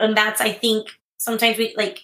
And 0.00 0.16
that's 0.16 0.40
I 0.40 0.52
think 0.52 0.88
sometimes 1.18 1.58
we 1.58 1.74
like 1.76 2.00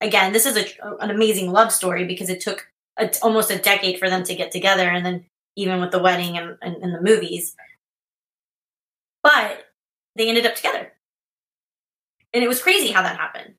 again, 0.00 0.32
this 0.32 0.44
is 0.44 0.56
a, 0.56 0.66
an 1.00 1.10
amazing 1.10 1.50
love 1.50 1.72
story 1.72 2.04
because 2.04 2.28
it 2.28 2.40
took 2.40 2.66
a, 2.98 3.10
almost 3.22 3.50
a 3.50 3.58
decade 3.58 3.98
for 3.98 4.10
them 4.10 4.22
to 4.24 4.34
get 4.34 4.52
together 4.52 4.88
and 4.88 5.04
then 5.04 5.24
even 5.56 5.80
with 5.80 5.90
the 5.90 6.02
wedding 6.02 6.36
and, 6.36 6.58
and, 6.60 6.76
and 6.82 6.94
the 6.94 7.00
movies. 7.00 7.56
But 9.22 9.64
they 10.16 10.28
ended 10.28 10.44
up 10.44 10.54
together 10.54 10.92
and 12.34 12.42
it 12.42 12.48
was 12.48 12.60
crazy 12.60 12.88
how 12.88 13.02
that 13.02 13.16
happened. 13.16 13.54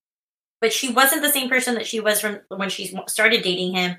But 0.61 0.73
she 0.73 0.91
wasn't 0.91 1.21
the 1.21 1.31
same 1.31 1.49
person 1.49 1.75
that 1.75 1.87
she 1.87 1.99
was 1.99 2.21
from 2.21 2.39
when 2.49 2.69
she 2.69 2.95
started 3.07 3.41
dating 3.41 3.73
him, 3.73 3.97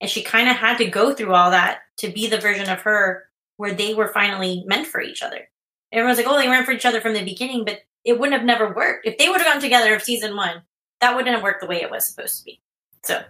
and 0.00 0.10
she 0.10 0.22
kind 0.22 0.48
of 0.48 0.56
had 0.56 0.78
to 0.78 0.86
go 0.86 1.14
through 1.14 1.34
all 1.34 1.50
that 1.52 1.80
to 1.98 2.10
be 2.10 2.26
the 2.28 2.40
version 2.40 2.68
of 2.68 2.80
her 2.80 3.28
where 3.56 3.72
they 3.72 3.94
were 3.94 4.12
finally 4.12 4.64
meant 4.66 4.86
for 4.86 5.00
each 5.00 5.22
other. 5.22 5.48
Everyone's 5.92 6.18
like, 6.18 6.26
"Oh, 6.26 6.36
they 6.36 6.48
weren't 6.48 6.66
for 6.66 6.72
each 6.72 6.84
other 6.84 7.00
from 7.00 7.14
the 7.14 7.24
beginning," 7.24 7.64
but 7.64 7.80
it 8.04 8.18
wouldn't 8.18 8.36
have 8.36 8.46
never 8.46 8.72
worked 8.74 9.06
if 9.06 9.16
they 9.18 9.28
would 9.28 9.38
have 9.38 9.46
gotten 9.46 9.62
together 9.62 9.94
of 9.94 10.02
season 10.02 10.36
one. 10.36 10.62
That 11.00 11.14
wouldn't 11.14 11.34
have 11.34 11.42
worked 11.42 11.60
the 11.60 11.66
way 11.66 11.82
it 11.82 11.90
was 11.90 12.06
supposed 12.06 12.38
to 12.38 12.44
be. 12.44 12.60
So 13.04 13.22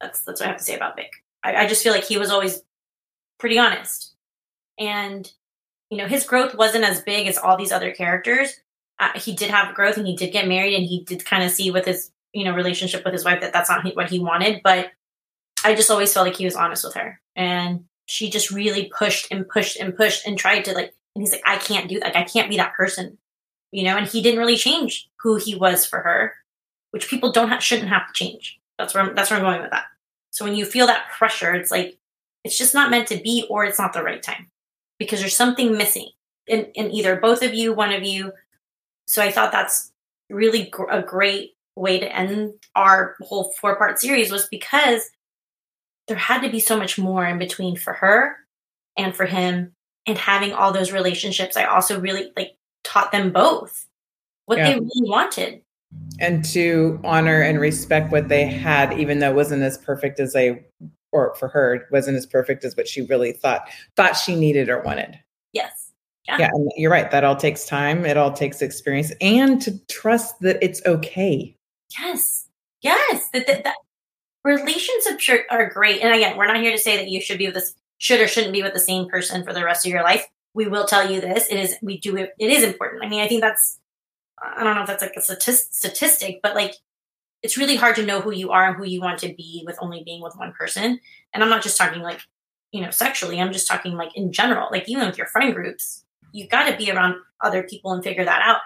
that's 0.00 0.20
that's 0.22 0.40
what 0.40 0.46
I 0.46 0.50
have 0.50 0.58
to 0.58 0.64
say 0.64 0.76
about 0.76 0.96
Big. 0.96 1.10
I, 1.42 1.64
I 1.64 1.66
just 1.66 1.82
feel 1.82 1.92
like 1.92 2.04
he 2.04 2.18
was 2.18 2.30
always 2.30 2.62
pretty 3.38 3.58
honest, 3.58 4.14
and 4.78 5.30
you 5.90 5.98
know 5.98 6.06
his 6.06 6.24
growth 6.24 6.54
wasn't 6.54 6.84
as 6.84 7.02
big 7.02 7.26
as 7.26 7.38
all 7.38 7.56
these 7.56 7.72
other 7.72 7.92
characters, 7.92 8.60
uh, 9.00 9.18
he 9.18 9.34
did 9.34 9.50
have 9.50 9.74
growth 9.74 9.96
and 9.96 10.06
he 10.06 10.16
did 10.16 10.32
get 10.32 10.48
married 10.48 10.74
and 10.74 10.84
he 10.84 11.04
did 11.04 11.24
kind 11.24 11.44
of 11.44 11.50
see 11.50 11.70
with 11.70 11.84
his 11.84 12.10
you 12.32 12.44
know 12.44 12.54
relationship 12.54 13.04
with 13.04 13.12
his 13.12 13.24
wife 13.24 13.40
that 13.40 13.52
that's 13.52 13.70
not 13.70 13.84
what 13.96 14.10
he 14.10 14.18
wanted. 14.18 14.60
But 14.62 14.90
i 15.64 15.74
just 15.74 15.90
always 15.90 16.12
felt 16.12 16.26
like 16.26 16.36
he 16.36 16.44
was 16.44 16.56
honest 16.56 16.84
with 16.84 16.94
her. 16.94 17.20
And 17.36 17.84
she 18.06 18.30
just 18.30 18.50
really 18.50 18.90
pushed 18.96 19.28
and 19.30 19.48
pushed 19.48 19.76
and 19.76 19.96
pushed 19.96 20.26
and 20.26 20.38
tried 20.38 20.64
to 20.64 20.72
like 20.72 20.94
and 21.14 21.22
he's 21.22 21.32
like 21.32 21.42
i 21.46 21.56
can't 21.56 21.88
do 21.88 22.00
like 22.00 22.16
i 22.16 22.24
can't 22.24 22.48
be 22.48 22.56
that 22.56 22.74
person 22.74 23.18
you 23.70 23.84
know? 23.84 23.96
And 23.98 24.06
he 24.06 24.22
didn't 24.22 24.40
really 24.40 24.56
change 24.56 25.10
who 25.22 25.36
he 25.36 25.54
was 25.54 25.84
for 25.84 26.00
her 26.00 26.34
which 26.90 27.08
people 27.08 27.32
don't 27.32 27.50
have, 27.50 27.62
shouldn't 27.62 27.90
have 27.90 28.06
to 28.06 28.14
change. 28.14 28.58
That's 28.78 28.94
where 28.94 29.04
I'm, 29.04 29.14
that's 29.14 29.30
where 29.30 29.38
i'm 29.38 29.44
going 29.44 29.60
with 29.60 29.72
that. 29.72 29.84
So 30.30 30.44
when 30.44 30.54
you 30.54 30.64
feel 30.64 30.86
that 30.86 31.10
pressure 31.16 31.54
it's 31.54 31.70
like 31.70 31.98
it's 32.44 32.56
just 32.56 32.74
not 32.74 32.90
meant 32.90 33.08
to 33.08 33.20
be 33.20 33.46
or 33.50 33.64
it's 33.64 33.78
not 33.78 33.92
the 33.92 34.02
right 34.02 34.22
time 34.22 34.50
because 34.98 35.20
there's 35.20 35.36
something 35.36 35.76
missing 35.76 36.08
in, 36.46 36.66
in 36.74 36.90
either 36.92 37.16
both 37.16 37.42
of 37.42 37.54
you 37.54 37.72
one 37.72 37.92
of 37.92 38.02
you 38.02 38.32
so 39.08 39.22
I 39.22 39.32
thought 39.32 39.52
that's 39.52 39.90
really 40.30 40.64
gr- 40.66 40.90
a 40.90 41.02
great 41.02 41.52
way 41.76 41.98
to 41.98 42.14
end 42.16 42.52
our 42.76 43.16
whole 43.22 43.52
four 43.60 43.76
part 43.76 43.98
series 43.98 44.30
was 44.30 44.46
because 44.46 45.02
there 46.08 46.16
had 46.16 46.42
to 46.42 46.50
be 46.50 46.60
so 46.60 46.76
much 46.76 46.98
more 46.98 47.24
in 47.26 47.38
between 47.38 47.76
for 47.76 47.92
her 47.94 48.36
and 48.96 49.14
for 49.16 49.26
him 49.26 49.72
and 50.06 50.18
having 50.18 50.52
all 50.52 50.72
those 50.72 50.92
relationships, 50.92 51.56
I 51.56 51.64
also 51.64 52.00
really 52.00 52.32
like 52.36 52.56
taught 52.84 53.12
them 53.12 53.30
both 53.32 53.86
what 54.46 54.58
Yeah. 54.58 54.72
they 54.72 54.74
really 54.74 55.08
wanted. 55.10 55.62
and 56.20 56.44
to 56.44 57.00
honor 57.02 57.40
and 57.40 57.58
respect 57.58 58.12
what 58.12 58.28
they 58.28 58.44
had, 58.44 58.92
even 58.98 59.20
though 59.20 59.30
it 59.30 59.34
wasn't 59.34 59.62
as 59.62 59.78
perfect 59.78 60.20
as 60.20 60.34
they, 60.34 60.66
or 61.12 61.34
for 61.36 61.48
her, 61.48 61.76
it 61.76 61.82
wasn't 61.90 62.14
as 62.16 62.26
perfect 62.26 62.62
as 62.64 62.76
what 62.76 62.86
she 62.86 63.00
really 63.02 63.32
thought 63.32 63.70
thought 63.96 64.14
she 64.14 64.34
needed 64.36 64.68
or 64.68 64.82
wanted. 64.82 65.18
Yes. 65.54 65.87
Yeah, 66.36 66.50
and 66.52 66.70
you're 66.76 66.90
right. 66.90 67.10
That 67.10 67.24
all 67.24 67.36
takes 67.36 67.64
time. 67.64 68.04
It 68.04 68.16
all 68.16 68.32
takes 68.32 68.60
experience, 68.60 69.12
and 69.20 69.60
to 69.62 69.78
trust 69.86 70.40
that 70.40 70.58
it's 70.62 70.84
okay. 70.84 71.56
Yes. 71.98 72.46
Yes. 72.82 73.28
That, 73.32 73.46
that, 73.46 73.64
that 73.64 73.76
relationships 74.44 75.28
are, 75.28 75.44
are 75.50 75.70
great. 75.70 76.02
And 76.02 76.14
again, 76.14 76.36
we're 76.36 76.46
not 76.46 76.60
here 76.60 76.72
to 76.72 76.78
say 76.78 76.96
that 76.96 77.08
you 77.08 77.20
should 77.20 77.38
be 77.38 77.46
with 77.46 77.54
this 77.54 77.74
should 77.98 78.20
or 78.20 78.28
shouldn't 78.28 78.52
be 78.52 78.62
with 78.62 78.74
the 78.74 78.80
same 78.80 79.08
person 79.08 79.44
for 79.44 79.52
the 79.52 79.64
rest 79.64 79.84
of 79.84 79.92
your 79.92 80.02
life. 80.02 80.26
We 80.54 80.68
will 80.68 80.86
tell 80.86 81.10
you 81.10 81.20
this. 81.20 81.48
It 81.48 81.58
is 81.58 81.76
we 81.82 81.98
do 81.98 82.16
it 82.16 82.32
it 82.38 82.50
is 82.50 82.62
important. 82.62 83.04
I 83.04 83.08
mean, 83.08 83.20
I 83.20 83.28
think 83.28 83.40
that's 83.40 83.78
I 84.42 84.64
don't 84.64 84.76
know 84.76 84.82
if 84.82 84.86
that's 84.86 85.02
like 85.02 85.16
a 85.16 85.20
statis- 85.20 85.72
statistic, 85.72 86.40
but 86.42 86.54
like 86.54 86.74
it's 87.42 87.56
really 87.56 87.76
hard 87.76 87.96
to 87.96 88.06
know 88.06 88.20
who 88.20 88.32
you 88.32 88.50
are 88.50 88.68
and 88.68 88.76
who 88.76 88.84
you 88.84 89.00
want 89.00 89.20
to 89.20 89.34
be 89.34 89.62
with 89.66 89.78
only 89.80 90.02
being 90.04 90.22
with 90.22 90.36
one 90.36 90.52
person. 90.52 90.98
And 91.32 91.42
I'm 91.42 91.50
not 91.50 91.62
just 91.62 91.76
talking 91.76 92.02
like, 92.02 92.20
you 92.72 92.80
know, 92.80 92.90
sexually. 92.90 93.40
I'm 93.40 93.52
just 93.52 93.68
talking 93.68 93.94
like 93.94 94.16
in 94.16 94.32
general, 94.32 94.68
like 94.72 94.88
even 94.88 95.06
with 95.06 95.18
your 95.18 95.28
friend 95.28 95.54
groups, 95.54 96.04
you 96.38 96.48
got 96.48 96.70
to 96.70 96.76
be 96.76 96.90
around 96.90 97.16
other 97.42 97.62
people 97.62 97.92
and 97.92 98.02
figure 98.02 98.24
that 98.24 98.42
out. 98.42 98.58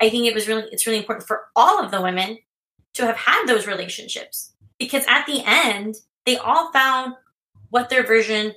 I 0.00 0.08
think 0.08 0.26
it 0.26 0.34
was 0.34 0.48
really 0.48 0.64
it's 0.72 0.86
really 0.86 0.98
important 0.98 1.26
for 1.26 1.42
all 1.54 1.82
of 1.82 1.90
the 1.90 2.00
women 2.00 2.38
to 2.94 3.06
have 3.06 3.16
had 3.16 3.46
those 3.46 3.66
relationships 3.66 4.52
because 4.78 5.04
at 5.08 5.26
the 5.26 5.42
end 5.44 5.96
they 6.26 6.36
all 6.36 6.72
found 6.72 7.14
what 7.68 7.88
their 7.88 8.04
version 8.04 8.54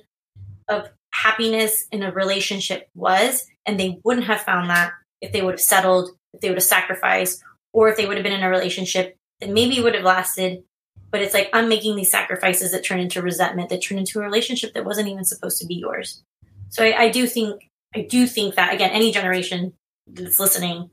of 0.68 0.88
happiness 1.12 1.86
in 1.92 2.02
a 2.02 2.12
relationship 2.12 2.88
was 2.94 3.46
and 3.66 3.78
they 3.78 4.00
wouldn't 4.02 4.26
have 4.26 4.40
found 4.40 4.68
that 4.70 4.92
if 5.20 5.32
they 5.32 5.42
would 5.42 5.54
have 5.54 5.60
settled 5.60 6.10
if 6.32 6.40
they 6.40 6.48
would 6.48 6.58
have 6.58 6.64
sacrificed 6.64 7.42
or 7.72 7.88
if 7.88 7.96
they 7.96 8.06
would 8.06 8.16
have 8.16 8.24
been 8.24 8.32
in 8.32 8.42
a 8.42 8.50
relationship 8.50 9.16
that 9.40 9.50
maybe 9.50 9.80
would 9.80 9.94
have 9.94 10.02
lasted 10.02 10.64
but 11.10 11.22
it's 11.22 11.34
like 11.34 11.48
i'm 11.52 11.68
making 11.68 11.94
these 11.94 12.10
sacrifices 12.10 12.72
that 12.72 12.84
turn 12.84 12.98
into 12.98 13.22
resentment 13.22 13.68
that 13.68 13.82
turn 13.82 13.98
into 13.98 14.18
a 14.18 14.22
relationship 14.22 14.74
that 14.74 14.84
wasn't 14.84 15.06
even 15.06 15.24
supposed 15.24 15.60
to 15.60 15.66
be 15.66 15.74
yours 15.74 16.24
so 16.70 16.82
i, 16.82 17.04
I 17.04 17.08
do 17.10 17.26
think 17.28 17.70
i 17.94 18.00
do 18.00 18.26
think 18.26 18.54
that 18.54 18.72
again 18.72 18.90
any 18.90 19.12
generation 19.12 19.72
that's 20.06 20.40
listening 20.40 20.90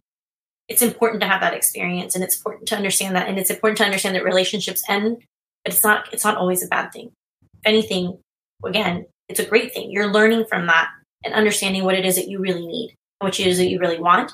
it's 0.67 0.81
important 0.81 1.21
to 1.21 1.27
have 1.27 1.41
that 1.41 1.53
experience 1.53 2.15
and 2.15 2.23
it's 2.23 2.37
important 2.37 2.67
to 2.67 2.75
understand 2.75 3.15
that 3.15 3.27
and 3.27 3.37
it's 3.37 3.49
important 3.49 3.77
to 3.77 3.85
understand 3.85 4.15
that 4.15 4.23
relationships 4.23 4.83
end 4.87 5.17
but 5.63 5.73
it's 5.73 5.83
not 5.83 6.07
it's 6.13 6.23
not 6.23 6.37
always 6.37 6.63
a 6.63 6.67
bad 6.67 6.91
thing 6.91 7.11
if 7.41 7.65
anything 7.65 8.17
again 8.65 9.05
it's 9.29 9.39
a 9.39 9.45
great 9.45 9.73
thing 9.73 9.91
you're 9.91 10.11
learning 10.11 10.45
from 10.45 10.67
that 10.67 10.89
and 11.23 11.33
understanding 11.33 11.83
what 11.83 11.95
it 11.95 12.05
is 12.05 12.15
that 12.15 12.27
you 12.27 12.39
really 12.39 12.65
need 12.65 12.89
and 13.19 13.27
what 13.27 13.39
it 13.39 13.47
is 13.47 13.57
that 13.57 13.69
you 13.69 13.79
really 13.79 13.99
want 13.99 14.31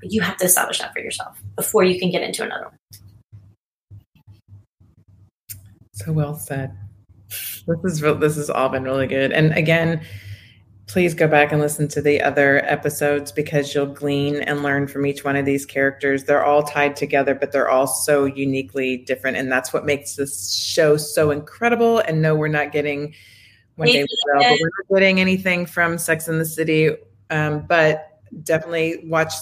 but 0.00 0.12
you 0.12 0.20
have 0.20 0.36
to 0.36 0.44
establish 0.44 0.78
that 0.78 0.92
for 0.92 1.00
yourself 1.00 1.40
before 1.56 1.84
you 1.84 1.98
can 1.98 2.10
get 2.10 2.22
into 2.22 2.44
another 2.44 2.64
one 2.64 2.76
So 5.98 6.12
well 6.12 6.36
said. 6.36 6.76
This 7.28 7.66
is 7.84 8.00
this 8.00 8.36
has 8.36 8.50
all 8.50 8.68
been 8.68 8.84
really 8.84 9.08
good. 9.08 9.32
And 9.32 9.52
again, 9.52 10.00
please 10.88 11.12
go 11.14 11.28
back 11.28 11.52
and 11.52 11.60
listen 11.60 11.86
to 11.86 12.00
the 12.00 12.20
other 12.22 12.64
episodes 12.64 13.30
because 13.30 13.74
you'll 13.74 13.86
glean 13.86 14.36
and 14.36 14.62
learn 14.62 14.88
from 14.88 15.04
each 15.06 15.22
one 15.22 15.36
of 15.36 15.44
these 15.44 15.66
characters. 15.66 16.24
They're 16.24 16.44
all 16.44 16.62
tied 16.62 16.96
together, 16.96 17.34
but 17.34 17.52
they're 17.52 17.68
all 17.68 17.86
so 17.86 18.24
uniquely 18.24 18.96
different, 18.96 19.36
and 19.36 19.52
that's 19.52 19.72
what 19.72 19.84
makes 19.84 20.16
this 20.16 20.52
show 20.54 20.96
so 20.96 21.30
incredible. 21.30 21.98
And 21.98 22.22
no, 22.22 22.34
we're 22.34 22.48
not 22.48 22.72
getting 22.72 23.14
one 23.76 23.88
day, 23.88 24.04
we'll, 24.26 24.40
uh, 24.40 24.48
but 24.48 24.58
we're 24.60 24.70
not 24.88 25.00
getting 25.00 25.20
anything 25.20 25.66
from 25.66 25.98
Sex 25.98 26.26
in 26.26 26.38
the 26.38 26.46
City. 26.46 26.90
Um, 27.30 27.66
but 27.68 28.20
definitely 28.42 29.02
watch 29.04 29.32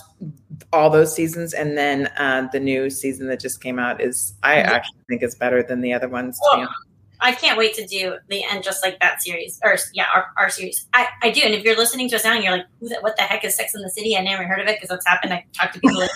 all 0.72 0.90
those 0.90 1.14
seasons, 1.14 1.54
and 1.54 1.78
then 1.78 2.08
uh, 2.16 2.48
the 2.52 2.58
new 2.60 2.90
season 2.90 3.28
that 3.28 3.38
just 3.40 3.60
came 3.62 3.78
out 3.78 4.00
is 4.00 4.34
I 4.42 4.56
Yeah. 4.58 4.72
actually 4.72 4.98
think 5.08 5.22
is 5.22 5.36
better 5.36 5.62
than 5.62 5.80
the 5.80 5.92
other 5.92 6.08
ones. 6.08 6.38
to 6.50 6.56
be 6.56 6.62
honest. 6.62 6.72
I 7.20 7.32
can't 7.32 7.58
wait 7.58 7.74
to 7.74 7.86
do 7.86 8.16
the 8.28 8.44
end 8.44 8.62
just 8.62 8.84
like 8.84 9.00
that 9.00 9.22
series, 9.22 9.58
or 9.64 9.76
yeah, 9.94 10.06
our, 10.14 10.26
our 10.36 10.50
series. 10.50 10.86
I, 10.92 11.08
I 11.22 11.30
do, 11.30 11.40
and 11.42 11.54
if 11.54 11.64
you're 11.64 11.76
listening 11.76 12.08
to 12.10 12.16
us 12.16 12.24
now 12.24 12.34
and 12.34 12.44
you're 12.44 12.52
like, 12.52 12.66
Who 12.80 12.88
the, 12.88 12.96
"What 13.00 13.16
the 13.16 13.22
heck 13.22 13.44
is 13.44 13.56
Sex 13.56 13.74
in 13.74 13.82
the 13.82 13.90
City?" 13.90 14.16
I 14.16 14.22
never 14.22 14.44
heard 14.44 14.60
of 14.60 14.66
it 14.66 14.76
because 14.76 14.90
what's 14.90 15.06
happened. 15.06 15.32
I 15.32 15.44
talked 15.52 15.74
to 15.74 15.80
people 15.80 16.00
that, 16.00 16.10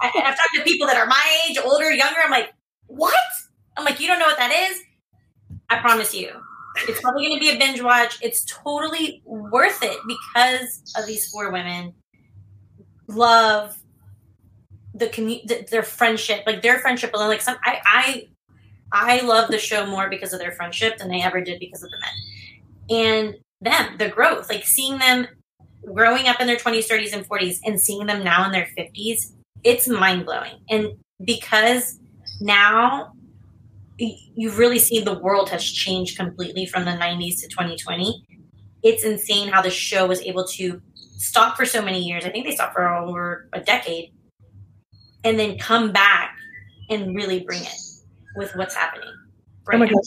I, 0.00 0.06
I've 0.14 0.36
talked 0.36 0.54
to 0.56 0.62
people 0.62 0.86
that 0.86 0.96
are 0.96 1.06
my 1.06 1.40
age, 1.48 1.58
older, 1.62 1.90
younger. 1.90 2.20
I'm 2.22 2.30
like, 2.30 2.52
"What?" 2.86 3.14
I'm 3.76 3.84
like, 3.84 4.00
"You 4.00 4.06
don't 4.06 4.18
know 4.18 4.26
what 4.26 4.38
that 4.38 4.52
is?" 4.70 4.80
I 5.70 5.78
promise 5.78 6.14
you, 6.14 6.30
it's 6.88 7.00
probably 7.00 7.26
going 7.26 7.38
to 7.38 7.40
be 7.40 7.50
a 7.50 7.58
binge 7.58 7.80
watch. 7.82 8.18
It's 8.22 8.44
totally 8.44 9.22
worth 9.24 9.82
it 9.82 9.98
because 10.06 10.82
of 10.96 11.06
these 11.06 11.28
four 11.30 11.50
women. 11.50 11.94
Love 13.08 13.76
the 14.94 15.08
community, 15.08 15.66
their 15.70 15.82
friendship, 15.82 16.44
like 16.46 16.62
their 16.62 16.78
friendship 16.78 17.12
alone. 17.14 17.28
Like 17.28 17.40
some, 17.40 17.56
I, 17.64 17.80
I 17.84 18.28
I 18.92 19.22
love 19.22 19.50
the 19.50 19.58
show 19.58 19.86
more 19.86 20.10
because 20.10 20.32
of 20.32 20.38
their 20.38 20.52
friendship 20.52 20.98
than 20.98 21.08
they 21.08 21.22
ever 21.22 21.40
did 21.40 21.58
because 21.58 21.82
of 21.82 21.90
the 21.90 21.98
men. 22.00 22.98
And 22.98 23.34
them, 23.60 23.96
the 23.96 24.08
growth, 24.08 24.50
like 24.50 24.64
seeing 24.64 24.98
them 24.98 25.26
growing 25.94 26.28
up 26.28 26.40
in 26.40 26.46
their 26.46 26.56
20s, 26.56 26.88
30s, 26.88 27.12
and 27.12 27.28
40s 27.28 27.58
and 27.64 27.80
seeing 27.80 28.06
them 28.06 28.22
now 28.22 28.44
in 28.44 28.52
their 28.52 28.68
50s, 28.76 29.32
it's 29.64 29.88
mind 29.88 30.26
blowing. 30.26 30.58
And 30.68 30.88
because 31.24 31.98
now 32.40 33.12
you've 33.98 34.58
really 34.58 34.78
seen 34.78 35.04
the 35.04 35.18
world 35.18 35.48
has 35.50 35.64
changed 35.64 36.18
completely 36.18 36.66
from 36.66 36.84
the 36.84 36.90
90s 36.90 37.40
to 37.40 37.48
2020, 37.48 38.24
it's 38.82 39.04
insane 39.04 39.48
how 39.48 39.62
the 39.62 39.70
show 39.70 40.06
was 40.06 40.20
able 40.22 40.44
to 40.48 40.82
stop 40.94 41.56
for 41.56 41.64
so 41.64 41.80
many 41.80 42.00
years. 42.00 42.24
I 42.24 42.30
think 42.30 42.46
they 42.46 42.54
stopped 42.54 42.74
for 42.74 42.88
over 42.88 43.48
a 43.52 43.60
decade 43.60 44.12
and 45.24 45.38
then 45.38 45.56
come 45.56 45.92
back 45.92 46.36
and 46.90 47.14
really 47.14 47.44
bring 47.44 47.62
it 47.62 47.91
with 48.36 48.54
what's 48.56 48.74
happening. 48.74 49.08
Right 49.66 49.76
Oh 49.76 49.78
my 49.78 49.86
now. 49.86 49.92
gosh. 49.92 50.06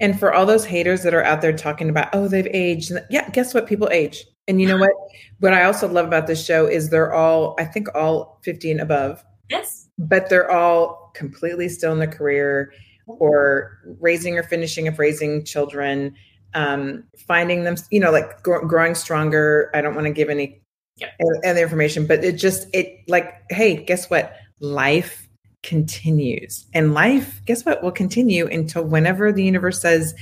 And 0.00 0.18
for 0.18 0.32
all 0.32 0.46
those 0.46 0.64
haters 0.64 1.02
that 1.02 1.12
are 1.14 1.24
out 1.24 1.40
there 1.40 1.52
talking 1.52 1.88
about, 1.90 2.08
oh, 2.12 2.28
they've 2.28 2.46
aged. 2.52 2.92
Yeah, 3.10 3.28
guess 3.30 3.52
what? 3.52 3.66
People 3.66 3.88
age. 3.90 4.24
And 4.46 4.60
you 4.60 4.68
know 4.68 4.76
what? 4.84 4.92
What 5.40 5.52
I 5.52 5.64
also 5.64 5.88
love 5.88 6.06
about 6.06 6.26
this 6.26 6.44
show 6.44 6.66
is 6.66 6.90
they're 6.90 7.12
all, 7.12 7.56
I 7.58 7.64
think, 7.64 7.88
all 7.94 8.40
50 8.44 8.70
and 8.72 8.80
above, 8.80 9.24
Yes. 9.50 9.88
but 9.98 10.28
they're 10.28 10.50
all 10.50 11.10
completely 11.14 11.68
still 11.68 11.92
in 11.92 11.98
their 11.98 12.06
career 12.10 12.72
or 13.06 13.78
raising 14.00 14.38
or 14.38 14.42
finishing 14.42 14.86
of 14.86 14.98
raising 14.98 15.44
children, 15.44 16.14
um, 16.54 17.02
finding 17.26 17.64
them, 17.64 17.74
you 17.90 17.98
know, 18.00 18.10
like 18.12 18.42
gr- 18.42 18.58
growing 18.66 18.94
stronger. 18.94 19.70
I 19.74 19.80
don't 19.80 19.94
want 19.94 20.06
to 20.06 20.12
give 20.12 20.28
any 20.30 20.62
Yep. 20.98 21.10
other 21.46 21.62
information, 21.62 22.06
but 22.08 22.24
it 22.24 22.32
just, 22.32 22.66
it 22.74 22.98
like, 23.06 23.32
hey, 23.50 23.76
guess 23.76 24.10
what? 24.10 24.34
Life 24.58 25.27
continues. 25.62 26.66
And 26.74 26.94
life, 26.94 27.42
guess 27.44 27.64
what, 27.64 27.82
will 27.82 27.92
continue 27.92 28.46
until 28.46 28.84
whenever 28.84 29.32
the 29.32 29.42
universe 29.42 29.80
says, 29.80 30.14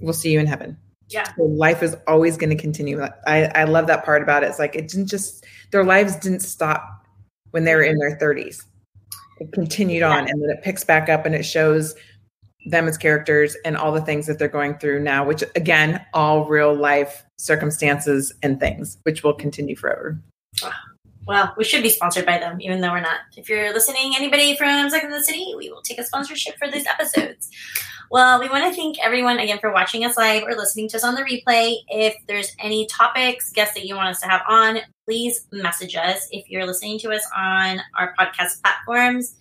we'll 0.00 0.14
see 0.14 0.32
you 0.32 0.40
in 0.40 0.46
heaven. 0.46 0.76
Yeah. 1.08 1.24
So 1.36 1.44
life 1.44 1.82
is 1.82 1.96
always 2.06 2.36
going 2.36 2.50
to 2.50 2.56
continue. 2.56 3.02
I, 3.26 3.44
I 3.44 3.64
love 3.64 3.86
that 3.86 4.04
part 4.04 4.22
about 4.22 4.42
it. 4.42 4.46
It's 4.46 4.58
like 4.58 4.74
it 4.74 4.88
didn't 4.88 5.06
just, 5.06 5.44
their 5.70 5.84
lives 5.84 6.16
didn't 6.16 6.40
stop 6.40 7.04
when 7.50 7.64
they 7.64 7.74
were 7.74 7.82
in 7.82 7.96
their 7.98 8.18
30s. 8.18 8.64
It 9.38 9.52
continued 9.52 10.02
on 10.02 10.28
and 10.28 10.42
then 10.42 10.50
it 10.50 10.62
picks 10.62 10.82
back 10.82 11.08
up 11.08 11.26
and 11.26 11.34
it 11.34 11.44
shows 11.44 11.94
them 12.66 12.88
as 12.88 12.98
characters 12.98 13.56
and 13.64 13.76
all 13.76 13.92
the 13.92 14.00
things 14.00 14.26
that 14.26 14.38
they're 14.38 14.48
going 14.48 14.78
through 14.78 15.00
now, 15.00 15.24
which 15.24 15.44
again, 15.54 16.04
all 16.14 16.46
real 16.46 16.74
life 16.74 17.24
circumstances 17.38 18.32
and 18.42 18.58
things, 18.58 18.98
which 19.04 19.22
will 19.22 19.34
continue 19.34 19.76
forever. 19.76 20.20
Ah. 20.64 20.74
Well, 21.26 21.52
we 21.56 21.64
should 21.64 21.82
be 21.82 21.88
sponsored 21.88 22.24
by 22.24 22.38
them, 22.38 22.60
even 22.60 22.80
though 22.80 22.92
we're 22.92 23.00
not. 23.00 23.20
If 23.36 23.48
you're 23.48 23.72
listening, 23.72 24.14
anybody 24.16 24.56
from 24.56 24.88
Sex 24.88 25.04
and 25.04 25.12
the 25.12 25.24
City, 25.24 25.54
we 25.56 25.70
will 25.70 25.82
take 25.82 25.98
a 25.98 26.04
sponsorship 26.04 26.56
for 26.56 26.70
these 26.70 26.86
episodes. 26.86 27.50
Well, 28.08 28.38
we 28.38 28.48
want 28.48 28.64
to 28.64 28.72
thank 28.72 29.04
everyone 29.04 29.40
again 29.40 29.58
for 29.58 29.72
watching 29.72 30.04
us 30.04 30.16
live 30.16 30.44
or 30.44 30.54
listening 30.54 30.88
to 30.90 30.96
us 30.96 31.02
on 31.02 31.16
the 31.16 31.22
replay. 31.22 31.78
If 31.88 32.14
there's 32.28 32.54
any 32.60 32.86
topics, 32.86 33.50
guests 33.50 33.74
that 33.74 33.84
you 33.84 33.96
want 33.96 34.10
us 34.10 34.20
to 34.20 34.28
have 34.28 34.42
on, 34.48 34.78
please 35.04 35.48
message 35.50 35.96
us. 35.96 36.28
If 36.30 36.48
you're 36.48 36.64
listening 36.64 37.00
to 37.00 37.10
us 37.10 37.26
on 37.36 37.80
our 37.98 38.14
podcast 38.16 38.62
platforms, 38.62 39.34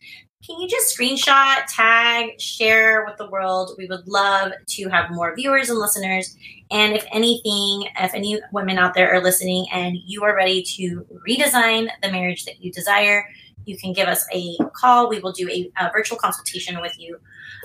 can 0.46 0.60
you 0.60 0.68
just 0.68 0.98
screenshot, 0.98 1.64
tag, 1.68 2.39
share 2.39 3.04
with 3.06 3.18
the 3.18 3.30
world? 3.30 3.76
We 3.78 3.88
would 3.88 4.08
love 4.08 4.52
to 4.68 4.89
have 4.89 5.10
more 5.12 5.36
viewers 5.36 5.70
and 5.70 5.80
listeners. 5.80 6.38
And 6.70 6.93
if 6.93 7.06
anything, 7.12 7.89
if 8.00 8.14
any 8.14 8.39
women 8.52 8.78
out 8.78 8.93
there 8.93 9.12
are 9.14 9.22
listening 9.22 9.66
and 9.72 9.98
you 10.06 10.24
are 10.24 10.36
ready 10.36 10.62
to 10.78 11.06
redesign 11.28 11.88
the 12.04 12.12
marriage 12.12 12.46
that 12.46 12.64
you 12.64 12.72
desire, 12.72 13.28
you 13.66 13.76
can 13.78 13.93
give 13.93 14.08
us 14.08 14.26
a 14.32 14.58
call. 14.74 15.10
We 15.10 15.20
will 15.20 15.32
do 15.32 15.50
a, 15.50 15.72
a 15.80 15.91
virtual 15.91 16.18
consultation 16.18 16.80
with 16.80 16.93
you, 17.00 17.18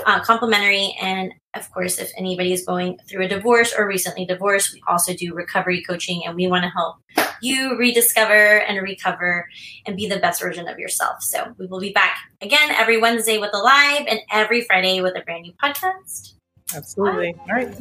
uh, 0.07 0.21
complimentary. 0.21 0.97
And 1.03 1.35
of 1.55 1.71
course, 1.73 1.99
if 1.99 2.11
anybody 2.17 2.55
is 2.55 2.65
going 2.65 2.99
through 3.07 3.25
a 3.27 3.29
divorce 3.29 3.75
or 3.77 3.87
recently 3.87 4.25
divorced, 4.25 4.73
we 4.73 4.83
also 4.89 5.13
do 5.13 5.35
recovery 5.35 5.83
coaching 5.83 6.23
and 6.25 6.35
we 6.35 6.47
want 6.47 6.65
to 6.65 6.71
help 6.71 6.97
you 7.43 7.77
rediscover 7.77 8.61
and 8.61 8.81
recover 8.83 9.49
and 9.87 9.97
be 9.97 10.07
the 10.07 10.19
best 10.19 10.41
version 10.41 10.69
of 10.69 10.79
yourself. 10.79 11.23
So 11.23 11.55
we 11.59 11.67
will 11.67 11.81
be 11.81 11.93
back 11.93 12.19
again 12.41 12.71
every 12.71 12.99
Wednesday 12.99 13.39
with 13.39 13.51
a 13.55 13.59
live 13.59 14.07
and 14.09 14.21
every 14.31 14.63
Friday 14.63 15.01
with 15.01 15.17
a 15.17 15.21
brand 15.23 15.43
new 15.43 15.53
podcast. 15.63 16.35
Absolutely. 16.75 17.35
All 17.49 17.57
right. 17.57 17.75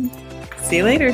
See 0.58 0.78
you 0.78 0.84
later. 0.84 1.12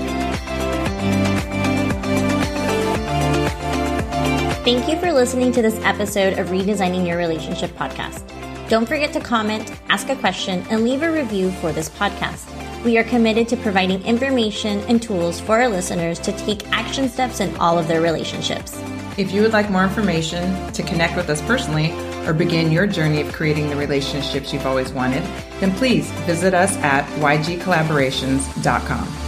Thank 4.63 4.89
you 4.89 4.99
for 4.99 5.11
listening 5.11 5.51
to 5.51 5.61
this 5.61 5.75
episode 5.83 6.39
of 6.39 6.47
Redesigning 6.47 7.07
Your 7.07 7.17
Relationship 7.17 7.69
podcast. 7.77 8.27
Don't 8.67 8.87
forget 8.87 9.13
to 9.13 9.19
comment, 9.19 9.71
ask 9.89 10.09
a 10.09 10.15
question, 10.15 10.65
and 10.71 10.83
leave 10.83 11.03
a 11.03 11.11
review 11.11 11.51
for 11.51 11.71
this 11.71 11.87
podcast. 11.87 12.64
We 12.85 12.97
are 12.99 13.03
committed 13.03 13.49
to 13.49 13.57
providing 13.57 14.05
information 14.05 14.81
and 14.81 15.01
tools 15.01 15.39
for 15.39 15.59
our 15.59 15.67
listeners 15.67 16.19
to 16.19 16.31
take 16.33 16.71
action 16.71 17.09
steps 17.09 17.39
in 17.39 17.57
all 17.57 17.79
of 17.79 17.87
their 17.87 17.99
relationships. 17.99 18.79
If 19.17 19.31
you 19.31 19.41
would 19.41 19.53
like 19.53 19.71
more 19.71 19.83
information 19.83 20.71
to 20.71 20.83
connect 20.83 21.15
with 21.15 21.27
us 21.31 21.41
personally 21.41 21.91
or 22.27 22.33
begin 22.33 22.71
your 22.71 22.85
journey 22.85 23.21
of 23.21 23.33
creating 23.33 23.71
the 23.71 23.75
relationships 23.75 24.53
you've 24.53 24.67
always 24.67 24.93
wanted, 24.93 25.23
then 25.59 25.71
please 25.77 26.11
visit 26.27 26.53
us 26.53 26.77
at 26.77 27.05
ygcollaborations.com. 27.21 29.24